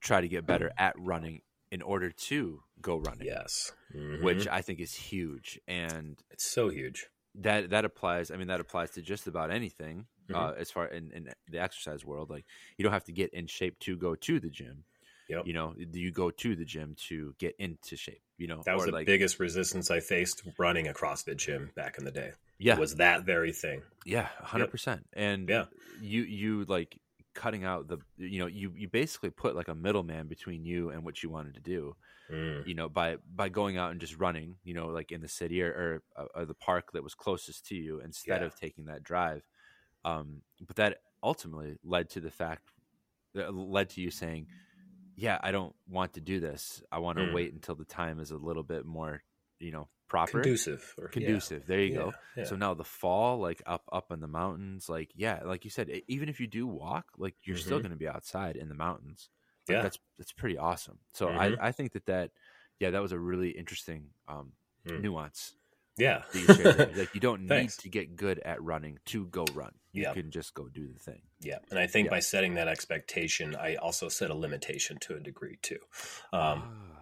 try 0.00 0.20
to 0.20 0.28
get 0.28 0.46
better 0.46 0.70
at 0.78 0.94
running 0.98 1.42
in 1.70 1.82
order 1.82 2.10
to 2.10 2.62
go 2.80 2.96
running. 2.96 3.26
yes, 3.26 3.72
Which 3.92 4.46
Mhm. 4.46 4.48
I 4.50 4.62
think 4.62 4.80
is 4.80 4.94
huge, 4.94 5.58
and 5.66 6.22
it's 6.30 6.44
so 6.44 6.68
huge. 6.68 7.08
that 7.34 7.70
that 7.70 7.84
applies. 7.84 8.30
I 8.30 8.36
mean, 8.36 8.48
that 8.48 8.60
applies 8.60 8.90
to 8.92 9.02
just 9.02 9.26
about 9.26 9.50
anything. 9.50 10.06
Mhm. 10.28 10.34
Uh, 10.34 10.52
as 10.56 10.70
far 10.70 10.86
in, 10.86 11.10
in 11.12 11.28
the 11.48 11.58
exercise 11.58 12.04
world, 12.04 12.30
like 12.30 12.44
you 12.76 12.82
don't 12.82 12.92
have 12.92 13.04
to 13.04 13.12
get 13.12 13.32
in 13.32 13.46
shape 13.46 13.78
to 13.80 13.96
go 13.96 14.14
to 14.14 14.38
the 14.40 14.50
gym. 14.50 14.84
Yep. 15.28 15.46
You 15.46 15.52
know, 15.52 15.74
you 15.76 16.10
go 16.12 16.30
to 16.30 16.56
the 16.56 16.64
gym 16.64 16.94
to 17.08 17.34
get 17.38 17.54
into 17.58 17.96
shape. 17.96 18.22
You 18.36 18.48
know, 18.48 18.62
That 18.64 18.76
was 18.76 18.86
the 18.86 18.92
like 18.92 19.06
biggest 19.06 19.38
resistance 19.38 19.90
I 19.90 20.00
faced 20.00 20.42
running 20.58 20.88
a 20.88 20.92
CrossFit 20.92 21.36
gym 21.36 21.70
back 21.76 21.98
in 21.98 22.04
the 22.04 22.10
day. 22.10 22.32
Yeah, 22.60 22.78
Was 22.78 22.94
that 22.96 23.24
very 23.24 23.52
thing. 23.52 23.82
Yeah, 24.04 24.28
hundred 24.40 24.70
percent. 24.70 25.06
And 25.12 25.48
Yeah. 25.48 25.64
you 26.00 26.22
you 26.22 26.64
like 26.66 26.98
cutting 27.34 27.64
out 27.64 27.88
the 27.88 27.98
you 28.16 28.38
know 28.40 28.46
you 28.46 28.72
you 28.76 28.88
basically 28.88 29.30
put 29.30 29.54
like 29.56 29.68
a 29.68 29.74
middleman 29.74 30.26
between 30.28 30.64
you 30.64 30.90
and 30.90 31.04
what 31.04 31.22
you 31.22 31.30
wanted 31.30 31.54
to 31.54 31.60
do 31.60 31.96
Mm. 32.30 32.64
you 32.64 32.74
know 32.74 32.88
by 32.88 33.16
by 33.34 33.48
going 33.48 33.76
out 33.76 33.90
and 33.90 34.00
just 34.00 34.16
running 34.16 34.54
you 34.62 34.72
know 34.74 34.86
like 34.88 35.10
in 35.10 35.20
the 35.20 35.28
city 35.28 35.62
or, 35.62 35.70
or, 35.70 36.02
uh, 36.16 36.26
or 36.36 36.44
the 36.44 36.54
park 36.54 36.92
that 36.92 37.02
was 37.02 37.14
closest 37.14 37.66
to 37.66 37.74
you 37.74 38.00
instead 38.00 38.40
Yeah. 38.40 38.46
of 38.46 38.54
taking 38.54 38.84
that 38.86 39.02
drive 39.02 39.42
um 40.04 40.42
but 40.66 40.76
that 40.76 40.98
ultimately 41.24 41.76
led 41.82 42.08
to 42.10 42.20
the 42.20 42.30
fact 42.30 42.62
that 43.34 43.52
led 43.52 43.88
to 43.90 44.00
you 44.00 44.10
saying 44.12 44.46
yeah 45.16 45.38
i 45.42 45.50
don't 45.50 45.74
want 45.88 46.12
to 46.14 46.20
do 46.20 46.38
this 46.40 46.82
i 46.92 46.98
want 46.98 47.18
to 47.18 47.24
Mm. 47.24 47.32
wait 47.32 47.52
until 47.52 47.74
the 47.74 47.84
time 47.84 48.20
is 48.20 48.30
a 48.30 48.36
little 48.36 48.62
bit 48.64 48.84
more 48.86 49.22
you 49.58 49.72
know 49.72 49.88
proper 50.10 50.42
Conducive. 50.42 50.94
Or, 50.98 51.04
yeah. 51.04 51.10
conducive 51.12 51.66
there 51.66 51.80
you 51.80 51.92
Yeah, 51.92 51.98
go 52.02 52.12
yeah. 52.36 52.44
so 52.44 52.56
now 52.56 52.74
the 52.74 52.84
fall 52.84 53.38
like 53.38 53.62
up 53.64 53.84
up 53.92 54.10
in 54.12 54.20
the 54.20 54.26
mountains 54.28 54.88
like 54.88 55.10
yeah 55.14 55.40
like 55.44 55.64
you 55.64 55.70
said 55.70 55.88
even 56.08 56.28
if 56.28 56.40
you 56.40 56.46
do 56.48 56.66
walk 56.66 57.06
like 57.16 57.34
you're 57.44 57.56
still 57.56 57.78
Mhm. 57.78 57.82
going 57.84 57.90
to 57.92 57.96
be 57.96 58.08
outside 58.08 58.56
in 58.56 58.68
the 58.68 58.74
mountains 58.74 59.30
like, 59.68 59.76
yeah. 59.76 59.82
that's 59.82 59.98
that's 60.18 60.32
pretty 60.32 60.58
awesome 60.58 60.98
so 61.12 61.28
Mhm. 61.28 61.58
i 61.62 61.68
i 61.68 61.72
think 61.72 61.92
that 61.92 62.06
that 62.06 62.32
yeah 62.80 62.90
that 62.90 63.00
was 63.00 63.12
a 63.12 63.18
really 63.18 63.50
interesting 63.50 64.10
um 64.28 64.52
Mm. 64.86 65.00
nuance 65.02 65.54
yeah. 65.98 66.22
you 66.34 66.46
like 66.96 67.14
you 67.14 67.20
don't 67.20 67.42
need 67.42 67.68
to 67.70 67.88
get 67.88 68.16
good 68.16 68.38
at 68.40 68.62
running 68.62 68.98
to 69.04 69.26
go 69.26 69.44
run 69.54 69.72
you 69.92 70.02
Yeah. 70.02 70.12
can 70.14 70.30
just 70.30 70.54
go 70.54 70.68
do 70.68 70.88
the 70.92 70.98
thing 70.98 71.22
Yeah, 71.42 71.58
and 71.70 71.78
I 71.78 71.86
think 71.86 72.06
Yeah. 72.06 72.16
by 72.16 72.20
setting 72.20 72.54
that 72.54 72.68
expectation, 72.68 73.54
I 73.56 73.76
also 73.76 74.08
set 74.08 74.30
a 74.30 74.34
limitation 74.34 74.98
to 75.00 75.14
a 75.16 75.20
degree 75.20 75.58
too, 75.62 75.78
um, 76.32 76.62
Ah, 76.64 76.99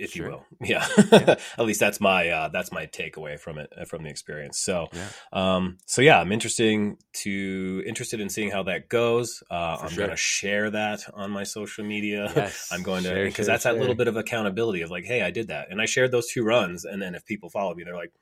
if 0.00 0.12
sure. 0.12 0.26
you 0.26 0.32
will. 0.32 0.44
Yeah, 0.60 0.86
Yeah. 1.12 1.36
at 1.58 1.64
least 1.64 1.80
that's 1.80 2.00
my 2.00 2.28
uh, 2.28 2.48
that's 2.48 2.72
my 2.72 2.86
takeaway 2.86 3.38
from 3.38 3.58
it 3.58 3.72
uh, 3.76 3.84
from 3.84 4.02
the 4.02 4.10
experience. 4.10 4.58
So, 4.58 4.88
yeah 4.92 5.08
um, 5.32 5.78
so 5.86 6.02
yeah, 6.02 6.20
I'm 6.20 6.32
interesting 6.32 6.96
to 7.22 7.82
interested 7.86 8.20
in 8.20 8.28
seeing 8.28 8.50
how 8.50 8.62
that 8.64 8.88
goes. 8.88 9.42
Uh, 9.50 9.78
I'm 9.82 9.90
sure. 9.90 9.98
going 9.98 10.10
to 10.10 10.16
share 10.16 10.70
that 10.70 11.00
on 11.14 11.30
my 11.30 11.44
social 11.44 11.84
media. 11.84 12.32
yes 12.36 12.68
I'm 12.72 12.82
going 12.82 13.02
to 13.04 13.10
Share, 13.10 13.24
because 13.24 13.46
share, 13.46 13.54
that's 13.54 13.64
that 13.64 13.76
little 13.78 13.94
bit 13.94 14.08
of 14.08 14.16
accountability 14.16 14.82
of 14.82 14.90
like, 14.90 15.04
hey, 15.04 15.22
I 15.22 15.30
did 15.30 15.48
that, 15.48 15.70
and 15.70 15.80
I 15.80 15.86
shared 15.86 16.10
those 16.10 16.28
two 16.28 16.44
runs, 16.44 16.84
and 16.84 17.00
then 17.00 17.14
if 17.14 17.24
people 17.26 17.50
follow 17.50 17.74
me, 17.74 17.84
they're 17.84 17.94
like, 17.94 18.12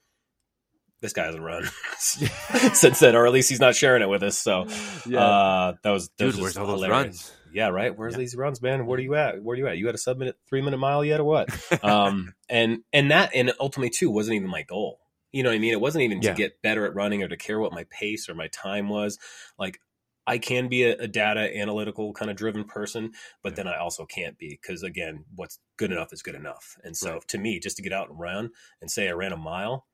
this 1.01 1.13
guy 1.13 1.27
hasn't 1.27 1.45
run 1.45 1.65
since 1.99 2.99
then, 2.99 3.15
or 3.15 3.27
at 3.27 3.33
least 3.33 3.49
he's 3.49 3.61
not 3.61 3.77
sharing 3.77 4.03
it 4.03 4.09
with 4.09 4.23
us. 4.23 4.37
So 4.37 4.67
yeah 5.07 5.21
uh, 5.21 5.75
that 5.83 5.91
was 5.91 6.09
that 6.09 6.17
dude 6.19 6.35
was 6.35 6.41
where's 6.41 6.57
all 6.57 6.67
those 6.67 6.83
hilarious. 6.83 7.05
runs 7.05 7.33
Yeah, 7.53 7.69
right. 7.69 7.97
Where's 7.97 8.15
Yeah. 8.15 8.19
these 8.19 8.37
runs, 8.37 8.63
man? 8.63 8.87
Where 8.87 8.99
are 8.99 9.03
you 9.03 9.15
at? 9.17 9.43
Where 9.43 9.55
are 9.55 9.59
you 9.59 9.69
at? 9.69 9.79
You 9.79 9.87
had 9.87 9.95
a 9.97 9.99
sub 9.99 10.19
minute, 10.19 10.37
three 10.49 10.63
minute 10.63 10.79
mile 10.79 11.05
yet, 11.05 11.21
or 11.21 11.25
what? 11.25 11.51
um, 11.83 12.35
and 12.49 12.81
and 12.93 13.11
that 13.11 13.33
and 13.35 13.53
ultimately 13.61 13.91
too 13.91 14.11
wasn't 14.11 14.37
even 14.37 14.51
my 14.51 14.63
goal. 14.63 15.01
You 15.33 15.43
know 15.45 15.51
what 15.51 15.57
I 15.57 15.61
mean? 15.61 15.73
It 15.73 15.81
wasn't 15.83 16.05
even 16.05 16.23
Yeah. 16.23 16.31
to 16.31 16.35
get 16.35 16.63
better 16.63 16.87
at 16.87 16.95
running 16.95 17.23
or 17.25 17.29
to 17.29 17.39
care 17.39 17.61
what 17.61 17.73
my 17.75 17.87
pace 17.91 18.29
or 18.29 18.35
my 18.37 18.49
time 18.49 18.89
was. 18.91 19.19
Like 19.59 19.81
I 20.27 20.39
can 20.39 20.69
be 20.69 20.85
a, 20.85 20.97
a 20.97 21.09
data 21.09 21.57
analytical 21.59 22.15
kind 22.15 22.31
of 22.31 22.37
driven 22.39 22.65
person, 22.65 23.13
but 23.43 23.57
Yeah. 23.57 23.57
then 23.57 23.69
I 23.69 23.79
also 23.79 24.07
can't 24.07 24.39
be 24.39 24.59
because 24.63 24.85
again, 24.85 25.27
what's 25.37 25.61
good 25.79 25.93
enough 25.93 26.13
is 26.15 26.23
good 26.23 26.37
enough. 26.37 26.79
And 26.85 26.97
so 26.97 27.15
Right. 27.15 27.29
to 27.29 27.39
me, 27.39 27.61
just 27.61 27.77
to 27.79 27.85
get 27.85 27.95
out 27.95 28.11
and 28.11 28.21
run 28.21 28.51
and 28.83 28.91
say 28.91 29.09
I 29.09 29.13
ran 29.13 29.33
a 29.33 29.39
mile, 29.39 29.88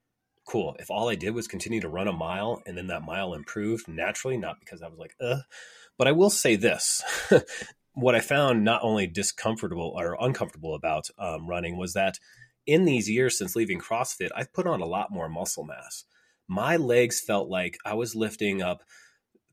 cool. 0.47 0.77
If 0.79 0.91
all 0.91 1.09
I 1.09 1.15
did 1.15 1.35
was 1.35 1.49
continue 1.49 1.81
to 1.81 1.89
run 1.89 2.09
a 2.09 2.13
mile 2.13 2.63
and 2.67 2.77
then 2.77 2.89
that 2.89 3.03
mile 3.03 3.35
improved 3.35 3.89
naturally, 3.89 4.37
not 4.37 4.61
because 4.61 4.83
I 4.83 4.89
was 4.89 4.99
like, 4.99 5.15
uh, 5.21 5.41
but 5.97 6.09
I 6.09 6.13
will 6.13 6.31
say 6.31 6.57
this. 6.57 7.03
what 7.95 8.15
I 8.15 8.21
found 8.21 8.65
not 8.65 8.83
only 8.83 9.07
discomfortable 9.07 9.95
or 9.97 10.17
uncomfortable 10.21 10.75
about 10.75 11.09
um, 11.19 11.47
running 11.49 11.77
was 11.77 11.95
that 11.95 12.19
in 12.67 12.85
these 12.85 13.09
years 13.09 13.39
since 13.39 13.55
leaving 13.55 13.81
CrossFit, 13.81 14.31
I've 14.35 14.53
put 14.53 14.67
on 14.67 14.81
a 14.81 14.87
lot 14.87 15.13
more 15.13 15.29
muscle 15.29 15.65
mass. 15.65 16.05
My 16.49 16.77
legs 16.77 17.21
felt 17.21 17.49
like 17.49 17.79
I 17.85 17.95
was 17.95 18.15
lifting 18.15 18.63
up 18.63 18.83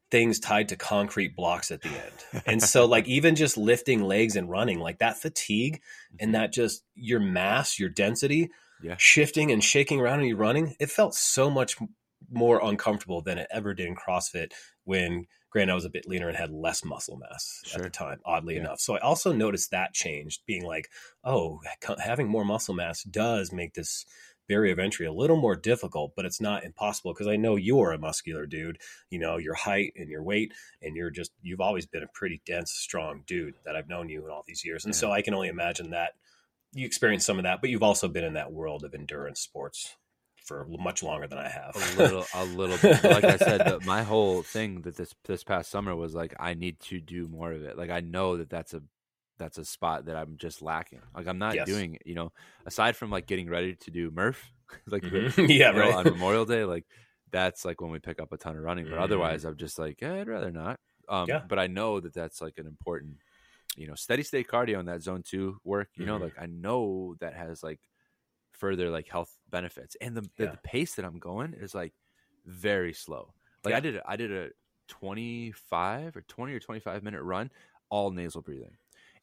things 0.09 0.39
tied 0.39 0.67
to 0.69 0.75
concrete 0.75 1.35
blocks 1.35 1.71
at 1.71 1.81
the 1.81 1.89
end. 1.89 2.43
And 2.45 2.61
so 2.61 2.85
like 2.85 3.07
even 3.07 3.35
just 3.35 3.57
lifting 3.57 4.01
legs 4.01 4.35
and 4.35 4.49
running, 4.49 4.79
like 4.79 4.99
that 4.99 5.17
fatigue 5.17 5.81
and 6.19 6.35
that 6.35 6.51
just 6.51 6.83
your 6.95 7.19
mass, 7.19 7.79
your 7.79 7.89
density 7.89 8.49
Yeah. 8.83 8.95
shifting 8.97 9.51
and 9.51 9.63
shaking 9.63 9.99
around 9.99 10.19
and 10.19 10.27
you 10.27 10.35
running, 10.35 10.75
it 10.79 10.89
felt 10.89 11.15
so 11.15 11.49
much 11.49 11.77
more 12.29 12.59
uncomfortable 12.63 13.21
than 13.21 13.37
it 13.37 13.47
ever 13.51 13.73
did 13.73 13.87
in 13.87 13.95
CrossFit 13.95 14.51
when 14.83 15.25
granted 15.49 15.71
I 15.71 15.75
was 15.75 15.85
a 15.85 15.89
bit 15.89 16.07
leaner 16.07 16.29
and 16.29 16.37
had 16.37 16.51
less 16.51 16.83
muscle 16.85 17.17
mass 17.17 17.61
at 17.75 17.81
the 17.81 17.89
time, 17.89 18.19
oddly 18.25 18.55
Yeah. 18.55 18.61
enough. 18.61 18.79
So 18.79 18.95
I 18.95 18.99
also 18.99 19.33
noticed 19.33 19.71
that 19.71 19.93
changed, 19.93 20.43
being 20.45 20.63
like, 20.63 20.89
oh, 21.23 21.59
having 22.01 22.27
more 22.27 22.45
muscle 22.45 22.73
mass 22.73 23.03
does 23.03 23.51
make 23.51 23.73
this 23.73 24.05
barrier 24.47 24.73
of 24.73 24.79
entry 24.79 25.05
a 25.05 25.13
little 25.13 25.35
more 25.37 25.55
difficult, 25.55 26.13
but 26.15 26.25
it's 26.25 26.39
not 26.41 26.63
impossible 26.63 27.13
because 27.13 27.27
I 27.27 27.35
know 27.37 27.55
you're 27.57 27.91
a 27.91 27.97
muscular 27.97 28.45
dude. 28.45 28.79
You 29.09 29.19
know, 29.19 29.37
your 29.37 29.53
height 29.55 29.93
and 29.95 30.09
your 30.09 30.23
weight, 30.23 30.53
and 30.81 30.95
you're 30.95 31.11
just, 31.11 31.31
you've 31.41 31.61
always 31.61 31.85
been 31.85 32.03
a 32.03 32.07
pretty 32.13 32.41
dense, 32.45 32.71
strong 32.71 33.23
dude 33.27 33.55
that 33.65 33.75
I've 33.75 33.87
known 33.89 34.09
you 34.09 34.25
in 34.25 34.31
all 34.31 34.43
these 34.47 34.63
years. 34.65 34.85
And 34.85 34.93
Yeah. 34.93 34.99
so 34.99 35.11
I 35.11 35.21
can 35.21 35.33
only 35.33 35.47
imagine 35.49 35.91
that 35.91 36.13
you 36.73 36.85
experienced 36.85 37.25
some 37.25 37.37
of 37.37 37.43
that, 37.43 37.61
but 37.61 37.69
you've 37.69 37.83
also 37.83 38.07
been 38.07 38.23
in 38.23 38.33
that 38.33 38.51
world 38.51 38.83
of 38.83 38.93
endurance 38.93 39.39
sports 39.41 39.95
for 40.45 40.65
much 40.67 41.03
longer 41.03 41.27
than 41.27 41.37
I 41.37 41.49
have. 41.49 41.75
a 41.75 41.79
little 41.97 42.27
a 42.33 42.43
little 42.43 42.77
bit 42.77 43.01
like 43.05 43.27
i 43.27 43.37
said 43.37 43.63
the, 43.63 43.79
my 43.79 44.03
whole 44.03 44.43
thing 44.43 44.81
that 44.81 44.97
this 44.97 45.13
this 45.23 45.43
past 45.43 45.69
summer 45.71 45.95
was 45.95 46.13
like 46.13 46.33
i 46.39 46.53
need 46.53 46.79
to 46.81 46.99
do 46.99 47.27
more 47.29 47.53
of 47.53 47.63
it 47.63 47.77
like 47.77 47.89
i 47.89 48.01
know 48.01 48.35
that 48.37 48.49
that's 48.49 48.73
a 48.73 48.81
that's 49.37 49.57
a 49.57 49.63
spot 49.63 50.05
that 50.05 50.17
i'm 50.17 50.35
just 50.37 50.61
lacking 50.61 51.01
like 51.15 51.27
i'm 51.27 51.37
not 51.37 51.55
Yes. 51.55 51.67
doing 51.67 51.97
you 52.05 52.15
know 52.15 52.31
aside 52.65 52.95
from 52.97 53.09
like 53.09 53.25
getting 53.27 53.49
ready 53.49 53.75
to 53.75 53.89
do 53.91 54.11
murph 54.11 54.51
like 54.87 55.03
Mhm. 55.03 55.49
yeah, 55.49 55.71
you 55.71 55.79
know, 55.79 55.79
right. 55.79 55.93
on 55.93 56.07
memorial 56.07 56.45
day 56.45 56.65
like 56.65 56.85
that's 57.31 57.63
like 57.63 57.79
when 57.79 57.91
we 57.91 57.99
pick 57.99 58.19
up 58.19 58.33
a 58.33 58.37
ton 58.37 58.57
of 58.57 58.63
running 58.63 58.87
but 58.87 58.97
Mhm. 58.97 59.03
otherwise 59.03 59.45
i'm 59.45 59.55
just 59.57 59.79
like 59.79 59.99
eh, 60.01 60.19
i'd 60.21 60.27
rather 60.27 60.51
not 60.51 60.79
um 61.07 61.27
Yeah. 61.27 61.41
but 61.47 61.59
i 61.59 61.67
know 61.67 61.99
that 61.99 62.13
that's 62.13 62.41
like 62.41 62.57
an 62.57 62.67
important 62.67 63.17
you 63.77 63.87
know 63.87 63.95
steady 63.95 64.23
state 64.23 64.47
cardio 64.47 64.79
in 64.79 64.85
that 64.85 65.01
zone 65.01 65.23
two 65.23 65.57
work 65.63 65.89
you 65.95 66.05
know 66.05 66.17
Mhm. 66.17 66.21
like 66.23 66.33
i 66.39 66.45
know 66.45 67.15
that 67.19 67.33
has 67.33 67.63
like 67.63 67.79
further 68.51 68.89
like 68.89 69.07
health 69.07 69.37
benefits 69.49 69.95
and 70.01 70.15
the, 70.15 70.21
the, 70.21 70.45
Yeah. 70.45 70.51
the 70.51 70.57
pace 70.63 70.95
that 70.95 71.05
i'm 71.05 71.19
going 71.19 71.53
is 71.53 71.73
like 71.73 71.93
very 72.45 72.93
slow 72.93 73.33
like 73.63 73.71
Yeah. 73.71 73.77
i 73.77 73.79
did 73.79 73.95
a, 73.97 74.09
i 74.09 74.15
did 74.15 74.31
a 74.31 74.49
25 74.87 76.15
or 76.17 76.21
20 76.21 76.53
or 76.53 76.59
25 76.59 77.03
minute 77.03 77.21
run 77.23 77.49
all 77.89 78.11
nasal 78.11 78.41
breathing 78.41 78.77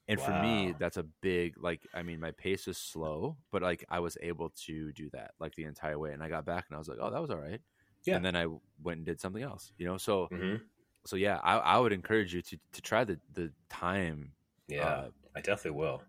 and 0.09 0.19
for 0.21 0.33
me 0.33 0.73
that's 0.73 0.97
a 0.97 1.03
big 1.21 1.55
like 1.63 1.87
i 1.95 2.03
mean 2.03 2.19
my 2.21 2.31
pace 2.33 2.67
is 2.69 2.79
slow 2.79 3.37
but 3.53 3.61
like 3.63 3.85
i 3.91 4.01
was 4.01 4.17
able 4.23 4.51
to 4.51 4.93
do 4.93 5.11
that 5.11 5.33
like 5.39 5.55
the 5.57 5.65
entire 5.65 5.99
way 5.99 6.13
and 6.13 6.23
i 6.23 6.29
got 6.29 6.45
back 6.47 6.65
and 6.69 6.75
i 6.75 6.79
was 6.79 6.89
like 6.89 6.99
oh 7.01 7.11
that 7.11 7.21
was 7.21 7.31
all 7.31 7.37
right 7.39 7.61
Yeah. 8.07 8.17
and 8.17 8.25
then 8.25 8.35
i 8.35 8.47
went 8.83 8.99
and 8.99 9.07
did 9.07 9.21
something 9.21 9.43
else 9.43 9.73
you 9.77 9.87
know 9.87 9.99
so 9.99 10.29
Mhm. 10.33 10.61
so 11.05 11.17
yeah 11.17 11.39
i, 11.43 11.57
I 11.59 11.79
would 11.79 11.93
encourage 11.93 12.35
you 12.35 12.43
to 12.43 12.59
to 12.73 12.81
try 12.83 13.05
the 13.05 13.21
the 13.35 13.53
time 13.69 14.33
Yeah, 14.69 14.87
uh, 14.87 15.09
I 15.35 15.41
definitely 15.41 15.79
will. 15.79 16.03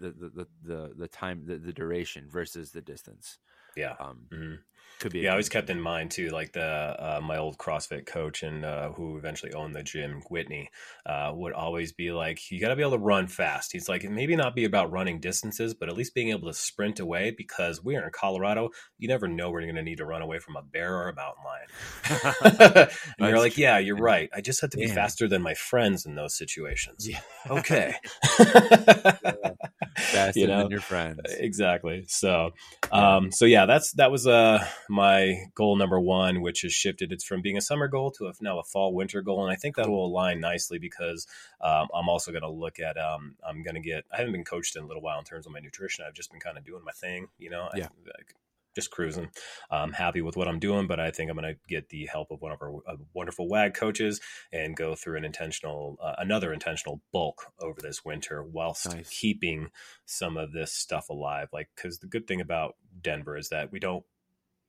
the 0.00 0.10
the 0.10 0.28
the 0.28 0.46
the, 0.64 0.94
the 0.96 1.08
time 1.08 1.44
the, 1.46 1.58
the 1.58 1.72
duration 1.72 2.28
versus 2.28 2.70
the 2.72 2.80
distance 2.80 3.38
Yeah. 3.76 3.96
um 4.00 4.26
Mhm. 4.30 4.58
Could 4.98 5.12
be 5.12 5.20
Yeah, 5.20 5.30
I 5.30 5.32
always 5.32 5.48
kept 5.48 5.70
in 5.70 5.80
mind 5.80 6.10
too, 6.10 6.30
like 6.30 6.52
the 6.52 6.62
uh, 6.62 7.20
my 7.22 7.36
old 7.36 7.58
CrossFit 7.58 8.06
coach 8.06 8.42
and 8.42 8.64
uh, 8.64 8.90
who 8.90 9.18
eventually 9.18 9.52
owned 9.52 9.74
the 9.74 9.82
gym, 9.82 10.22
Whitney, 10.30 10.70
uh, 11.04 11.32
would 11.34 11.52
always 11.52 11.92
be 11.92 12.12
like, 12.12 12.50
"You 12.50 12.60
got 12.60 12.68
to 12.68 12.76
be 12.76 12.82
able 12.82 12.92
to 12.92 12.98
run 12.98 13.26
fast." 13.26 13.72
He's 13.72 13.88
like, 13.88 14.04
"Maybe 14.04 14.36
not 14.36 14.54
be 14.54 14.64
about 14.64 14.90
running 14.90 15.20
distances, 15.20 15.74
but 15.74 15.88
at 15.88 15.96
least 15.96 16.14
being 16.14 16.30
able 16.30 16.48
to 16.48 16.54
sprint 16.54 17.00
away 17.00 17.30
because 17.36 17.84
we 17.84 17.96
are 17.96 18.04
in 18.04 18.10
Colorado. 18.10 18.70
You 18.98 19.08
never 19.08 19.28
know 19.28 19.50
you're 19.50 19.62
going 19.62 19.74
to 19.76 19.82
need 19.82 19.98
to 19.98 20.06
run 20.06 20.22
away 20.22 20.38
from 20.38 20.56
a 20.56 20.62
bear 20.62 20.94
or 20.96 21.08
a 21.08 21.14
mountain 21.14 21.44
lion." 21.44 22.88
and 23.18 23.28
you're 23.28 23.38
like, 23.38 23.54
true. 23.54 23.62
"Yeah, 23.62 23.78
you're 23.78 23.96
right. 23.96 24.30
I 24.34 24.40
just 24.40 24.60
have 24.62 24.70
to 24.70 24.78
be 24.78 24.86
Damn. 24.86 24.94
faster 24.94 25.28
than 25.28 25.42
my 25.42 25.54
friends 25.54 26.06
in 26.06 26.14
those 26.14 26.36
situations." 26.36 27.08
Yeah. 27.08 27.20
Okay. 27.50 27.94
faster 29.96 30.40
You 30.40 30.46
know? 30.46 30.62
than 30.62 30.70
your 30.70 30.80
friends 30.80 31.20
exactly 31.26 32.04
so 32.06 32.50
um 32.92 33.32
so 33.32 33.44
yeah 33.44 33.66
that's 33.66 33.92
that 33.92 34.10
was 34.10 34.26
uh 34.26 34.65
my 34.88 35.44
goal 35.54 35.76
number 35.76 35.98
one 36.00 36.40
which 36.40 36.62
has 36.62 36.72
shifted 36.72 37.12
it's 37.12 37.24
from 37.24 37.42
being 37.42 37.56
a 37.56 37.60
summer 37.60 37.88
goal 37.88 38.10
to 38.10 38.26
a, 38.26 38.32
now 38.40 38.58
a 38.58 38.64
fall 38.64 38.94
winter 38.94 39.20
goal 39.22 39.42
and 39.44 39.52
i 39.52 39.56
think 39.56 39.76
that 39.76 39.88
will 39.88 40.06
align 40.06 40.40
nicely 40.40 40.78
because 40.78 41.26
um, 41.60 41.88
i'm 41.94 42.08
also 42.08 42.30
going 42.30 42.42
to 42.42 42.50
look 42.50 42.78
at 42.78 42.96
um 42.98 43.36
i'm 43.46 43.62
going 43.62 43.74
to 43.74 43.80
get 43.80 44.04
i 44.12 44.16
haven't 44.16 44.32
been 44.32 44.44
coached 44.44 44.76
in 44.76 44.82
a 44.82 44.86
little 44.86 45.02
while 45.02 45.18
in 45.18 45.24
terms 45.24 45.46
of 45.46 45.52
my 45.52 45.60
nutrition 45.60 46.04
i've 46.06 46.14
just 46.14 46.30
been 46.30 46.40
kind 46.40 46.58
of 46.58 46.64
doing 46.64 46.82
my 46.84 46.92
thing 46.92 47.28
you 47.38 47.50
know 47.50 47.68
I- 47.72 47.78
Yeah. 47.78 47.88
like, 48.06 48.34
just 48.74 48.90
cruising. 48.90 49.30
I'm 49.70 49.94
happy 49.94 50.20
with 50.20 50.36
what 50.36 50.48
I'm 50.48 50.58
doing, 50.58 50.86
but 50.86 51.00
I 51.00 51.10
think 51.10 51.30
I'm 51.30 51.38
going 51.38 51.54
to 51.54 51.58
get 51.66 51.88
the 51.88 52.04
help 52.12 52.30
of 52.30 52.42
one 52.42 52.52
of 52.52 52.60
our 52.60 52.74
uh, 52.86 52.96
wonderful 53.14 53.48
WAG 53.48 53.72
coaches 53.72 54.20
and 54.52 54.76
go 54.76 54.94
through 54.94 55.16
an 55.16 55.24
intentional, 55.24 55.96
uh, 56.02 56.12
another 56.18 56.52
intentional 56.52 57.00
bulk 57.10 57.46
over 57.58 57.80
this 57.80 58.04
winter, 58.04 58.42
whilst 58.44 58.84
Nice. 58.94 59.08
keeping 59.08 59.70
some 60.04 60.36
of 60.36 60.52
this 60.52 60.74
stuff 60.74 61.08
alive. 61.08 61.48
Like, 61.54 61.70
because 61.74 62.00
the 62.00 62.06
good 62.06 62.26
thing 62.26 62.42
about 62.42 62.76
Denver 63.00 63.38
is 63.38 63.48
that 63.48 63.72
we 63.72 63.78
don't, 63.80 64.04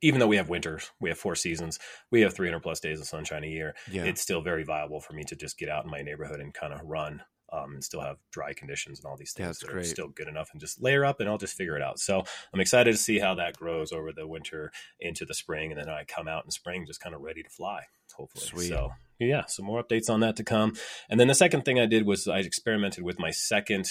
even 0.02 0.20
though 0.20 0.28
we 0.28 0.38
have 0.38 0.50
winters, 0.50 0.92
we 1.00 1.10
have 1.10 1.18
four 1.18 1.36
seasons, 1.36 1.80
we 2.12 2.22
have 2.22 2.34
300 2.34 2.60
plus 2.62 2.80
days 2.80 3.00
of 3.00 3.08
sunshine 3.08 3.44
a 3.44 3.48
year. 3.48 3.76
yeah 3.92 4.04
It's 4.04 4.22
still 4.22 4.42
very 4.42 4.64
viable 4.64 5.02
for 5.02 5.14
me 5.14 5.24
to 5.26 5.36
just 5.36 5.58
get 5.58 5.70
out 5.70 5.86
in 5.86 5.92
my 5.92 6.02
neighborhood 6.02 6.40
and 6.40 6.54
kind 6.54 6.74
of 6.74 6.82
run. 6.84 7.22
Um, 7.50 7.76
and 7.76 7.82
still 7.84 8.02
have 8.02 8.18
dry 8.30 8.52
conditions 8.52 9.00
and 9.00 9.06
all 9.10 9.16
these 9.16 9.32
things 9.32 9.48
that's 9.48 9.60
that 9.60 9.70
are 9.70 9.76
great. 9.76 9.86
still 9.86 10.10
good 10.10 10.28
enough 10.28 10.50
and 10.52 10.60
just 10.60 10.82
layer 10.84 11.06
up 11.06 11.22
and 11.22 11.30
I'll 11.30 11.38
just 11.38 11.56
figure 11.56 11.78
it 11.78 11.82
out. 11.82 11.98
So 11.98 12.26
I'm 12.54 12.60
excited 12.60 12.92
to 12.92 12.98
see 12.98 13.20
how 13.20 13.36
that 13.36 13.56
grows 13.56 13.94
over 13.94 14.12
the 14.12 14.28
winter 14.28 14.70
into 15.00 15.24
the 15.24 15.34
spring. 15.34 15.72
And 15.72 15.80
then 15.80 15.88
I 15.88 16.04
come 16.04 16.28
out 16.28 16.44
in 16.44 16.52
spring 16.52 16.84
just 16.86 17.00
kind 17.00 17.16
of 17.16 17.22
ready 17.22 17.44
to 17.44 17.50
fly, 17.50 17.84
hopefully. 18.14 18.46
Sweet. 18.46 18.68
So 18.68 18.90
yeah, 19.18 19.46
some 19.46 19.64
more 19.64 19.82
updates 19.82 20.10
on 20.10 20.20
that 20.20 20.36
to 20.36 20.44
come. 20.44 20.74
And 21.10 21.22
then 21.22 21.30
the 21.30 21.36
second 21.36 21.62
thing 21.64 21.80
I 21.80 21.86
did 21.86 22.06
was 22.06 22.28
I 22.28 22.40
experimented 22.40 23.06
with 23.06 23.18
my 23.18 23.32
second, 23.32 23.90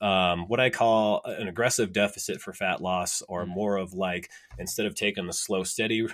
um, 0.00 0.46
what 0.48 0.60
I 0.60 0.70
call 0.70 1.22
an 1.24 1.48
aggressive 1.48 1.92
deficit 1.92 2.40
for 2.40 2.52
fat 2.52 2.80
loss, 2.80 3.22
or 3.28 3.44
Mm. 3.44 3.48
more 3.48 3.76
of 3.76 3.92
like 3.94 4.30
instead 4.58 4.86
of 4.86 4.94
taking 4.94 5.26
the 5.26 5.32
slow, 5.32 5.64
steady 5.64 6.06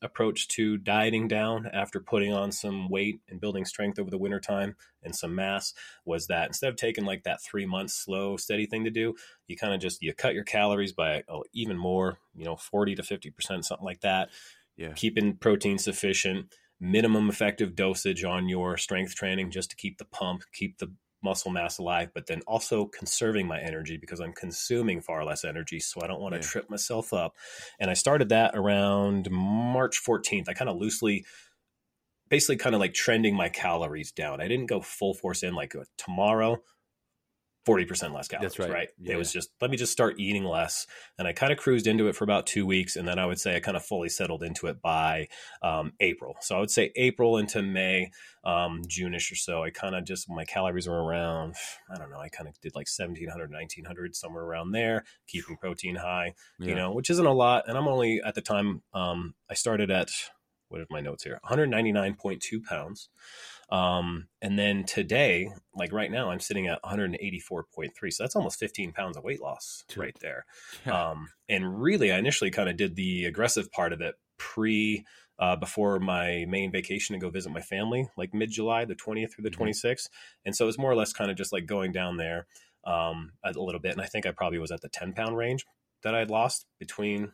approach 0.00 0.46
to 0.46 0.76
dieting 0.76 1.26
down 1.26 1.66
after 1.72 1.98
putting 1.98 2.32
on 2.32 2.52
some 2.52 2.88
weight 2.88 3.20
and 3.28 3.40
building 3.40 3.64
strength 3.64 3.98
over 3.98 4.10
the 4.10 4.16
wintertime 4.18 4.76
and 5.02 5.12
some 5.16 5.34
mass 5.34 5.74
was 6.04 6.28
that 6.28 6.46
instead 6.46 6.68
of 6.70 6.76
taking 6.76 7.04
like 7.04 7.24
that 7.24 7.42
three 7.42 7.66
months 7.66 7.94
slow 7.94 8.36
steady 8.36 8.64
thing 8.64 8.84
to 8.84 8.90
do 8.90 9.12
you 9.48 9.56
kind 9.56 9.74
of 9.74 9.80
just 9.80 10.00
you 10.00 10.14
cut 10.14 10.34
your 10.34 10.44
calories 10.44 10.92
by 10.92 11.24
oh, 11.28 11.42
even 11.52 11.76
more 11.76 12.16
you 12.36 12.44
know 12.44 12.54
40 12.54 12.94
to 12.94 13.02
50 13.02 13.30
percent 13.32 13.64
something 13.64 13.84
like 13.84 14.00
that 14.02 14.28
Yeah. 14.76 14.92
keeping 14.94 15.36
protein 15.36 15.78
sufficient, 15.78 16.54
minimum 16.78 17.28
effective 17.28 17.74
dosage 17.74 18.22
on 18.22 18.48
your 18.48 18.76
strength 18.76 19.16
training 19.16 19.50
just 19.50 19.70
to 19.70 19.76
keep 19.76 19.98
the 19.98 20.04
pump, 20.04 20.44
keep 20.52 20.78
the 20.78 20.92
muscle 21.22 21.50
mass 21.50 21.78
alive, 21.78 22.10
but 22.14 22.26
then 22.26 22.40
also 22.46 22.86
conserving 22.86 23.46
my 23.46 23.60
energy 23.60 23.96
because 23.96 24.20
I'm 24.20 24.32
consuming 24.32 25.00
far 25.00 25.24
less 25.24 25.44
energy. 25.44 25.80
So 25.80 26.00
I 26.02 26.06
don't 26.06 26.20
want 26.20 26.34
to 26.34 26.40
Yeah. 26.40 26.46
trip 26.46 26.70
myself 26.70 27.12
up. 27.12 27.36
And 27.78 27.90
I 27.90 27.94
started 27.94 28.28
that 28.30 28.52
around 28.54 29.30
March 29.30 30.00
14th. 30.02 30.48
I 30.48 30.54
kind 30.54 30.68
of 30.70 30.76
loosely, 30.76 31.24
basically, 32.28 32.56
kind 32.56 32.74
of 32.74 32.80
like 32.80 32.94
trending 32.94 33.34
my 33.34 33.48
calories 33.48 34.12
down. 34.12 34.40
I 34.40 34.48
didn't 34.48 34.66
go 34.66 34.80
full 34.80 35.14
force 35.14 35.42
in 35.42 35.54
like 35.54 35.74
tomorrow. 35.96 36.62
40% 37.66 38.14
less 38.14 38.28
calories, 38.28 38.52
That's 38.54 38.58
right. 38.58 38.70
right? 38.72 38.88
Yeah. 38.98 39.14
It 39.14 39.16
was 39.18 39.32
just, 39.32 39.50
let 39.60 39.70
me 39.70 39.76
just 39.76 39.92
start 39.92 40.18
eating 40.18 40.44
less. 40.44 40.86
And 41.18 41.28
I 41.28 41.32
kind 41.32 41.52
of 41.52 41.58
cruised 41.58 41.86
into 41.86 42.08
it 42.08 42.16
for 42.16 42.24
about 42.24 42.46
two 42.46 42.64
weeks. 42.64 42.96
And 42.96 43.06
then 43.06 43.18
I 43.18 43.26
would 43.26 43.38
say 43.38 43.56
I 43.56 43.60
kind 43.60 43.76
of 43.76 43.84
fully 43.84 44.08
settled 44.08 44.42
into 44.42 44.68
it 44.68 44.80
by 44.80 45.28
um, 45.62 45.92
April. 46.00 46.36
So 46.40 46.56
I 46.56 46.60
would 46.60 46.70
say 46.70 46.92
April 46.96 47.36
into 47.36 47.60
May, 47.62 48.10
um, 48.44 48.82
June-ish 48.86 49.30
or 49.32 49.36
so. 49.36 49.62
I 49.62 49.70
kind 49.70 49.94
of 49.94 50.04
just, 50.04 50.30
my 50.30 50.44
calories 50.46 50.88
were 50.88 51.02
around, 51.02 51.56
I 51.94 51.98
don't 51.98 52.10
know, 52.10 52.20
I 52.20 52.28
kind 52.28 52.48
of 52.48 52.58
did 52.60 52.74
like 52.74 52.86
1700, 52.88 53.50
1900, 53.50 54.16
somewhere 54.16 54.44
around 54.44 54.72
there, 54.72 55.04
keeping 55.26 55.56
protein 55.58 55.96
high, 55.96 56.34
Yeah. 56.58 56.68
you 56.68 56.74
know, 56.74 56.92
which 56.92 57.10
isn't 57.10 57.26
a 57.26 57.32
lot. 57.34 57.64
And 57.68 57.76
I'm 57.76 57.88
only 57.88 58.22
at 58.24 58.34
the 58.34 58.40
time, 58.42 58.82
um, 58.94 59.34
I 59.50 59.54
started 59.54 59.90
at, 59.90 60.08
what 60.68 60.80
are 60.80 60.86
my 60.90 61.00
notes 61.00 61.24
here? 61.24 61.40
199.2 61.44 62.64
pounds. 62.64 63.08
Um, 63.70 64.28
and 64.40 64.58
then 64.58 64.84
today, 64.84 65.50
like 65.74 65.92
right 65.92 66.10
now, 66.10 66.30
I'm 66.30 66.40
sitting 66.40 66.66
at 66.68 66.82
184.3. 66.82 67.90
So 68.12 68.22
that's 68.24 68.36
almost 68.36 68.58
15 68.58 68.92
pounds 68.92 69.16
of 69.16 69.24
weight 69.24 69.40
loss 69.42 69.84
Dude. 69.88 69.98
right 69.98 70.16
there. 70.20 70.46
Yeah. 70.86 71.10
Um, 71.10 71.28
and 71.48 71.80
really, 71.80 72.12
I 72.12 72.18
initially 72.18 72.50
kind 72.50 72.68
of 72.68 72.76
did 72.76 72.96
the 72.96 73.24
aggressive 73.26 73.70
part 73.70 73.92
of 73.92 74.00
it 74.00 74.14
pre, 74.38 75.04
uh, 75.38 75.56
before 75.56 75.98
my 76.00 76.44
main 76.48 76.72
vacation 76.72 77.14
to 77.14 77.20
go 77.20 77.30
visit 77.30 77.50
my 77.52 77.60
family, 77.60 78.08
like 78.16 78.32
mid 78.34 78.50
July, 78.50 78.84
the 78.84 78.94
20th 78.94 79.32
through 79.34 79.44
the 79.44 79.50
Mhm. 79.50 79.58
26th. 79.68 80.08
And 80.44 80.56
so 80.56 80.64
it 80.64 80.66
was 80.66 80.78
more 80.78 80.90
or 80.90 80.96
less 80.96 81.12
kind 81.12 81.30
of 81.30 81.36
just 81.36 81.52
like 81.52 81.66
going 81.66 81.92
down 81.92 82.16
there 82.16 82.46
um, 82.84 83.32
a 83.44 83.52
little 83.52 83.80
bit. 83.80 83.92
And 83.92 84.00
I 84.00 84.06
think 84.06 84.24
I 84.24 84.30
probably 84.30 84.58
was 84.58 84.70
at 84.70 84.80
the 84.80 84.88
10 84.88 85.12
pound 85.12 85.36
range 85.36 85.66
that 86.02 86.14
I'd 86.14 86.30
lost 86.30 86.64
between 86.78 87.32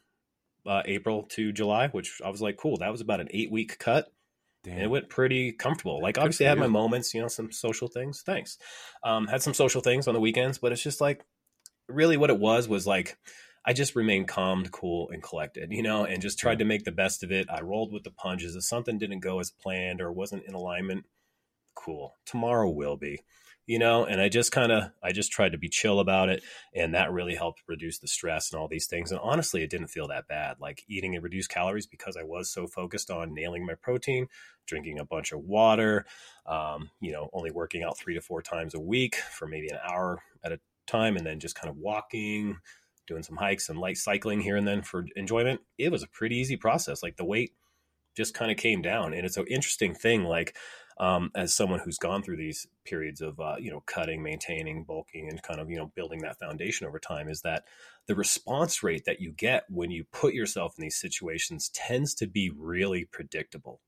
uh, 0.66 0.82
April 0.86 1.24
to 1.30 1.52
July, 1.52 1.88
which 1.88 2.20
I 2.24 2.30
was 2.30 2.40
like, 2.40 2.56
cool. 2.56 2.78
That 2.78 2.92
was 2.92 3.00
about 3.00 3.20
an 3.20 3.28
eight 3.30 3.50
week 3.50 3.78
cut 3.78 4.10
and 4.66 4.82
it 4.82 4.90
went 4.90 5.08
pretty 5.08 5.52
comfortable. 5.52 6.00
Like 6.00 6.18
obviously 6.18 6.46
I 6.46 6.50
had 6.50 6.58
my 6.58 6.66
moments, 6.66 7.12
you 7.14 7.20
know, 7.20 7.28
some 7.28 7.52
social 7.52 7.88
things. 7.88 8.22
Thanks. 8.24 8.58
Um, 9.02 9.26
had 9.26 9.42
some 9.42 9.54
social 9.54 9.80
things 9.80 10.08
on 10.08 10.14
the 10.14 10.20
weekends, 10.20 10.58
but 10.58 10.72
it's 10.72 10.82
just 10.82 11.00
like 11.00 11.24
really 11.88 12.16
what 12.16 12.30
it 12.30 12.38
was 12.38 12.68
was 12.68 12.86
like 12.86 13.16
I 13.66 13.72
just 13.72 13.96
remained 13.96 14.28
calm, 14.28 14.64
cool, 14.66 15.08
and 15.10 15.22
collected, 15.22 15.72
you 15.72 15.82
know, 15.82 16.04
and 16.04 16.20
just 16.20 16.38
tried 16.38 16.58
to 16.58 16.66
make 16.66 16.84
the 16.84 16.92
best 16.92 17.22
of 17.22 17.32
it. 17.32 17.46
I 17.50 17.62
rolled 17.62 17.92
with 17.92 18.04
the 18.04 18.10
punches. 18.10 18.54
If 18.54 18.64
something 18.64 18.98
didn't 18.98 19.20
go 19.20 19.40
as 19.40 19.50
planned 19.50 20.02
or 20.02 20.12
wasn't 20.12 20.44
in 20.44 20.54
alignment, 20.54 21.06
cool. 21.74 22.14
Tomorrow 22.26 22.68
will 22.68 22.98
be, 22.98 23.20
you 23.66 23.78
know, 23.78 24.04
and 24.04 24.20
I 24.20 24.28
just 24.28 24.52
kind 24.52 24.70
of 24.70 24.90
I 25.02 25.12
just 25.12 25.32
tried 25.32 25.52
to 25.52 25.58
be 25.58 25.68
chill 25.68 26.00
about 26.00 26.28
it 26.28 26.42
and 26.74 26.94
that 26.94 27.12
really 27.12 27.34
helped 27.34 27.62
reduce 27.66 27.98
the 27.98 28.08
stress 28.08 28.52
and 28.52 28.60
all 28.60 28.68
these 28.68 28.86
things. 28.86 29.10
And 29.10 29.20
honestly, 29.22 29.62
it 29.62 29.70
didn't 29.70 29.88
feel 29.88 30.08
that 30.08 30.28
bad. 30.28 30.56
Like 30.60 30.82
eating 30.88 31.14
and 31.14 31.24
reduced 31.24 31.48
calories 31.48 31.86
because 31.86 32.16
I 32.16 32.24
was 32.24 32.50
so 32.50 32.66
focused 32.66 33.10
on 33.10 33.34
nailing 33.34 33.64
my 33.64 33.74
protein, 33.74 34.26
drinking 34.66 34.98
a 34.98 35.04
bunch 35.04 35.32
of 35.32 35.40
water, 35.40 36.04
um, 36.46 36.90
you 37.00 37.12
know, 37.12 37.30
only 37.32 37.50
working 37.50 37.82
out 37.82 37.96
three 37.96 38.14
to 38.14 38.20
four 38.20 38.42
times 38.42 38.74
a 38.74 38.80
week 38.80 39.16
for 39.16 39.46
maybe 39.46 39.68
an 39.68 39.78
hour 39.82 40.22
at 40.44 40.52
a 40.52 40.60
time, 40.86 41.16
and 41.16 41.26
then 41.26 41.40
just 41.40 41.54
kind 41.54 41.70
of 41.70 41.78
walking, 41.78 42.58
doing 43.06 43.22
some 43.22 43.36
hikes 43.36 43.68
and 43.70 43.78
light 43.78 43.96
cycling 43.96 44.40
here 44.40 44.56
and 44.56 44.68
then 44.68 44.82
for 44.82 45.06
enjoyment. 45.16 45.60
It 45.78 45.90
was 45.90 46.02
a 46.02 46.08
pretty 46.08 46.36
easy 46.36 46.56
process. 46.56 47.02
Like 47.02 47.16
the 47.16 47.24
weight 47.24 47.52
just 48.14 48.34
kind 48.34 48.50
of 48.50 48.56
came 48.56 48.82
down, 48.82 49.14
and 49.14 49.24
it's 49.24 49.38
an 49.38 49.46
interesting 49.48 49.94
thing. 49.94 50.24
Like 50.24 50.56
um, 50.98 51.30
as 51.34 51.54
someone 51.54 51.80
who's 51.80 51.98
gone 51.98 52.22
through 52.22 52.36
these 52.36 52.66
periods 52.84 53.20
of 53.20 53.40
uh, 53.40 53.56
you 53.58 53.70
know 53.70 53.80
cutting, 53.86 54.22
maintaining, 54.22 54.84
bulking, 54.84 55.28
and 55.28 55.42
kind 55.42 55.60
of 55.60 55.70
you 55.70 55.76
know 55.76 55.92
building 55.94 56.20
that 56.22 56.38
foundation 56.38 56.86
over 56.86 56.98
time, 56.98 57.28
is 57.28 57.42
that 57.42 57.64
the 58.06 58.14
response 58.14 58.82
rate 58.82 59.04
that 59.06 59.20
you 59.20 59.32
get 59.32 59.64
when 59.70 59.90
you 59.90 60.04
put 60.04 60.34
yourself 60.34 60.74
in 60.78 60.82
these 60.82 60.96
situations 60.96 61.68
tends 61.70 62.14
to 62.14 62.26
be 62.26 62.50
really 62.50 63.04
predictable. 63.04 63.80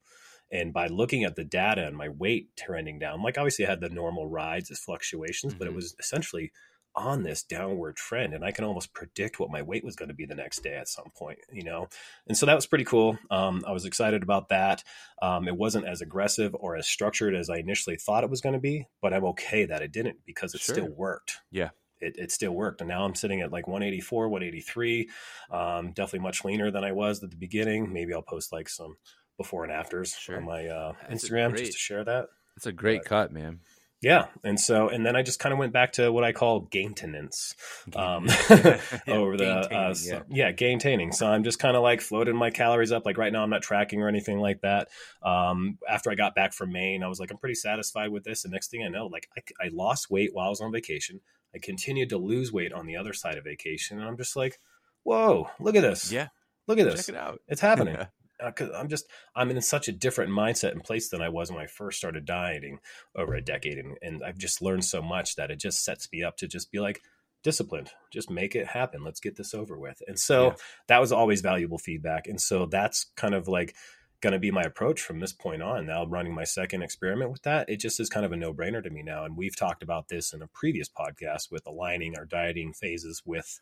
And 0.51 0.73
by 0.73 0.87
looking 0.87 1.25
at 1.25 1.37
the 1.37 1.45
data 1.45 1.87
and 1.87 1.97
my 1.97 2.09
weight 2.09 2.57
trending 2.57 2.99
down, 2.99 3.23
like 3.23 3.37
obviously 3.39 3.67
I 3.67 3.71
had 3.71 3.81
the 3.81 3.89
normal 3.89 4.29
rides 4.29 4.71
as 4.71 4.79
fluctuations, 4.79 5.55
but 5.55 5.67
it 5.67 5.73
Mhm. 5.73 5.75
was 5.75 5.95
essentially 5.99 6.53
on 6.97 7.23
this 7.23 7.43
downward 7.43 7.95
trend. 7.97 8.33
And 8.33 8.45
I 8.45 8.51
can 8.53 8.65
almost 8.65 8.95
predict 8.95 9.39
what 9.39 9.51
my 9.51 9.61
weight 9.63 9.85
was 9.85 9.97
going 9.97 10.09
to 10.09 10.15
be 10.15 10.25
the 10.25 10.35
next 10.35 10.63
day 10.63 10.75
at 10.75 10.89
some 10.89 11.11
point, 11.15 11.39
you 11.53 11.63
know? 11.63 11.89
And 12.27 12.37
so 12.37 12.47
that 12.47 12.55
was 12.55 12.67
pretty 12.67 12.85
cool. 12.85 13.19
Um, 13.31 13.63
I 13.69 13.73
was 13.73 13.85
excited 13.85 14.23
about 14.23 14.49
that. 14.49 14.83
Um, 15.21 15.47
it 15.47 15.57
wasn't 15.57 15.87
as 15.87 16.01
aggressive 16.01 16.55
or 16.59 16.75
as 16.77 16.89
structured 16.89 17.35
as 17.35 17.51
I 17.51 17.57
initially 17.57 17.97
thought 17.97 18.25
it 18.25 18.31
was 18.31 18.41
going 18.41 18.55
to 18.55 18.59
be, 18.61 18.87
but 19.03 19.13
I'm 19.13 19.25
okay 19.27 19.67
that 19.67 19.83
it 19.83 19.93
didn't 19.93 20.19
because 20.25 20.55
it 20.55 20.61
Sure. 20.63 20.75
still 20.75 20.89
worked. 20.89 21.39
Yeah. 21.51 21.71
It, 22.01 22.17
it 22.19 22.31
still 22.33 22.53
worked. 22.53 22.81
And 22.81 22.89
now 22.89 23.05
I'm 23.05 23.15
sitting 23.15 23.41
at 23.41 23.53
like 23.53 23.67
184, 23.67 24.29
183. 24.29 25.09
Um, 25.51 25.93
definitely 25.93 26.21
much 26.21 26.45
leaner 26.45 26.71
than 26.71 26.85
I 26.85 26.93
was 26.93 27.23
at 27.23 27.31
the 27.31 27.37
beginning. 27.37 27.93
Maybe 27.93 28.13
I'll 28.15 28.23
post 28.23 28.53
like 28.53 28.69
some 28.69 28.97
before 29.37 29.65
and 29.65 29.73
afters 29.73 30.15
Sure. 30.15 30.37
on 30.39 30.45
my 30.45 30.67
uh, 30.67 30.93
Instagram 31.11 31.57
just 31.57 31.73
to 31.73 31.79
share 31.79 32.05
that. 32.05 32.29
It's 32.57 32.67
a 32.67 32.73
great 32.73 33.03
but- 33.03 33.09
cut, 33.09 33.33
man. 33.33 33.61
Yeah. 34.03 34.27
And 34.45 34.61
so, 34.61 34.89
and 34.89 35.05
then 35.07 35.17
I 35.17 35.23
just 35.23 35.39
kind 35.39 35.53
of 35.53 35.59
went 35.59 35.73
back 35.73 35.93
to 35.95 36.13
what 36.13 36.23
I 36.23 36.33
call 36.33 36.61
gaintenance 36.61 37.55
um, 37.95 38.27
Yeah, 38.51 38.81
over 39.09 39.37
the, 39.37 39.51
uh, 39.51 39.61
maintaining, 39.63 39.95
so, 39.95 40.15
yeah. 40.15 40.23
yeah, 40.29 40.53
gaintaining. 40.53 41.13
So 41.13 41.27
I'm 41.27 41.45
just 41.45 41.59
kind 41.59 41.77
of 41.77 41.83
like 41.83 42.01
floating 42.01 42.37
my 42.37 42.51
calories 42.51 42.93
up. 42.93 43.07
Like 43.07 43.17
right 43.17 43.33
now, 43.33 43.43
I'm 43.43 43.51
not 43.51 43.63
tracking 43.63 44.03
or 44.03 44.09
anything 44.09 44.39
like 44.39 44.61
that. 44.61 44.89
Um, 45.23 45.79
after 45.89 46.11
I 46.11 46.15
got 46.15 46.35
back 46.35 46.53
from 46.53 46.73
Maine, 46.73 47.03
I 47.03 47.09
was 47.09 47.19
like, 47.19 47.31
I'm 47.31 47.39
pretty 47.39 47.55
satisfied 47.55 48.11
with 48.11 48.25
this. 48.25 48.45
And 48.45 48.53
next 48.53 48.71
thing 48.71 48.85
I 48.85 48.89
know, 48.89 49.07
like 49.07 49.29
I, 49.37 49.67
I 49.67 49.71
lost 49.73 50.11
weight 50.11 50.31
while 50.35 50.47
I 50.47 50.51
was 50.51 50.61
on 50.61 50.73
vacation. 50.73 51.21
I 51.55 51.59
continued 51.59 52.11
to 52.11 52.19
lose 52.19 52.53
weight 52.53 52.73
on 52.73 52.87
the 52.87 52.97
other 52.97 53.15
side 53.15 53.39
of 53.39 53.45
vacation. 53.45 53.99
And 53.99 54.07
I'm 54.07 54.19
just 54.19 54.37
like, 54.37 54.59
whoa, 55.05 55.49
look 55.59 55.75
at 55.75 55.83
this. 55.83 56.13
Yeah. 56.13 56.29
Look 56.67 56.79
at 56.79 56.87
Check 56.87 56.97
this. 56.97 57.09
it 57.09 57.17
out. 57.17 57.41
It's 57.49 57.61
happening 57.61 57.97
Uh, 58.39 58.47
because 58.51 58.71
I'm 58.75 58.89
just 58.89 59.07
I'm 59.35 59.51
in 59.51 59.61
such 59.63 59.89
a 59.89 59.93
different 59.93 60.31
mindset 60.31 60.73
and 60.73 60.85
place 60.85 61.09
than 61.09 61.23
I 61.23 61.29
was 61.29 61.51
when 61.51 61.63
I 61.63 61.67
first 61.67 61.99
started 61.99 62.25
dieting 62.25 62.79
over 63.15 63.35
a 63.35 63.41
decade, 63.43 63.79
and, 63.79 63.97
and 64.03 64.23
I've 64.23 64.39
just 64.39 64.61
learned 64.63 64.85
so 64.85 65.01
much 65.03 65.37
that 65.37 65.51
it 65.51 65.59
just 65.59 65.85
sets 65.85 66.09
me 66.13 66.23
up 66.23 66.37
to 66.39 66.49
just 66.49 66.71
be 66.71 66.81
like 66.81 67.03
disciplined, 67.43 67.91
just 68.13 68.31
make 68.31 68.55
it 68.55 68.67
happen. 68.67 69.05
Let's 69.05 69.21
get 69.21 69.37
this 69.37 69.55
over 69.55 69.79
with. 69.79 70.03
And 70.09 70.19
so 70.19 70.47
Yeah. 70.47 70.55
that 70.89 71.01
was 71.01 71.13
always 71.13 71.41
valuable 71.41 71.79
feedback, 71.79 72.27
and 72.27 72.41
so 72.41 72.67
that's 72.67 73.07
kind 73.17 73.35
of 73.35 73.49
like 73.49 73.75
going 74.23 74.33
to 74.33 74.39
be 74.39 74.51
my 74.51 74.63
approach 74.63 75.03
from 75.03 75.21
this 75.21 75.33
point 75.33 75.63
on. 75.63 75.87
Now 75.87 76.05
running 76.07 76.35
my 76.35 76.45
second 76.45 76.83
experiment 76.83 77.31
with 77.31 77.43
that, 77.43 77.69
it 77.69 77.77
just 77.77 78.01
is 78.01 78.09
kind 78.09 78.25
of 78.27 78.33
a 78.33 78.37
no 78.37 78.53
brainer 78.53 78.83
to 78.83 78.91
me 78.91 79.03
now. 79.03 79.25
And 79.25 79.37
we've 79.37 79.55
talked 79.55 79.83
about 79.83 80.09
this 80.09 80.33
in 80.33 80.41
a 80.43 80.47
previous 80.49 80.89
podcast 80.89 81.51
with 81.51 81.67
aligning 81.67 82.17
our 82.17 82.25
dieting 82.25 82.73
phases 82.73 83.23
with 83.27 83.61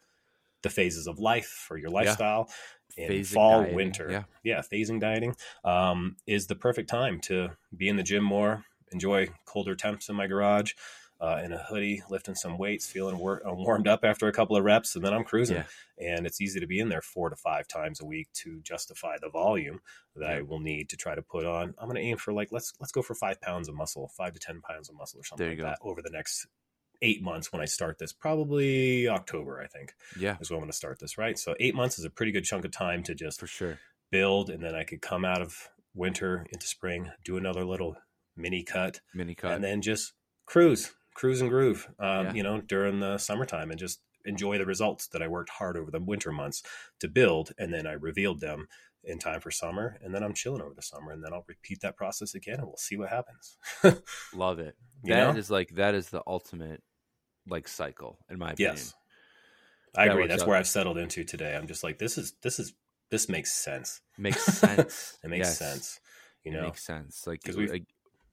the 0.65 0.71
phases 0.71 1.07
of 1.07 1.21
life 1.21 1.65
for 1.69 1.77
your 1.77 1.91
lifestyle 1.91 2.51
in 2.97 3.11
Phasic 3.11 3.33
fall, 3.33 3.61
dieting, 3.61 3.77
winter. 3.77 4.09
yeah. 4.11 4.23
yeah, 4.43 4.61
phasing 4.61 5.01
dieting 5.01 5.37
um, 5.65 6.17
is 6.27 6.49
the 6.49 6.57
perfect 6.57 6.89
time 6.89 7.21
to 7.21 7.51
be 7.77 7.89
in 7.89 7.97
the 7.97 8.03
gym 8.03 8.25
more, 8.25 8.65
enjoy 8.93 9.29
colder 9.45 9.77
temps 9.77 10.09
in 10.09 10.17
my 10.17 10.27
garage, 10.27 10.73
uh, 11.21 11.41
in 11.45 11.53
a 11.53 11.59
hoodie, 11.59 12.03
lifting 12.11 12.35
some 12.35 12.59
weights, 12.59 12.87
feeling 12.87 13.19
wor- 13.19 13.47
uh, 13.47 13.53
warmed 13.53 13.89
up 13.89 14.01
after 14.05 14.27
a 14.27 14.33
couple 14.33 14.57
of 14.57 14.65
reps, 14.65 14.95
and 14.97 15.05
then 15.05 15.15
I'm 15.15 15.25
cruising. 15.25 15.57
Yeah. 15.57 16.15
And 16.17 16.27
it's 16.27 16.41
easy 16.41 16.61
to 16.61 16.67
be 16.67 16.81
in 16.81 16.89
there 16.89 17.03
four 17.03 17.31
to 17.31 17.37
five 17.37 17.69
times 17.69 18.01
a 18.01 18.05
week 18.05 18.29
to 18.35 18.61
justify 18.63 19.17
the 19.21 19.31
volume 19.31 19.81
that 20.17 20.29
I 20.29 20.43
will 20.43 20.61
need 20.61 20.89
to 20.91 20.97
try 20.97 21.15
to 21.15 21.23
put 21.23 21.45
on. 21.47 21.75
I'm 21.79 21.89
going 21.89 21.97
to 21.97 22.03
aim 22.03 22.17
for 22.17 22.33
like 22.33 22.49
let's 22.53 22.73
let's 22.81 22.93
go 22.93 23.01
for 23.03 23.15
five 23.15 23.41
pounds 23.41 23.69
of 23.69 23.75
muscle, 23.75 24.11
five 24.17 24.33
to 24.35 24.41
ten 24.41 24.61
pounds 24.61 24.89
of 24.89 24.97
muscle, 24.97 25.21
or 25.21 25.25
something 25.25 25.49
like 25.49 25.59
go. 25.59 25.65
that 25.65 25.79
over 25.83 26.03
the 26.03 26.11
next 26.11 26.47
eight 27.03 27.23
months 27.23 27.53
when 27.53 27.61
I 27.63 27.65
start 27.67 27.99
this. 27.99 28.13
Probably 28.13 29.09
October, 29.09 29.61
I 29.61 29.67
think, 29.67 29.95
Yeah, 30.19 30.37
is 30.41 30.51
when 30.51 30.57
I'm 30.59 30.63
going 30.63 30.71
to 30.71 30.77
start 30.77 30.99
this. 30.99 31.19
Right, 31.19 31.39
so 31.39 31.55
eight 31.61 31.75
months 31.75 31.99
is 31.99 32.05
a 32.05 32.11
pretty 32.11 32.33
good 32.33 32.45
chunk 32.45 32.65
of 32.65 32.71
time 32.71 33.03
to 33.05 33.15
just 33.15 33.41
for 33.41 33.47
sure. 33.47 33.79
build 34.11 34.51
and 34.51 34.63
then 34.63 34.75
I 34.75 34.85
could 34.85 35.01
come 35.03 35.25
out 35.25 35.41
of 35.43 35.71
winter 35.95 36.47
into 36.53 36.67
spring, 36.67 37.11
do 37.25 37.37
another 37.37 37.65
little 37.65 37.97
mini 38.37 38.63
cut, 38.63 39.01
Mini 39.15 39.35
cut. 39.35 39.53
and 39.53 39.63
then 39.63 39.81
just 39.83 40.13
cruise, 40.47 40.93
cruise 41.15 41.41
and 41.41 41.51
groove, 41.51 41.89
um, 41.99 42.27
Yeah. 42.27 42.33
you 42.35 42.43
know, 42.43 42.61
during 42.61 43.01
the 43.01 43.19
summertime 43.19 43.71
and 43.71 43.79
just 43.79 44.01
enjoy 44.25 44.59
the 44.59 44.67
results 44.67 45.07
that 45.09 45.23
I 45.23 45.29
worked 45.29 45.51
hard 45.51 45.77
over 45.77 45.91
the 45.91 46.01
winter 46.01 46.33
months 46.33 46.63
to 47.01 47.09
build, 47.09 47.53
and 47.59 47.73
then 47.73 47.87
I 47.87 47.93
revealed 47.93 48.41
them 48.41 48.67
in 49.07 49.19
time 49.19 49.41
for 49.41 49.51
summer, 49.51 49.99
and 50.03 50.15
then 50.15 50.23
I'm 50.23 50.35
chilling 50.35 50.61
over 50.63 50.75
the 50.75 50.83
summer, 50.83 51.13
and 51.13 51.23
then 51.23 51.33
I'll 51.33 51.45
repeat 51.49 51.81
that 51.83 51.97
process 51.97 52.35
again, 52.35 52.57
and 52.59 52.67
we'll 52.67 52.77
see 52.77 52.97
what 52.97 53.09
happens. 53.11 53.57
Love 54.35 54.59
it. 54.59 54.77
That 55.05 55.35
know? 55.35 55.39
is 55.39 55.51
like 55.51 55.75
that 55.77 55.95
is 55.95 56.09
the 56.11 56.23
ultimate 56.27 56.83
like 57.47 57.69
cycle 57.69 58.19
in 58.31 58.39
my 58.39 58.53
opinion. 58.53 58.77
yes, 58.77 58.95
I 59.97 60.07
That 60.07 60.13
agree. 60.13 60.27
That's 60.27 60.43
out. 60.43 60.49
where 60.49 60.57
I've 60.57 60.67
settled 60.67 60.97
into 60.99 61.25
today. 61.25 61.55
I'm 61.55 61.67
just 61.67 61.85
like, 61.85 61.99
this 61.99 62.17
is 62.19 62.35
this 62.43 62.59
is 62.59 62.73
this 63.11 63.29
makes 63.29 63.53
sense. 63.53 64.01
Makes 64.19 64.45
sense. 64.59 65.19
It 65.23 65.29
makes 65.29 65.49
Yes. 65.49 65.59
sense. 65.59 66.01
You 66.43 66.53
know 66.53 66.61
It 66.61 66.65
makes 66.67 66.85
sense. 66.85 67.27
like 67.27 67.43
because 67.43 67.57
we've- 67.57 67.71
like, 67.73 67.85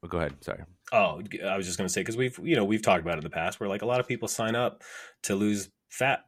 oh, 0.03 0.07
go 0.07 0.17
ahead. 0.19 0.41
Sorry. 0.43 0.63
Oh, 0.93 1.21
I 1.45 1.57
was 1.57 1.65
just 1.65 1.77
going 1.77 1.87
to 1.87 1.93
say 1.93 2.01
because 2.01 2.17
we've 2.17 2.37
you 2.41 2.55
know 2.55 2.63
we've 2.65 2.81
talked 2.81 3.01
about 3.01 3.15
it 3.15 3.17
in 3.19 3.23
the 3.25 3.29
past 3.29 3.59
where 3.59 3.69
like 3.69 3.81
a 3.81 3.85
lot 3.85 3.99
of 3.99 4.07
people 4.07 4.27
sign 4.27 4.55
up 4.55 4.81
to 5.23 5.35
lose 5.35 5.69
fat 5.89 6.21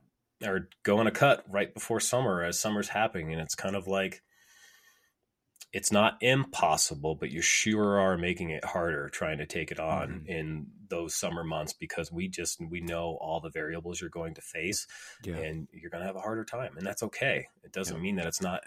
or 0.46 0.68
go 0.84 0.98
on 0.98 1.08
a 1.08 1.12
cut 1.12 1.46
right 1.50 1.74
before 1.74 2.02
summer 2.02 2.44
as 2.44 2.60
summer's 2.60 2.90
happening, 2.90 3.32
and 3.32 3.42
it's 3.42 3.56
kind 3.56 3.76
of 3.78 3.88
like 3.88 4.22
it's 5.74 5.92
not 5.92 6.18
impossible, 6.22 7.16
but 7.16 7.32
you 7.32 7.42
sure 7.42 8.00
are 8.00 8.18
making 8.18 8.52
it 8.52 8.64
harder 8.64 9.10
trying 9.10 9.40
to 9.40 9.46
take 9.48 9.72
it 9.72 9.80
on 9.80 10.22
Mhm. 10.22 10.26
in 10.26 10.68
those 10.90 11.16
summer 11.16 11.44
months 11.44 11.74
because 11.74 12.12
we 12.12 12.28
just 12.28 12.62
we 12.62 12.80
know 12.82 13.18
all 13.22 13.42
the 13.42 13.50
variables 13.50 14.00
you're 14.00 14.10
going 14.12 14.36
to 14.36 14.42
face 14.42 14.88
Yeah. 15.22 15.44
and 15.44 15.68
you're 15.74 15.90
going 15.90 16.02
to 16.02 16.08
have 16.08 16.16
a 16.16 16.22
harder 16.22 16.46
time 16.46 16.78
and 16.78 16.86
that's 16.86 17.02
okay 17.04 17.48
it 17.64 17.72
doesn't 17.72 18.00
Yeah. 18.00 18.02
mean 18.02 18.16
that 18.18 18.28
it's 18.28 18.42
not 18.42 18.64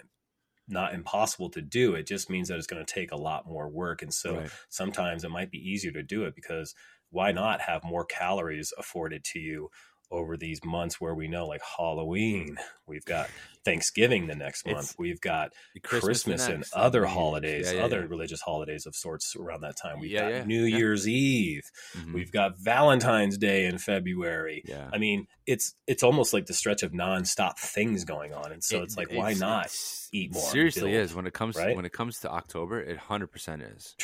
not 0.68 0.94
impossible 0.94 1.48
to 1.50 1.62
do 1.62 1.94
it 1.94 2.06
just 2.06 2.28
means 2.28 2.48
that 2.48 2.58
it's 2.58 2.66
going 2.66 2.84
to 2.84 2.94
take 2.94 3.12
a 3.12 3.16
lot 3.16 3.46
more 3.46 3.68
work 3.68 4.02
and 4.02 4.12
so 4.12 4.42
Right. 4.42 4.52
sometimes 4.68 5.22
it 5.22 5.30
might 5.30 5.50
be 5.50 5.58
easier 5.70 5.92
to 5.92 6.02
do 6.02 6.24
it 6.24 6.34
because 6.34 6.74
why 7.10 7.30
not 7.30 7.60
have 7.60 7.84
more 7.84 8.04
calories 8.04 8.72
afforded 8.76 9.22
to 9.24 9.38
you 9.38 9.70
over 10.10 10.36
these 10.36 10.64
months 10.64 11.00
where 11.00 11.14
we 11.14 11.26
know 11.28 11.46
like 11.46 11.60
Halloween, 11.78 12.56
we've 12.86 13.04
got 13.04 13.28
Thanksgiving 13.64 14.28
the 14.28 14.34
next 14.36 14.64
month, 14.64 14.78
It's 14.90 14.98
we've 14.98 15.20
got 15.20 15.52
Christmas, 15.82 16.22
Christmas, 16.22 16.46
and 16.48 16.64
other 16.72 17.06
holidays, 17.06 17.66
Yeah, 17.72 17.78
yeah, 17.78 17.84
other 17.84 18.00
yeah. 18.00 18.06
religious 18.08 18.40
holidays 18.40 18.86
of 18.86 18.94
sorts 18.94 19.34
around 19.34 19.62
that 19.62 19.76
time. 19.76 19.98
We've 19.98 20.16
got 20.16 20.46
New. 20.46 20.62
Year's 20.64 21.08
Eve, 21.08 21.62
Mhm. 21.96 22.12
we've 22.14 22.30
got 22.30 22.58
Valentine's 22.58 23.36
Day 23.38 23.64
in 23.66 23.78
February. 23.78 24.62
yeah. 24.64 24.88
I 24.92 24.98
mean, 24.98 25.26
it's 25.46 25.74
it's 25.86 26.02
almost 26.02 26.32
like 26.32 26.46
the 26.46 26.54
stretch 26.54 26.82
of 26.84 26.92
nonstop 26.92 27.58
things 27.58 28.04
going 28.04 28.32
on, 28.32 28.52
and 28.52 28.62
so 28.62 28.78
It- 28.78 28.82
it's 28.84 28.96
like, 28.96 29.10
why 29.12 29.32
not 29.34 29.74
eat 30.12 30.32
more? 30.32 30.42
Seriously, 30.50 30.92
build, 30.92 31.02
is 31.04 31.14
when 31.14 31.26
it 31.26 31.32
comes 31.34 31.56
right? 31.56 31.74
when 31.74 31.84
it 31.84 31.92
comes 31.92 32.20
to 32.20 32.30
October, 32.30 32.80
it 32.80 32.96
hundred 32.96 33.28
percent 33.32 33.62
is. 33.62 33.96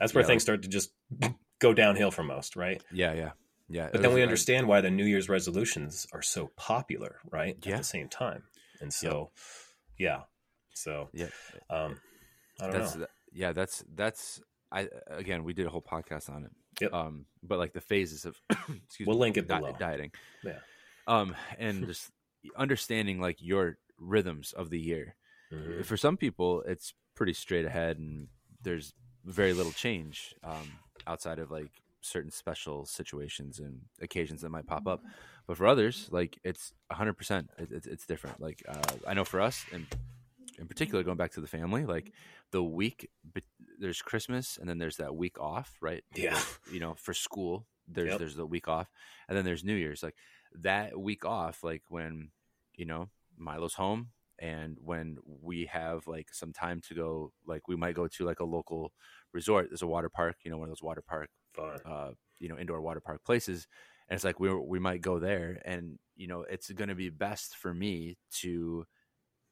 That's 0.00 0.12
where 0.12 0.24
things 0.24 0.40
like- 0.40 0.58
start 0.58 0.62
to 0.62 0.68
just 0.68 0.90
go 1.60 1.72
downhill 1.72 2.10
for 2.10 2.24
most, 2.24 2.56
right? 2.56 2.82
Yeah, 2.92 3.12
yeah, 3.14 3.30
yeah. 3.74 3.88
But 3.92 4.02
then 4.02 4.14
we 4.14 4.22
understand 4.22 4.68
why 4.68 4.80
the 4.80 4.90
New 4.90 5.04
Year's 5.04 5.28
resolutions 5.28 6.06
are 6.12 6.22
so 6.22 6.50
popular, 6.56 7.16
right? 7.30 7.56
At 7.66 7.78
the 7.78 7.82
same 7.84 8.08
time, 8.08 8.42
and 8.80 8.92
so, 8.92 9.30
yeah, 9.98 10.20
so 10.74 11.08
Yeah, 11.12 11.26
um, 11.70 11.98
I 12.60 12.64
don't 12.66 12.72
that's 12.72 12.94
know. 12.96 13.06
yeah. 13.32 13.52
That's 13.52 13.84
that's. 13.94 14.40
I 14.72 14.88
again, 15.08 15.44
we 15.44 15.52
did 15.52 15.66
a 15.66 15.70
whole 15.70 15.82
podcast 15.82 16.28
on 16.30 16.44
it. 16.44 16.50
Yep. 16.80 16.92
Um, 16.92 17.26
but 17.42 17.58
like 17.58 17.72
the 17.72 17.80
phases 17.80 18.24
of 18.24 18.36
excuse 18.50 19.06
We'll 19.06 19.16
me, 19.16 19.20
link 19.20 19.36
it 19.36 19.46
di- 19.48 19.58
below. 19.58 19.76
dieting. 19.78 20.10
Yeah. 20.44 20.58
Um, 21.06 21.36
and 21.58 21.86
just 21.86 22.10
understanding 22.56 23.20
like 23.20 23.36
your 23.40 23.78
rhythms 23.98 24.52
of 24.52 24.70
the 24.70 24.80
year. 24.80 25.16
Mhm. 25.52 25.84
For 25.84 25.96
some 25.96 26.16
people, 26.16 26.62
it's 26.66 26.94
pretty 27.14 27.34
straight 27.34 27.64
ahead, 27.66 27.98
and 27.98 28.28
there's 28.62 28.94
very 29.24 29.52
little 29.52 29.72
change 29.72 30.34
um, 30.42 30.72
outside 31.06 31.38
of 31.38 31.50
like 31.50 31.70
certain 32.04 32.30
special 32.30 32.84
situations 32.86 33.58
and 33.58 33.80
occasions 34.00 34.42
that 34.42 34.50
might 34.50 34.66
pop 34.66 34.86
up. 34.86 35.02
But 35.46 35.56
for 35.56 35.66
others, 35.66 36.08
like 36.10 36.38
it's 36.44 36.72
100, 36.88 37.14
percent 37.14 37.50
it's 37.58 37.86
it's 37.86 38.06
different. 38.06 38.40
Like 38.40 38.62
uh, 38.68 38.82
I 39.06 39.14
know 39.14 39.24
for 39.24 39.40
us, 39.40 39.64
and 39.72 39.86
in 40.58 40.66
particular, 40.68 41.02
going 41.02 41.16
back 41.16 41.32
to 41.32 41.40
the 41.40 41.46
family, 41.46 41.84
like 41.84 42.12
the 42.52 42.62
week 42.62 43.10
there's 43.78 44.02
Christmas, 44.02 44.58
and 44.58 44.68
then 44.68 44.78
there's 44.78 44.96
that 44.98 45.14
week 45.16 45.40
off, 45.40 45.76
right? 45.80 46.04
Yeah. 46.14 46.38
you 46.72 46.80
know, 46.80 46.94
for 46.94 47.12
school, 47.14 47.66
there's 47.88 48.10
Yep. 48.10 48.18
there's 48.18 48.36
the 48.36 48.46
week 48.46 48.68
off, 48.68 48.88
and 49.28 49.36
then 49.36 49.44
there's 49.44 49.64
New 49.64 49.74
Year's. 49.74 50.02
Like 50.02 50.14
that 50.60 50.98
week 50.98 51.24
off, 51.24 51.64
like 51.64 51.82
when 51.88 52.30
you 52.76 52.84
know 52.84 53.08
Milo's 53.36 53.74
home, 53.74 54.10
and 54.38 54.78
when 54.80 55.18
we 55.42 55.66
have 55.66 56.06
like 56.06 56.28
some 56.32 56.52
time 56.52 56.80
to 56.88 56.94
go, 56.94 57.32
like 57.46 57.68
we 57.68 57.76
might 57.76 57.94
go 57.94 58.06
to 58.08 58.24
like 58.24 58.40
a 58.40 58.44
local 58.44 58.92
resort. 59.32 59.68
There's 59.68 59.82
a 59.82 59.86
water 59.86 60.08
park, 60.08 60.36
you 60.44 60.50
know, 60.50 60.58
one 60.58 60.68
of 60.68 60.70
those 60.70 60.82
water 60.82 61.02
park, 61.02 61.28
Fun. 61.54 61.80
uh, 61.84 62.12
you 62.40 62.48
know, 62.48 62.58
indoor 62.58 62.80
water 62.82 63.00
park 63.00 63.24
places, 63.24 63.66
and 64.08 64.16
it's 64.16 64.24
like 64.24 64.40
we 64.40 64.52
we 64.54 64.78
might 64.78 65.00
go 65.02 65.18
there, 65.18 65.60
and 65.64 65.98
you 66.16 66.26
know, 66.26 66.42
it's 66.42 66.70
going 66.72 66.88
to 66.88 66.94
be 66.94 67.10
best 67.10 67.56
for 67.56 67.74
me 67.74 68.18
to 68.32 68.86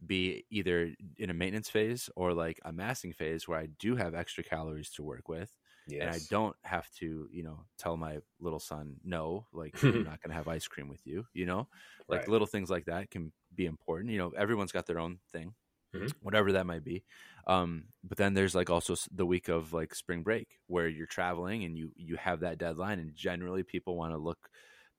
be 0.05 0.45
either 0.51 0.95
in 1.17 1.31
a 1.31 1.35
maintenance 1.35 1.71
phase 1.71 2.11
or 2.17 2.35
like 2.35 2.59
a 2.65 2.73
massing 2.73 3.13
phase 3.13 3.47
where 3.47 3.59
I 3.59 3.67
do 3.67 3.95
have 3.97 4.15
extra 4.15 4.43
calories 4.43 4.91
to 4.93 5.03
work 5.03 5.29
with 5.29 5.57
Yes. 5.87 6.01
and 6.01 6.11
I 6.11 6.19
don't 6.19 6.57
have 6.65 6.91
to, 6.95 7.29
you 7.31 7.43
know, 7.45 7.67
tell 7.79 7.97
my 7.97 8.19
little 8.41 8.59
son 8.59 8.97
no, 9.05 9.47
like 9.53 9.77
I'm 9.87 10.03
not 10.05 10.21
going 10.21 10.31
to 10.31 10.35
have 10.35 10.49
ice 10.49 10.67
cream 10.67 10.89
with 10.89 11.07
you, 11.07 11.27
you 11.35 11.47
know, 11.47 11.69
like 12.09 12.27
Right. 12.27 12.29
little 12.29 12.49
things 12.49 12.69
like 12.69 12.87
that 12.87 13.11
can 13.11 13.33
be 13.55 13.67
important. 13.67 14.11
You 14.11 14.19
know, 14.19 14.31
everyone's 14.31 14.73
got 14.73 14.87
their 14.87 14.99
own 14.99 15.21
thing, 15.31 15.55
Mhm. 15.93 16.13
whatever 16.21 16.53
that 16.53 16.67
might 16.67 16.85
be. 16.85 17.05
Um, 17.47 17.89
but 18.05 18.19
then 18.19 18.35
there's 18.35 18.55
like 18.55 18.71
also 18.71 18.95
the 19.11 19.27
week 19.27 19.49
of 19.49 19.73
like 19.73 19.95
spring 19.95 20.23
break 20.23 20.61
where 20.67 20.89
you're 20.89 21.07
traveling 21.07 21.65
and 21.65 21.77
you 21.77 21.93
you 21.97 22.17
have 22.17 22.41
that 22.41 22.59
deadline, 22.59 22.99
and 22.99 23.15
generally 23.15 23.63
people 23.65 23.97
want 23.97 24.13
to 24.13 24.19
look 24.19 24.51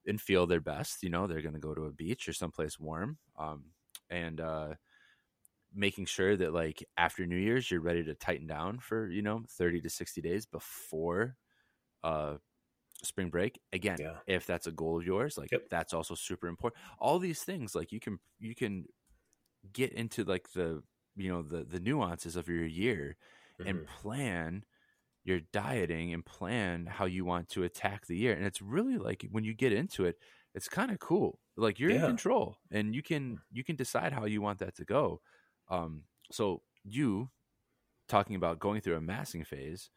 and 0.06 0.20
feel 0.20 0.46
their 0.46 0.60
best. 0.60 1.02
You 1.02 1.10
know, 1.10 1.26
they're 1.26 1.42
going 1.42 1.54
to 1.54 1.60
go 1.60 1.74
to 1.74 1.84
a 1.86 1.92
beach 1.92 2.28
or 2.28 2.32
someplace 2.34 2.78
warm, 2.78 3.18
um, 3.36 3.72
and 4.10 4.40
uh, 4.40 4.74
making 5.72 6.06
sure 6.06 6.36
that 6.36 6.52
like 6.52 6.84
after 6.96 7.26
New 7.26 7.36
Year's 7.36 7.70
you're 7.70 7.80
ready 7.80 8.04
to 8.04 8.14
tighten 8.14 8.46
down 8.46 8.78
for 8.78 9.08
you 9.08 9.22
know 9.22 9.44
30 9.48 9.80
to 9.80 9.90
60 9.90 10.20
days 10.20 10.46
before 10.46 11.36
uh 12.04 12.38
spring 13.02 13.30
break 13.30 13.60
again 13.72 13.98
Yeah. 13.98 14.20
if 14.26 14.46
that's 14.46 14.66
a 14.68 14.72
goal 14.72 14.98
of 15.00 15.06
yours 15.06 15.38
like 15.38 15.50
Yep. 15.50 15.68
that's 15.70 15.94
also 15.94 16.14
super 16.14 16.48
important 16.48 16.82
all 16.98 17.18
these 17.18 17.44
things 17.44 17.74
like 17.74 17.92
you 17.92 18.00
can 18.00 18.18
you 18.38 18.54
can 18.54 18.86
get 19.72 19.92
into 19.92 20.24
like 20.24 20.52
the 20.52 20.82
you 21.16 21.28
know 21.30 21.42
the 21.42 21.64
the 21.64 21.80
nuances 21.80 22.36
of 22.36 22.48
your 22.48 22.64
year 22.64 23.16
and 23.64 23.82
Mhm. 23.82 23.86
plan 23.86 24.64
your 25.24 25.40
dieting 25.52 26.12
and 26.12 26.24
plan 26.26 26.86
how 26.86 27.04
you 27.06 27.24
want 27.24 27.48
to 27.48 27.64
attack 27.64 28.06
the 28.06 28.16
year 28.16 28.34
and 28.34 28.44
it's 28.46 28.62
really 28.62 28.98
like 28.98 29.26
when 29.30 29.44
you 29.44 29.54
get 29.54 29.72
into 29.72 30.04
it 30.04 30.16
it's 30.54 30.68
kind 30.68 30.90
of 30.90 30.98
cool 30.98 31.40
like 31.56 31.78
you're 31.80 31.90
in 31.90 32.02
control 32.02 32.58
and 32.70 32.94
you 32.94 33.02
can 33.02 33.40
you 33.50 33.64
can 33.64 33.76
decide 33.76 34.12
how 34.12 34.24
you 34.26 34.42
want 34.42 34.58
that 34.58 34.76
to 34.76 34.84
go 34.84 35.20
um 35.70 36.04
so 36.32 36.62
you 36.84 37.30
talking 38.08 38.36
about 38.36 38.58
going 38.58 38.80
through 38.80 38.96
a 38.96 39.00
massing 39.00 39.44
phase 39.44 39.90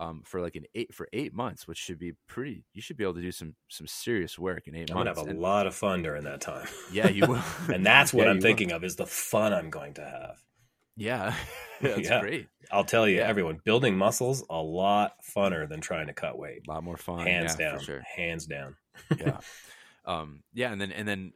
um 0.00 0.22
for 0.24 0.40
like 0.40 0.56
an 0.56 0.64
eight 0.74 0.92
for 0.92 1.06
eight 1.12 1.32
months 1.32 1.68
which 1.68 1.78
should 1.78 1.98
be 1.98 2.12
pretty 2.26 2.64
you 2.72 2.82
should 2.82 2.96
be 2.96 3.04
able 3.04 3.14
to 3.14 3.20
do 3.20 3.30
some 3.30 3.54
some 3.68 3.86
serious 3.86 4.38
work 4.38 4.66
in 4.66 4.74
8 4.74 4.80
I'm 4.80 4.86
gonna 4.86 5.04
months 5.04 5.20
have 5.20 5.26
a 5.28 5.30
And- 5.30 5.40
lot 5.40 5.66
of 5.68 5.74
fun 5.74 6.02
during 6.02 6.24
that 6.24 6.40
time. 6.40 6.66
yeah 6.90 7.08
you 7.08 7.26
will 7.26 7.42
and 7.72 7.84
that's 7.86 8.12
what 8.14 8.24
Yeah, 8.24 8.30
I'm 8.30 8.36
you 8.36 8.40
will. 8.40 8.42
thinking 8.42 8.72
of 8.72 8.82
is 8.82 8.96
the 8.96 9.06
fun 9.06 9.52
I'm 9.52 9.70
going 9.70 9.94
to 9.94 10.02
have. 10.04 10.36
yeah 10.96 11.34
that's 11.80 12.08
Yeah. 12.08 12.20
great 12.20 12.48
I'll 12.72 12.84
tell 12.84 13.08
you, 13.08 13.16
Yeah. 13.18 13.26
everyone, 13.28 13.60
building 13.64 13.96
muscles 13.96 14.44
a 14.48 14.62
lot 14.62 15.14
funner 15.36 15.68
than 15.68 15.80
trying 15.80 16.06
to 16.06 16.12
cut 16.12 16.38
weight. 16.38 16.62
a 16.68 16.70
lot 16.72 16.82
more 16.84 16.96
fun 16.96 17.26
Hands 17.26 17.54
yeah, 17.58 17.68
down, 17.70 17.78
for 17.78 17.84
sure 17.84 18.02
hands 18.16 18.46
down. 18.46 18.76
yeah 19.18 19.40
um 20.06 20.42
yeah 20.54 20.72
and 20.72 20.80
then 20.80 20.92
and 20.92 21.06
then 21.06 21.32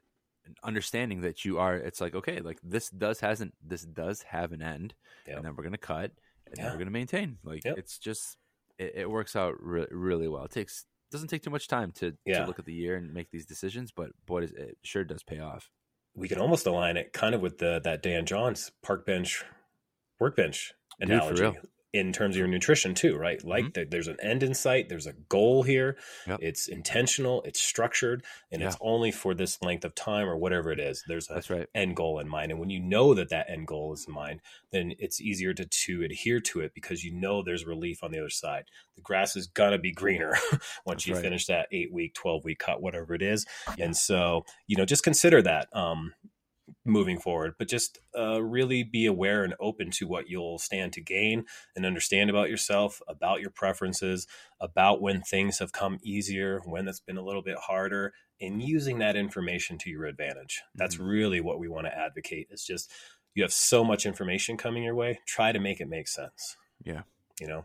understanding 0.62 1.22
that 1.22 1.44
you 1.44 1.58
are 1.58 1.76
it's 1.76 2.00
like 2.00 2.14
okay 2.14 2.40
like 2.40 2.58
this 2.62 2.88
does 2.90 3.20
hasn't 3.20 3.54
this 3.66 3.82
does 3.84 4.22
have 4.22 4.52
an 4.52 4.62
end 4.62 4.94
Yep. 5.26 5.36
and 5.36 5.44
then 5.46 5.56
we're 5.56 5.64
gonna 5.64 5.78
cut 5.78 6.12
and 6.46 6.56
then 6.56 6.70
we're 6.72 6.78
gonna 6.78 6.90
maintain 6.90 7.38
like 7.42 7.64
Yep. 7.64 7.78
it's 7.78 7.98
just 7.98 8.36
it, 8.78 8.92
it 8.96 9.10
works 9.10 9.36
out 9.36 9.54
re- 9.60 9.86
really 9.90 10.28
well 10.28 10.44
it 10.44 10.50
takes 10.50 10.84
doesn't 11.10 11.28
take 11.28 11.42
too 11.42 11.50
much 11.50 11.68
time 11.68 11.92
to, 11.92 12.12
Yeah. 12.26 12.40
to 12.40 12.46
look 12.46 12.58
at 12.58 12.64
the 12.64 12.72
year 12.74 12.96
and 12.96 13.12
make 13.14 13.30
these 13.30 13.46
decisions 13.46 13.92
but 13.92 14.10
boy 14.26 14.40
does 14.40 14.50
it 14.52 14.76
sure 14.82 15.04
does 15.04 15.22
pay 15.22 15.38
off 15.38 15.70
we 16.16 16.28
can 16.28 16.38
almost 16.38 16.66
align 16.66 16.96
it 16.96 17.12
kind 17.12 17.34
of 17.34 17.40
with 17.40 17.58
the 17.58 17.80
that 17.84 18.02
Dan 18.02 18.26
John's 18.26 18.70
park 18.82 19.04
bench 19.06 19.44
workbench 20.20 20.72
Dude, 21.00 21.08
for 21.08 21.14
analogy 21.14 21.42
real. 21.42 21.54
Mm-hmm. 21.94 22.06
in 22.08 22.12
terms 22.12 22.34
of 22.34 22.38
your 22.40 22.48
nutrition 22.48 22.94
too, 22.94 23.16
right? 23.16 23.42
Like 23.44 23.72
there- 23.74 23.84
there's 23.84 24.08
an 24.08 24.16
end 24.22 24.42
in 24.42 24.54
sight, 24.54 24.88
there's 24.88 25.06
a 25.06 25.12
goal 25.12 25.62
here. 25.62 25.96
Yep. 26.26 26.40
It's 26.42 26.68
intentional, 26.68 27.42
it's 27.42 27.60
structured, 27.60 28.24
and 28.50 28.62
it's 28.62 28.76
only 28.80 29.12
for 29.12 29.34
this 29.34 29.60
length 29.62 29.84
of 29.84 29.94
time 29.94 30.28
or 30.28 30.36
whatever 30.36 30.72
it 30.72 30.80
is. 30.80 31.04
There's 31.06 31.30
a 31.30 31.34
that's 31.34 31.50
right 31.50 31.68
end 31.74 31.96
goal 31.96 32.18
in 32.18 32.28
mind, 32.28 32.50
and 32.50 32.60
when 32.60 32.70
you 32.70 32.80
know 32.80 33.14
that 33.14 33.30
that 33.30 33.48
end 33.48 33.66
goal 33.66 33.92
is 33.92 34.06
in 34.08 34.14
mind, 34.14 34.40
then 34.70 34.92
it's 34.98 35.20
easier 35.20 35.54
to 35.54 35.64
to 35.64 36.02
adhere 36.02 36.40
to 36.40 36.60
it 36.60 36.72
because 36.74 37.04
you 37.04 37.12
know 37.12 37.42
there's 37.42 37.64
relief 37.66 38.02
on 38.02 38.10
the 38.10 38.18
other 38.18 38.30
side. 38.30 38.64
The 38.96 39.02
grass 39.02 39.36
is 39.36 39.46
gonna 39.46 39.78
be 39.78 39.92
greener 39.92 40.32
once 40.84 41.04
That's 41.04 41.06
you 41.06 41.14
right. 41.14 41.22
finish 41.22 41.46
that 41.46 41.68
eight 41.72 41.92
week, 41.92 42.14
twelve 42.14 42.44
week 42.44 42.58
cut, 42.58 42.82
whatever 42.82 43.14
it 43.14 43.22
is. 43.22 43.46
And 43.78 43.96
so, 43.96 44.44
you 44.66 44.76
know, 44.76 44.84
just 44.84 45.02
consider 45.04 45.42
that. 45.42 45.68
Um, 45.74 46.14
moving 46.84 47.18
forward, 47.18 47.54
but 47.58 47.68
just 47.68 47.98
uh, 48.18 48.42
really 48.42 48.82
be 48.82 49.06
aware 49.06 49.44
and 49.44 49.54
open 49.60 49.90
to 49.90 50.06
what 50.06 50.28
you'll 50.28 50.58
stand 50.58 50.92
to 50.92 51.00
gain 51.00 51.44
and 51.76 51.84
understand 51.84 52.30
about 52.30 52.48
yourself, 52.48 53.00
about 53.08 53.40
your 53.40 53.50
preferences, 53.50 54.26
about 54.60 55.00
when 55.02 55.20
things 55.22 55.58
have 55.58 55.72
come 55.72 55.98
easier, 56.02 56.60
when 56.64 56.88
it's 56.88 57.00
been 57.00 57.16
a 57.16 57.24
little 57.24 57.42
bit 57.42 57.58
harder, 57.58 58.12
and 58.40 58.62
using 58.62 58.98
that 58.98 59.16
information 59.16 59.78
to 59.78 59.90
your 59.90 60.04
advantage. 60.06 60.62
That's 60.74 60.96
Mhm. 60.96 61.06
really 61.08 61.40
what 61.40 61.58
we 61.58 61.68
want 61.68 61.86
to 61.86 61.96
advocate. 61.96 62.48
It's 62.50 62.66
just 62.66 62.90
you 63.34 63.42
have 63.42 63.52
so 63.52 63.84
much 63.84 64.06
information 64.06 64.56
coming 64.56 64.82
your 64.84 64.94
way, 64.94 65.20
try 65.26 65.52
to 65.52 65.58
make 65.58 65.80
it 65.80 65.88
make 65.88 66.08
sense. 66.08 66.56
Yeah. 66.84 67.02
You 67.40 67.48
know, 67.48 67.64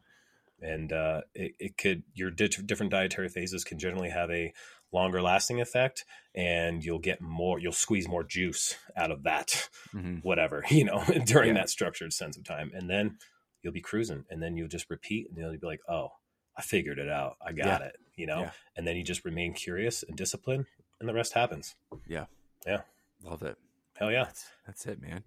and 0.62 0.91
uh, 0.91 1.22
it, 1.34 1.54
it 1.60 1.78
could, 1.78 2.04
your 2.14 2.32
di- 2.32 2.47
different 2.47 2.91
dietary 2.91 3.30
phases 3.30 3.64
can 3.64 3.80
generally 3.80 4.10
have 4.10 4.30
a 4.32 4.54
longer 4.92 5.22
lasting 5.22 5.62
effect 5.62 6.04
and 6.36 6.84
you'll 6.84 7.00
get 7.00 7.22
more 7.22 7.60
you'll 7.60 7.72
squeeze 7.72 8.08
more 8.08 8.24
juice 8.24 8.76
out 8.98 9.12
of 9.12 9.24
that 9.24 9.70
hmm 9.92 10.16
whatever 10.18 10.64
you 10.70 10.84
know 10.84 11.04
during 11.26 11.50
Yeah. 11.50 11.62
that 11.62 11.70
structured 11.70 12.12
sense 12.14 12.38
of 12.38 12.44
time 12.44 12.72
and 12.74 12.90
then 12.90 13.18
you'll 13.62 13.74
be 13.74 13.82
cruising 13.82 14.26
and 14.30 14.42
then 14.42 14.56
you'll 14.58 14.68
just 14.68 14.90
repeat 14.90 15.28
and 15.30 15.38
you'll 15.38 15.52
be 15.58 15.68
like 15.68 15.82
oh 15.88 16.10
i 16.58 16.62
figured 16.62 16.98
it 17.00 17.10
out 17.10 17.38
i 17.46 17.52
got 17.52 17.82
it 17.82 17.96
you 18.16 18.26
know 18.26 18.42
Yeah. 18.42 18.52
and 18.76 18.88
then 18.88 18.96
you 18.96 19.04
just 19.04 19.26
remain 19.26 19.54
curious 19.54 20.04
and 20.04 20.18
disciplined 20.18 20.66
and 21.00 21.08
the 21.08 21.14
rest 21.14 21.34
happens 21.34 21.76
Yeah. 22.08 22.26
Yeah. 22.66 22.82
Love 23.24 23.44
it. 23.44 23.58
hell 23.98 24.12
yeah 24.12 24.24
That's, 24.26 24.46
that's 24.66 24.86
it, 24.86 25.02
man. 25.02 25.24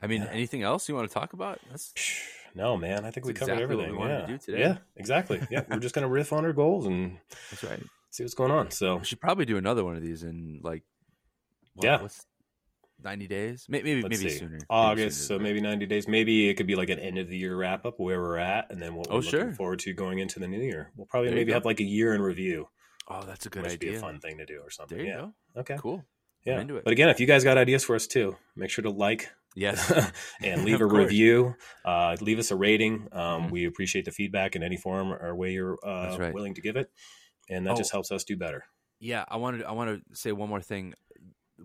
I 0.00 0.06
mean, 0.06 0.22
Yeah. 0.22 0.28
anything 0.30 0.62
else 0.62 0.88
you 0.88 0.94
want 0.94 1.08
to 1.08 1.14
talk 1.14 1.32
about? 1.32 1.60
That's 1.70 1.92
no 2.54 2.76
man 2.76 3.04
i 3.04 3.10
think 3.10 3.26
we 3.26 3.32
covered 3.34 3.52
exactly 3.52 3.76
what 3.76 3.78
we 3.78 3.84
everything 3.84 3.98
wanted 4.00 4.14
yeah 4.20 4.26
to 4.26 4.32
do 4.32 4.38
today. 4.38 4.58
yeah 4.60 4.76
exactly 4.96 5.40
yeah 5.50 5.62
we're 5.70 5.78
just 5.78 5.94
gonna 5.94 6.08
riff 6.08 6.32
on 6.32 6.44
our 6.46 6.52
goals 6.54 6.86
and 6.86 7.18
that's 7.50 7.62
right. 7.62 7.82
See 8.18 8.24
what's 8.24 8.34
going 8.34 8.50
on 8.50 8.70
so 8.70 8.96
We 8.96 9.04
should 9.04 9.20
probably 9.20 9.44
do 9.46 9.56
another 9.56 9.84
one 9.84 9.96
of 9.96 10.02
these 10.02 10.22
in 10.24 10.60
like 10.62 10.82
what, 11.74 11.84
Yeah. 11.84 12.08
ninety 13.02 13.28
days? 13.28 13.66
May- 13.68 13.82
Maybe 13.82 14.02
maybe 14.02 14.16
see 14.16 14.30
sooner. 14.30 14.50
Maybe 14.52 14.64
august 14.68 15.28
sooner, 15.28 15.38
so 15.38 15.42
maybe 15.42 15.60
90 15.60 15.86
days 15.86 16.08
maybe 16.08 16.48
it 16.48 16.54
could 16.54 16.66
be 16.66 16.74
like 16.74 16.90
an 16.90 16.98
end 16.98 17.16
of 17.18 17.28
the 17.28 17.36
year 17.38 17.56
wrap 17.56 17.86
up 17.86 18.00
where 18.00 18.20
we're 18.20 18.38
at 18.38 18.70
and 18.70 18.82
then 18.82 18.94
what 18.96 19.06
we're 19.08 19.14
Oh, 19.14 19.16
looking 19.18 19.30
sure. 19.30 19.52
forward 19.52 19.78
to 19.80 19.92
going 19.94 20.18
into 20.18 20.40
the 20.40 20.48
new 20.48 20.60
year 20.60 20.90
we'll 20.96 21.06
probably 21.06 21.28
There 21.28 21.36
maybe 21.36 21.52
have 21.52 21.64
like 21.64 21.80
a 21.80 21.84
year 21.84 22.12
in 22.14 22.20
review 22.20 22.68
Oh, 23.10 23.22
that's 23.24 23.46
a 23.46 23.48
good 23.48 23.62
which 23.62 23.72
would 23.72 23.80
be 23.80 23.86
idea. 23.88 23.98
a 23.98 24.02
fun 24.02 24.20
thing 24.20 24.36
to 24.38 24.44
do 24.46 24.58
or 24.60 24.70
something 24.70 24.98
There 24.98 25.06
you 25.06 25.12
yeah 25.12 25.26
go. 25.54 25.60
okay 25.60 25.76
Cool. 25.78 26.04
yeah 26.44 26.62
but 26.64 26.92
again 26.92 27.08
if 27.08 27.20
you 27.20 27.26
guys 27.26 27.44
got 27.44 27.56
ideas 27.56 27.84
for 27.84 27.94
us 27.94 28.06
too 28.08 28.36
make 28.56 28.70
sure 28.70 28.82
to 28.82 28.90
like 28.90 29.30
Yes. 29.56 29.90
and 30.42 30.64
leave 30.64 30.80
a 30.80 30.86
course. 30.86 30.92
review 31.04 31.54
uh, 31.84 32.16
leave 32.20 32.38
us 32.38 32.50
a 32.50 32.56
rating 32.56 33.08
um, 33.12 33.44
Mhm. 33.44 33.50
we 33.52 33.64
appreciate 33.66 34.04
the 34.04 34.12
feedback 34.12 34.56
in 34.56 34.62
any 34.64 34.76
form 34.76 35.12
or 35.12 35.34
way 35.36 35.52
you're 35.52 35.78
uh, 35.84 36.16
right. 36.18 36.34
willing 36.34 36.54
to 36.54 36.60
give 36.60 36.76
it 36.76 36.90
and 37.48 37.66
that 37.66 37.74
Oh. 37.74 37.76
just 37.76 37.92
helps 37.92 38.10
us 38.12 38.24
do 38.24 38.36
better 38.36 38.64
Yeah, 39.00 39.24
I 39.28 39.36
wanted 39.36 39.62
I 39.64 39.72
want 39.72 39.88
to 40.08 40.16
say 40.16 40.32
one 40.32 40.48
more 40.48 40.60
thing. 40.62 40.94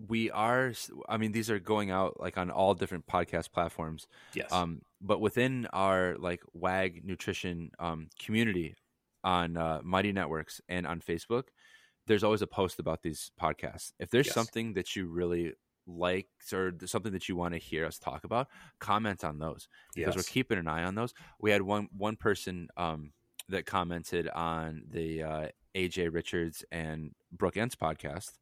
We 0.08 0.30
are 0.30 0.72
I 1.08 1.16
mean 1.18 1.32
these 1.32 1.50
are 1.50 1.58
going 1.60 1.90
out 1.90 2.18
like 2.20 2.36
on 2.38 2.50
all 2.50 2.74
different 2.74 3.06
podcast 3.06 3.52
platforms. 3.52 4.06
yes 4.34 4.50
Um 4.52 4.82
but 5.00 5.20
within 5.20 5.66
our 5.72 6.16
like 6.18 6.42
WAG 6.52 7.02
nutrition 7.04 7.70
um 7.78 8.08
community 8.18 8.74
on 9.22 9.56
uh, 9.56 9.80
Mighty 9.82 10.12
Networks 10.12 10.60
and 10.68 10.86
on 10.86 11.00
Facebook, 11.00 11.44
there's 12.06 12.22
always 12.24 12.42
a 12.42 12.46
post 12.46 12.78
about 12.78 13.02
these 13.02 13.30
podcasts. 13.40 13.92
If 13.98 14.10
there's 14.10 14.26
Yes. 14.26 14.34
something 14.34 14.74
that 14.74 14.94
you 14.94 15.06
really 15.06 15.54
like 15.86 16.28
or 16.52 16.72
something 16.86 17.12
that 17.12 17.28
you 17.28 17.36
want 17.36 17.54
to 17.54 17.58
hear 17.58 17.84
us 17.86 17.98
talk 17.98 18.24
about, 18.24 18.48
comment 18.80 19.22
on 19.24 19.38
those 19.38 19.68
because 19.94 20.14
yes. 20.14 20.16
we're 20.16 20.32
keeping 20.32 20.58
an 20.58 20.66
eye 20.68 20.84
on 20.84 20.94
those. 20.94 21.14
We 21.40 21.50
had 21.52 21.62
one 21.62 21.88
one 21.96 22.16
person 22.16 22.68
um, 22.76 23.12
that 23.48 23.64
commented 23.66 24.28
on 24.28 24.82
the 24.90 25.22
uh, 25.22 25.48
AJ 25.74 26.12
Richards 26.12 26.64
and 26.70 27.12
Brooke 27.32 27.56
Ent's 27.56 27.76
podcast 27.76 28.38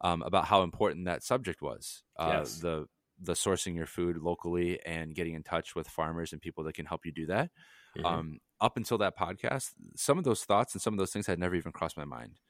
um, 0.00 0.22
about 0.22 0.46
how 0.46 0.62
important 0.62 1.06
that 1.06 1.22
subject 1.22 1.62
was. 1.62 2.02
Uh, 2.18 2.28
Yes. 2.40 2.60
The 2.60 2.86
the 3.18 3.32
sourcing 3.32 3.74
your 3.74 3.86
food 3.86 4.18
locally 4.18 4.78
and 4.84 5.14
getting 5.14 5.32
in 5.32 5.42
touch 5.42 5.74
with 5.74 5.88
farmers 5.88 6.32
and 6.34 6.42
people 6.42 6.62
that 6.64 6.74
can 6.74 6.84
help 6.84 7.06
you 7.06 7.12
do 7.12 7.24
that. 7.26 7.50
Mhm. 7.96 8.04
Um, 8.04 8.38
up 8.60 8.76
until 8.76 8.98
that 8.98 9.16
podcast, 9.16 9.70
some 9.94 10.18
of 10.18 10.24
those 10.24 10.44
thoughts 10.44 10.74
and 10.74 10.82
some 10.82 10.92
of 10.92 10.98
those 10.98 11.12
things 11.12 11.26
had 11.26 11.38
never 11.38 11.54
even 11.54 11.72
crossed 11.72 11.96
my 11.96 12.04
mind 12.04 12.40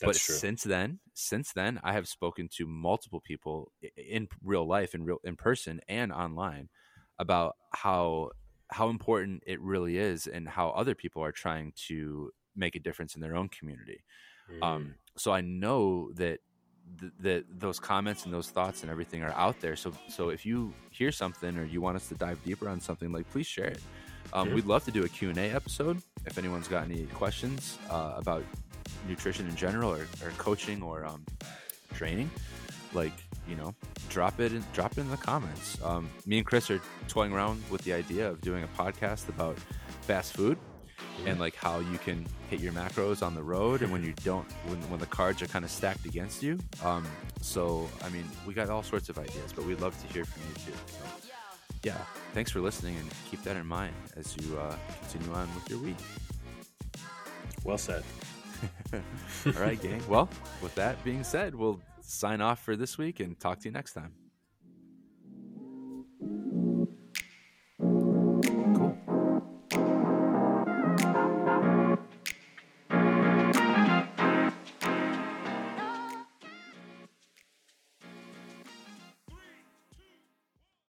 but 0.00 0.16
true. 0.16 0.34
since 0.34 0.62
then 0.62 0.98
since 1.14 1.52
then 1.52 1.78
i 1.84 1.92
have 1.92 2.08
spoken 2.08 2.48
to 2.48 2.66
multiple 2.66 3.20
people 3.20 3.70
in 3.96 4.26
real 4.42 4.66
life 4.66 4.94
in 4.94 5.04
real 5.04 5.18
in 5.24 5.36
person 5.36 5.80
and 5.88 6.12
online 6.12 6.68
about 7.18 7.56
how 7.72 8.30
how 8.68 8.88
important 8.88 9.42
it 9.46 9.60
really 9.60 9.98
is 9.98 10.26
and 10.26 10.48
how 10.48 10.70
other 10.70 10.94
people 10.94 11.22
are 11.22 11.32
trying 11.32 11.72
to 11.76 12.30
make 12.64 12.74
a 12.80 12.82
difference 12.88 13.12
in 13.16 13.20
their 13.24 13.34
own 13.40 13.48
community. 13.58 14.00
Mm. 14.50 14.62
um 14.68 14.82
so 15.22 15.28
i 15.40 15.42
know 15.64 15.80
that 16.22 16.38
th- 17.00 17.12
that 17.26 17.42
those 17.64 17.78
comments 17.92 18.20
and 18.24 18.30
those 18.36 18.48
thoughts 18.56 18.78
and 18.82 18.88
everything 18.94 19.20
are 19.26 19.34
out 19.46 19.56
there. 19.64 19.76
So 19.82 19.88
so 20.16 20.22
if 20.36 20.40
you 20.48 20.58
hear 20.98 21.12
something 21.22 21.52
or 21.60 21.64
you 21.74 21.80
want 21.86 21.96
us 22.00 22.06
to 22.10 22.14
dive 22.26 22.38
deeper 22.48 22.66
on 22.74 22.78
something 22.88 23.10
like 23.16 23.26
please 23.34 23.46
share 23.56 23.70
it. 23.76 23.82
Um, 24.36 24.44
Yeah. 24.48 24.54
we'd 24.56 24.66
love 24.74 24.84
to 24.88 24.92
do 24.98 25.02
a 25.08 25.10
q&a 25.16 25.46
episode 25.60 25.96
if 26.28 26.34
anyone's 26.42 26.68
got 26.74 26.82
any 26.90 27.02
questions 27.22 27.60
uh, 27.96 28.22
about 28.22 28.44
nutrition 29.10 29.44
in 29.52 29.56
general 29.64 29.90
or, 29.98 30.04
or 30.24 30.30
coaching 30.46 30.78
or 30.88 30.96
um, 31.10 31.22
training. 31.98 32.28
Like 33.00 33.16
you 33.50 33.56
know 33.60 33.70
drop 34.14 34.34
it 34.44 34.50
in, 34.56 34.62
drop 34.78 34.90
it 34.96 35.00
in 35.06 35.10
the 35.16 35.22
comments. 35.30 35.66
Um, 35.88 36.04
me 36.30 36.36
and 36.40 36.46
chris 36.50 36.64
are 36.74 36.80
toying 37.14 37.32
around 37.36 37.56
with 37.72 37.82
the 37.86 37.92
idea 38.02 38.24
of 38.32 38.36
doing 38.48 38.62
a 38.64 38.70
podcast 38.82 39.24
about 39.34 39.56
fast 40.08 40.30
food 40.38 40.58
and 41.26 41.38
like 41.38 41.54
how 41.54 41.80
you 41.80 41.98
can 41.98 42.26
hit 42.48 42.60
your 42.60 42.72
macros 42.72 43.22
on 43.22 43.34
the 43.34 43.42
road 43.42 43.82
and 43.82 43.92
when 43.92 44.02
you 44.04 44.14
don't 44.24 44.50
when, 44.66 44.78
when 44.90 45.00
the 45.00 45.06
cards 45.06 45.42
are 45.42 45.46
kind 45.46 45.64
of 45.64 45.70
stacked 45.70 46.06
against 46.06 46.42
you. 46.42 46.58
Um, 46.84 47.06
so 47.40 47.88
i 48.04 48.08
mean 48.10 48.24
we 48.46 48.54
got 48.54 48.68
all 48.68 48.82
sorts 48.82 49.08
of 49.08 49.18
ideas 49.18 49.52
but 49.54 49.64
we'd 49.64 49.80
love 49.80 49.98
to 50.02 50.12
hear 50.12 50.24
from 50.24 50.42
you 50.48 50.54
too 50.56 50.78
so, 50.86 51.30
yeah. 51.82 51.96
Thanks 52.34 52.50
for 52.50 52.60
listening 52.60 52.96
and 52.98 53.10
keep 53.30 53.42
that 53.44 53.56
in 53.56 53.66
mind 53.66 53.94
as 54.16 54.36
you 54.36 54.58
uh, 54.58 54.76
continue 55.00 55.34
on 55.34 55.48
with 55.54 55.70
your 55.70 55.78
week. 55.78 55.96
Well 57.64 57.78
said. 57.78 58.04
All 59.46 59.52
right 59.52 59.80
gang. 59.80 60.02
Well 60.06 60.28
with 60.60 60.74
that 60.74 61.02
being 61.04 61.24
said 61.24 61.54
we'll 61.54 61.80
sign 62.02 62.40
off 62.42 62.62
for 62.62 62.76
this 62.76 62.98
week 62.98 63.20
and 63.20 63.38
talk 63.40 63.60
to 63.60 63.68
you 63.68 63.72
next 63.72 63.94
time 63.94 64.12